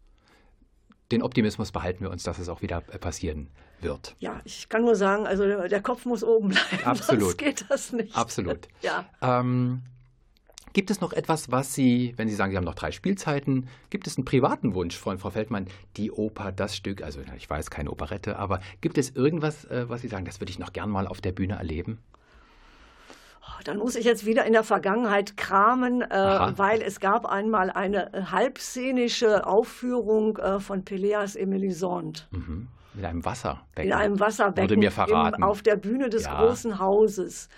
den 1.11 1.21
Optimismus 1.21 1.71
behalten 1.71 2.03
wir 2.03 2.11
uns, 2.11 2.23
dass 2.23 2.39
es 2.39 2.49
auch 2.49 2.61
wieder 2.61 2.83
äh, 2.91 2.97
passieren 2.97 3.49
wird. 3.79 4.15
Ja, 4.19 4.41
ich 4.43 4.69
kann 4.69 4.83
nur 4.83 4.95
sagen, 4.95 5.27
also 5.27 5.67
der 5.67 5.81
Kopf 5.81 6.05
muss 6.05 6.23
oben 6.23 6.49
bleiben. 6.49 6.65
Absolut. 6.85 7.21
Sonst 7.21 7.37
geht 7.37 7.65
das 7.69 7.93
nicht. 7.93 8.15
Absolut. 8.15 8.67
Ja. 8.81 9.05
Ähm, 9.21 9.83
Gibt 10.75 10.91
es 10.91 10.99
noch 10.99 11.13
etwas, 11.13 11.51
was 11.51 11.73
Sie, 11.73 12.13
wenn 12.17 12.27
Sie 12.27 12.35
sagen, 12.35 12.51
Sie 12.51 12.57
haben 12.57 12.65
noch 12.65 12.75
drei 12.75 12.91
Spielzeiten, 12.91 13.69
gibt 13.89 14.07
es 14.07 14.17
einen 14.17 14.25
privaten 14.25 14.75
Wunsch 14.75 14.97
von 14.97 15.17
Frau 15.19 15.29
Feldmann, 15.29 15.67
die 15.95 16.11
Oper, 16.11 16.51
das 16.51 16.75
Stück, 16.75 17.01
also 17.01 17.21
ich 17.37 17.49
weiß 17.49 17.69
keine 17.69 17.91
Operette, 17.91 18.37
aber 18.37 18.59
gibt 18.81 18.97
es 18.97 19.11
irgendwas, 19.11 19.63
äh, 19.63 19.87
was 19.87 20.01
Sie 20.01 20.09
sagen, 20.09 20.25
das 20.25 20.41
würde 20.41 20.51
ich 20.51 20.59
noch 20.59 20.73
gern 20.73 20.89
mal 20.89 21.07
auf 21.07 21.21
der 21.21 21.31
Bühne 21.31 21.53
erleben? 21.53 21.99
Oh, 23.47 23.61
dann 23.63 23.77
muss 23.77 23.95
ich 23.95 24.05
jetzt 24.05 24.25
wieder 24.25 24.45
in 24.45 24.53
der 24.53 24.63
Vergangenheit 24.63 25.37
kramen, 25.37 26.01
äh, 26.01 26.07
weil 26.55 26.81
es 26.81 26.99
gab 26.99 27.25
einmal 27.25 27.69
eine 27.69 28.13
äh, 28.13 28.23
halbszenische 28.23 29.45
Aufführung 29.45 30.37
äh, 30.37 30.59
von 30.59 30.83
Peleas 30.83 31.35
Emelisande. 31.35 32.21
Mhm. 32.31 32.67
In 32.97 33.05
einem 33.05 33.25
Wasserbecken. 33.25 33.83
In 33.83 33.93
einem 33.93 34.19
Wasserbecken. 34.19 34.69
Wurde 34.69 34.79
mir 34.79 34.91
verraten. 34.91 35.37
Im, 35.37 35.43
auf 35.43 35.61
der 35.61 35.75
Bühne 35.75 36.09
des 36.09 36.23
ja. 36.23 36.39
großen 36.39 36.79
Hauses. 36.79 37.49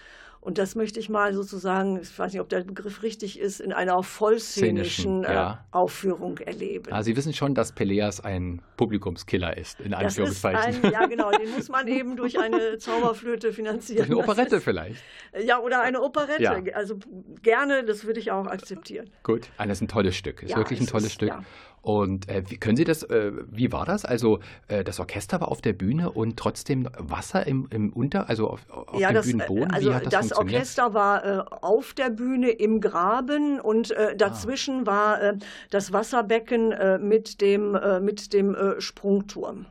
Und 0.48 0.58
das 0.58 0.76
möchte 0.76 0.98
ich 0.98 1.10
mal 1.10 1.34
sozusagen, 1.34 2.00
ich 2.02 2.18
weiß 2.18 2.32
nicht, 2.32 2.39
ob 2.39 2.48
der 2.48 2.62
Begriff 2.62 3.04
richtig 3.04 3.38
ist, 3.38 3.60
in 3.60 3.74
einer 3.74 4.02
vollszenischen 4.02 5.24
ja. 5.24 5.52
äh, 5.52 5.76
Aufführung 5.76 6.38
erleben. 6.38 6.89
Also 6.93 7.08
Sie 7.08 7.18
wissen 7.18 7.34
schon, 7.34 7.54
dass 7.54 7.74
Peleas 7.74 8.22
ein 8.22 8.62
Publikumskiller 8.78 9.58
ist, 9.58 9.82
in 9.82 9.93
Anführungszeichen. 9.93 10.86
Ein, 10.86 10.91
ja, 10.93 11.06
genau, 11.06 11.32
den 11.32 11.52
muss 11.52 11.68
man 11.68 11.86
eben 11.89 12.16
durch 12.16 12.39
eine 12.39 12.78
Zauberflöte 12.80 13.52
finanzieren. 13.52 14.08
Durch 14.08 14.10
eine 14.10 14.20
Operette 14.20 14.56
ist, 14.56 14.64
vielleicht. 14.64 15.04
Ja, 15.38 15.60
oder 15.60 15.82
eine 15.82 16.02
Operette. 16.02 16.41
Ja. 16.41 16.54
Also 16.74 16.98
gerne, 17.43 17.84
das 17.84 18.06
würde 18.06 18.22
ich 18.22 18.32
auch 18.32 18.45
akzeptieren. 18.45 19.10
Gut, 19.24 19.50
das 19.58 19.68
ist 19.68 19.82
ein 19.82 19.89
tolles 19.89 20.16
Stück. 20.16 20.43
Ist 20.43 20.52
ja, 20.52 20.56
wirklich 20.56 20.80
ein 20.80 20.88
tolles 20.88 21.08
ist, 21.08 21.14
Stück. 21.16 21.34
Und 21.82 22.28
äh, 22.28 22.43
wie, 22.47 22.57
können 22.57 22.75
Sie 22.75 22.84
das, 22.84 23.03
äh, 23.03 23.32
wie 23.49 23.71
war 23.71 23.86
das? 23.86 24.03
Also 24.03 24.39
äh, 24.67 24.84
das 24.84 24.99
Orchester 24.99 25.39
war 25.39 25.47
auf 25.49 25.61
der 25.61 25.73
Bühne 25.73 26.11
und 26.11 26.38
trotzdem 26.38 26.89
Wasser 26.97 27.47
im, 27.47 27.67
im 27.69 27.93
Unter, 27.93 28.28
also 28.28 28.49
auf, 28.49 28.69
auf 28.69 28.99
ja, 28.99 29.09
dem 29.09 29.15
das, 29.15 29.25
Bühnenboden? 29.25 29.71
Also 29.71 29.91
das, 29.91 30.09
das 30.09 30.34
Orchester 30.34 30.93
war 30.93 31.25
äh, 31.25 31.43
auf 31.61 31.93
der 31.93 32.09
Bühne 32.09 32.49
im 32.49 32.82
Graben 32.82 33.61
und 33.61 33.91
äh, 33.91 34.17
dazwischen 34.17 34.82
ah. 34.82 34.86
war 34.86 35.21
äh, 35.21 35.38
das 35.69 35.93
Wasserbecken 35.93 37.07
mit 37.07 37.41
dem, 37.41 37.78
mit 38.01 38.34
dem 38.34 38.55
Sprungturm. 38.80 39.65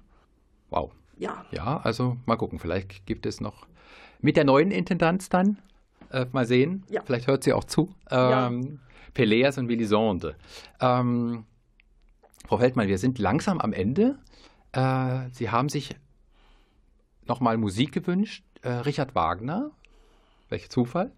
Wow. 0.71 0.93
Ja. 1.19 1.45
Ja, 1.51 1.81
also 1.83 2.17
mal 2.27 2.37
gucken, 2.37 2.59
vielleicht 2.59 3.07
gibt 3.07 3.27
es 3.27 3.41
noch 3.41 3.67
mit 4.21 4.37
der 4.37 4.45
neuen 4.45 4.71
Intendanz 4.71 5.29
dann, 5.29 5.59
mal 6.33 6.47
sehen, 6.47 6.85
ja. 6.89 7.03
vielleicht 7.05 7.27
hört 7.27 7.45
sie 7.45 7.53
auch 7.53 7.65
zu. 7.65 7.95
Ähm, 8.11 8.63
ja. 8.63 8.69
Peleas 9.15 9.59
und 9.59 9.67
Melisande. 9.67 10.37
Ähm, 10.81 11.45
Frau 12.47 12.59
Feldmann, 12.59 12.87
wir 12.87 12.99
sind 12.99 13.19
langsam 13.19 13.61
am 13.61 13.73
Ende. 13.73 14.19
Äh, 14.71 15.31
Sie 15.33 15.51
haben 15.51 15.69
sich 15.69 15.97
nochmal 17.27 17.57
Musik 17.57 17.91
gewünscht. 17.91 18.45
Äh, 18.63 18.71
Richard 18.71 19.17
Wagner, 19.17 19.73
welcher 20.49 20.71
Zufall. 20.71 21.11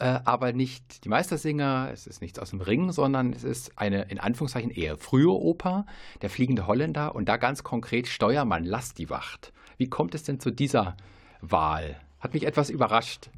Äh, 0.00 0.18
aber 0.24 0.52
nicht 0.52 1.04
die 1.04 1.08
Meistersinger, 1.08 1.90
es 1.92 2.08
ist 2.08 2.20
nichts 2.20 2.40
aus 2.40 2.50
dem 2.50 2.60
Ring, 2.60 2.90
sondern 2.90 3.32
es 3.32 3.44
ist 3.44 3.78
eine 3.78 4.10
in 4.10 4.18
Anführungszeichen 4.18 4.72
eher 4.72 4.98
frühe 4.98 5.30
Oper, 5.30 5.86
Der 6.22 6.30
fliegende 6.30 6.66
Holländer 6.66 7.14
und 7.14 7.28
da 7.28 7.36
ganz 7.36 7.62
konkret 7.62 8.08
Steuermann, 8.08 8.64
lass 8.64 8.94
die 8.94 9.10
Wacht. 9.10 9.52
Wie 9.76 9.88
kommt 9.88 10.16
es 10.16 10.24
denn 10.24 10.40
zu 10.40 10.50
dieser 10.50 10.96
Wahl? 11.40 12.00
Hat 12.18 12.34
mich 12.34 12.46
etwas 12.46 12.68
überrascht. 12.68 13.30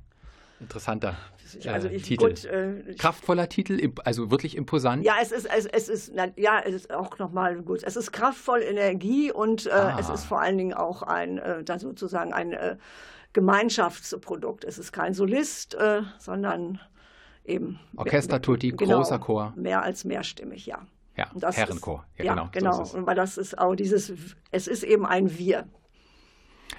Interessanter 0.58 1.18
also 1.66 1.88
ich, 1.88 2.02
Titel. 2.02 2.28
Gut, 2.28 2.44
äh, 2.44 2.94
Kraftvoller 2.98 3.48
Titel, 3.48 3.92
also 4.04 4.30
wirklich 4.30 4.56
imposant. 4.56 5.04
Ja, 5.04 5.14
es 5.20 5.32
ist, 5.32 5.46
es, 5.46 5.66
es 5.66 5.88
ist, 5.88 6.12
ja, 6.36 6.60
es 6.60 6.74
ist 6.74 6.92
auch 6.92 7.18
nochmal 7.18 7.62
gut. 7.62 7.82
Es 7.82 7.96
ist 7.96 8.12
kraftvoll 8.12 8.62
Energie 8.62 9.32
und 9.32 9.66
äh, 9.66 9.70
ah. 9.70 9.96
es 9.98 10.08
ist 10.08 10.24
vor 10.24 10.40
allen 10.40 10.58
Dingen 10.58 10.74
auch 10.74 11.02
ein, 11.02 11.38
äh, 11.38 11.64
da 11.64 11.78
sozusagen 11.78 12.32
ein 12.32 12.52
äh, 12.52 12.76
Gemeinschaftsprodukt. 13.32 14.64
Es 14.64 14.78
ist 14.78 14.92
kein 14.92 15.14
Solist, 15.14 15.74
äh, 15.74 16.02
sondern 16.18 16.80
eben. 17.44 17.78
Orchestertutti, 17.96 18.70
genau, 18.70 18.98
großer 18.98 19.18
Chor. 19.18 19.52
Mehr 19.56 19.82
als 19.82 20.04
mehrstimmig, 20.04 20.66
ja. 20.66 20.86
Ja, 21.16 21.30
Herrenchor. 21.52 22.04
Ist, 22.16 22.24
ja, 22.24 22.34
genau. 22.34 22.48
genau. 22.52 22.84
So 22.84 22.98
und 22.98 23.06
weil 23.06 23.14
das 23.14 23.38
ist 23.38 23.58
auch 23.58 23.74
dieses, 23.74 24.12
es 24.50 24.66
ist 24.66 24.82
eben 24.82 25.06
ein 25.06 25.38
Wir. 25.38 25.66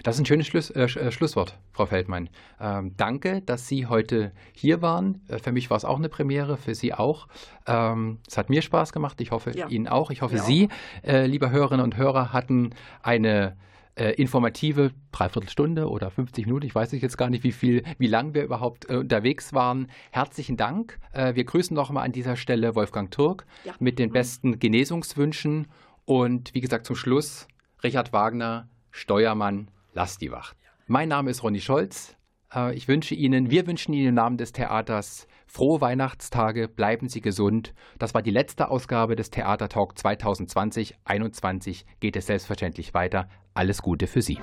Das 0.04 0.16
ist 0.16 0.22
ein 0.22 0.26
schönes 0.26 0.48
Schluss, 0.48 0.70
äh, 0.70 0.84
äh, 0.84 1.12
Schlusswort, 1.12 1.58
Frau 1.72 1.86
Feldmann. 1.86 2.30
Ähm, 2.60 2.94
danke, 2.98 3.42
dass 3.42 3.68
Sie 3.68 3.88
heute 3.88 4.32
hier 4.54 4.82
waren. 4.82 5.22
Äh, 5.28 5.40
für 5.40 5.52
mich 5.52 5.70
war 5.70 5.78
es 5.78 5.86
auch 5.86 5.98
eine 5.98 6.10
Premiere, 6.10 6.58
für 6.58 6.76
Sie 6.76 6.94
auch. 6.94 7.28
Ähm, 7.66 8.20
es 8.28 8.38
hat 8.38 8.50
mir 8.50 8.62
Spaß 8.62 8.94
gemacht. 8.94 9.20
Ich 9.22 9.32
hoffe, 9.32 9.52
ja. 9.52 9.68
Ihnen 9.68 9.88
auch. 9.88 10.12
Ich 10.12 10.22
hoffe, 10.22 10.38
ja. 10.38 10.44
Sie, 10.44 10.70
äh, 11.04 11.26
liebe 11.26 11.50
Hörerinnen 11.50 11.84
und 11.84 11.98
Hörer, 11.98 12.34
hatten 12.34 12.72
eine 13.02 13.58
äh, 13.96 14.12
informative 14.14 14.92
Dreiviertelstunde 15.12 15.90
oder 15.90 16.12
50 16.12 16.46
Minuten. 16.46 16.66
Ich 16.66 16.76
weiß 16.76 16.92
jetzt 16.92 17.18
gar 17.18 17.30
nicht, 17.30 17.44
wie 17.44 17.52
viel, 17.52 17.84
wie 17.98 18.08
lang 18.08 18.34
wir 18.34 18.44
überhaupt 18.44 18.90
äh, 18.90 18.98
unterwegs 18.98 19.54
waren. 19.54 19.88
Herzlichen 20.12 20.58
Dank. 20.58 21.00
wir 21.14 21.44
grüßen 21.44 21.76
nochmal 21.76 22.06
an 22.06 22.12
dieser 22.12 22.36
Stelle 22.36 22.76
Wolfgang 22.76 23.10
Turk 23.10 23.46
ja. 23.64 23.74
mit 23.80 23.98
den 23.98 24.12
besten 24.12 24.60
Genesungswünschen. 24.60 25.68
Und 26.06 26.54
wie 26.54 26.62
gesagt, 26.62 26.86
zum 26.86 26.96
Schluss 26.96 27.48
Richard 27.84 28.14
Wagner, 28.14 28.70
Steuermann 28.92 29.70
Lass 29.98 30.20
die 30.20 30.32
Wacht. 30.32 30.56
Mein 30.86 31.10
Name 31.10 31.32
ist 31.32 31.42
Ronny 31.42 31.60
Scholz. 31.60 32.16
Äh, 32.54 32.76
ich 32.76 32.88
wünsche 32.88 33.16
Ihnen, 33.16 33.50
wir 33.50 33.66
wünschen 33.66 33.94
Ihnen 33.94 34.10
im 34.10 34.14
Namen 34.14 34.38
des 34.38 34.52
Theaters 34.52 35.28
frohe 35.48 35.82
Weihnachtstage, 35.82 36.68
bleiben 36.68 37.10
Sie 37.10 37.20
gesund. 37.20 37.74
Das 37.98 38.14
war 38.14 38.22
die 38.22 38.30
letzte 38.30 38.70
Ausgabe 38.70 39.16
des 39.16 39.32
Theater 39.32 39.70
Talk 39.70 39.98
2020. 39.98 40.90
2021 41.04 41.86
geht 42.00 42.16
es 42.16 42.28
selbstverständlich 42.28 42.94
weiter. 42.94 43.28
Alles 43.56 43.82
Gute 43.82 44.06
für 44.06 44.22
Sie. 44.22 44.38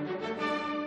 Música 0.00 0.79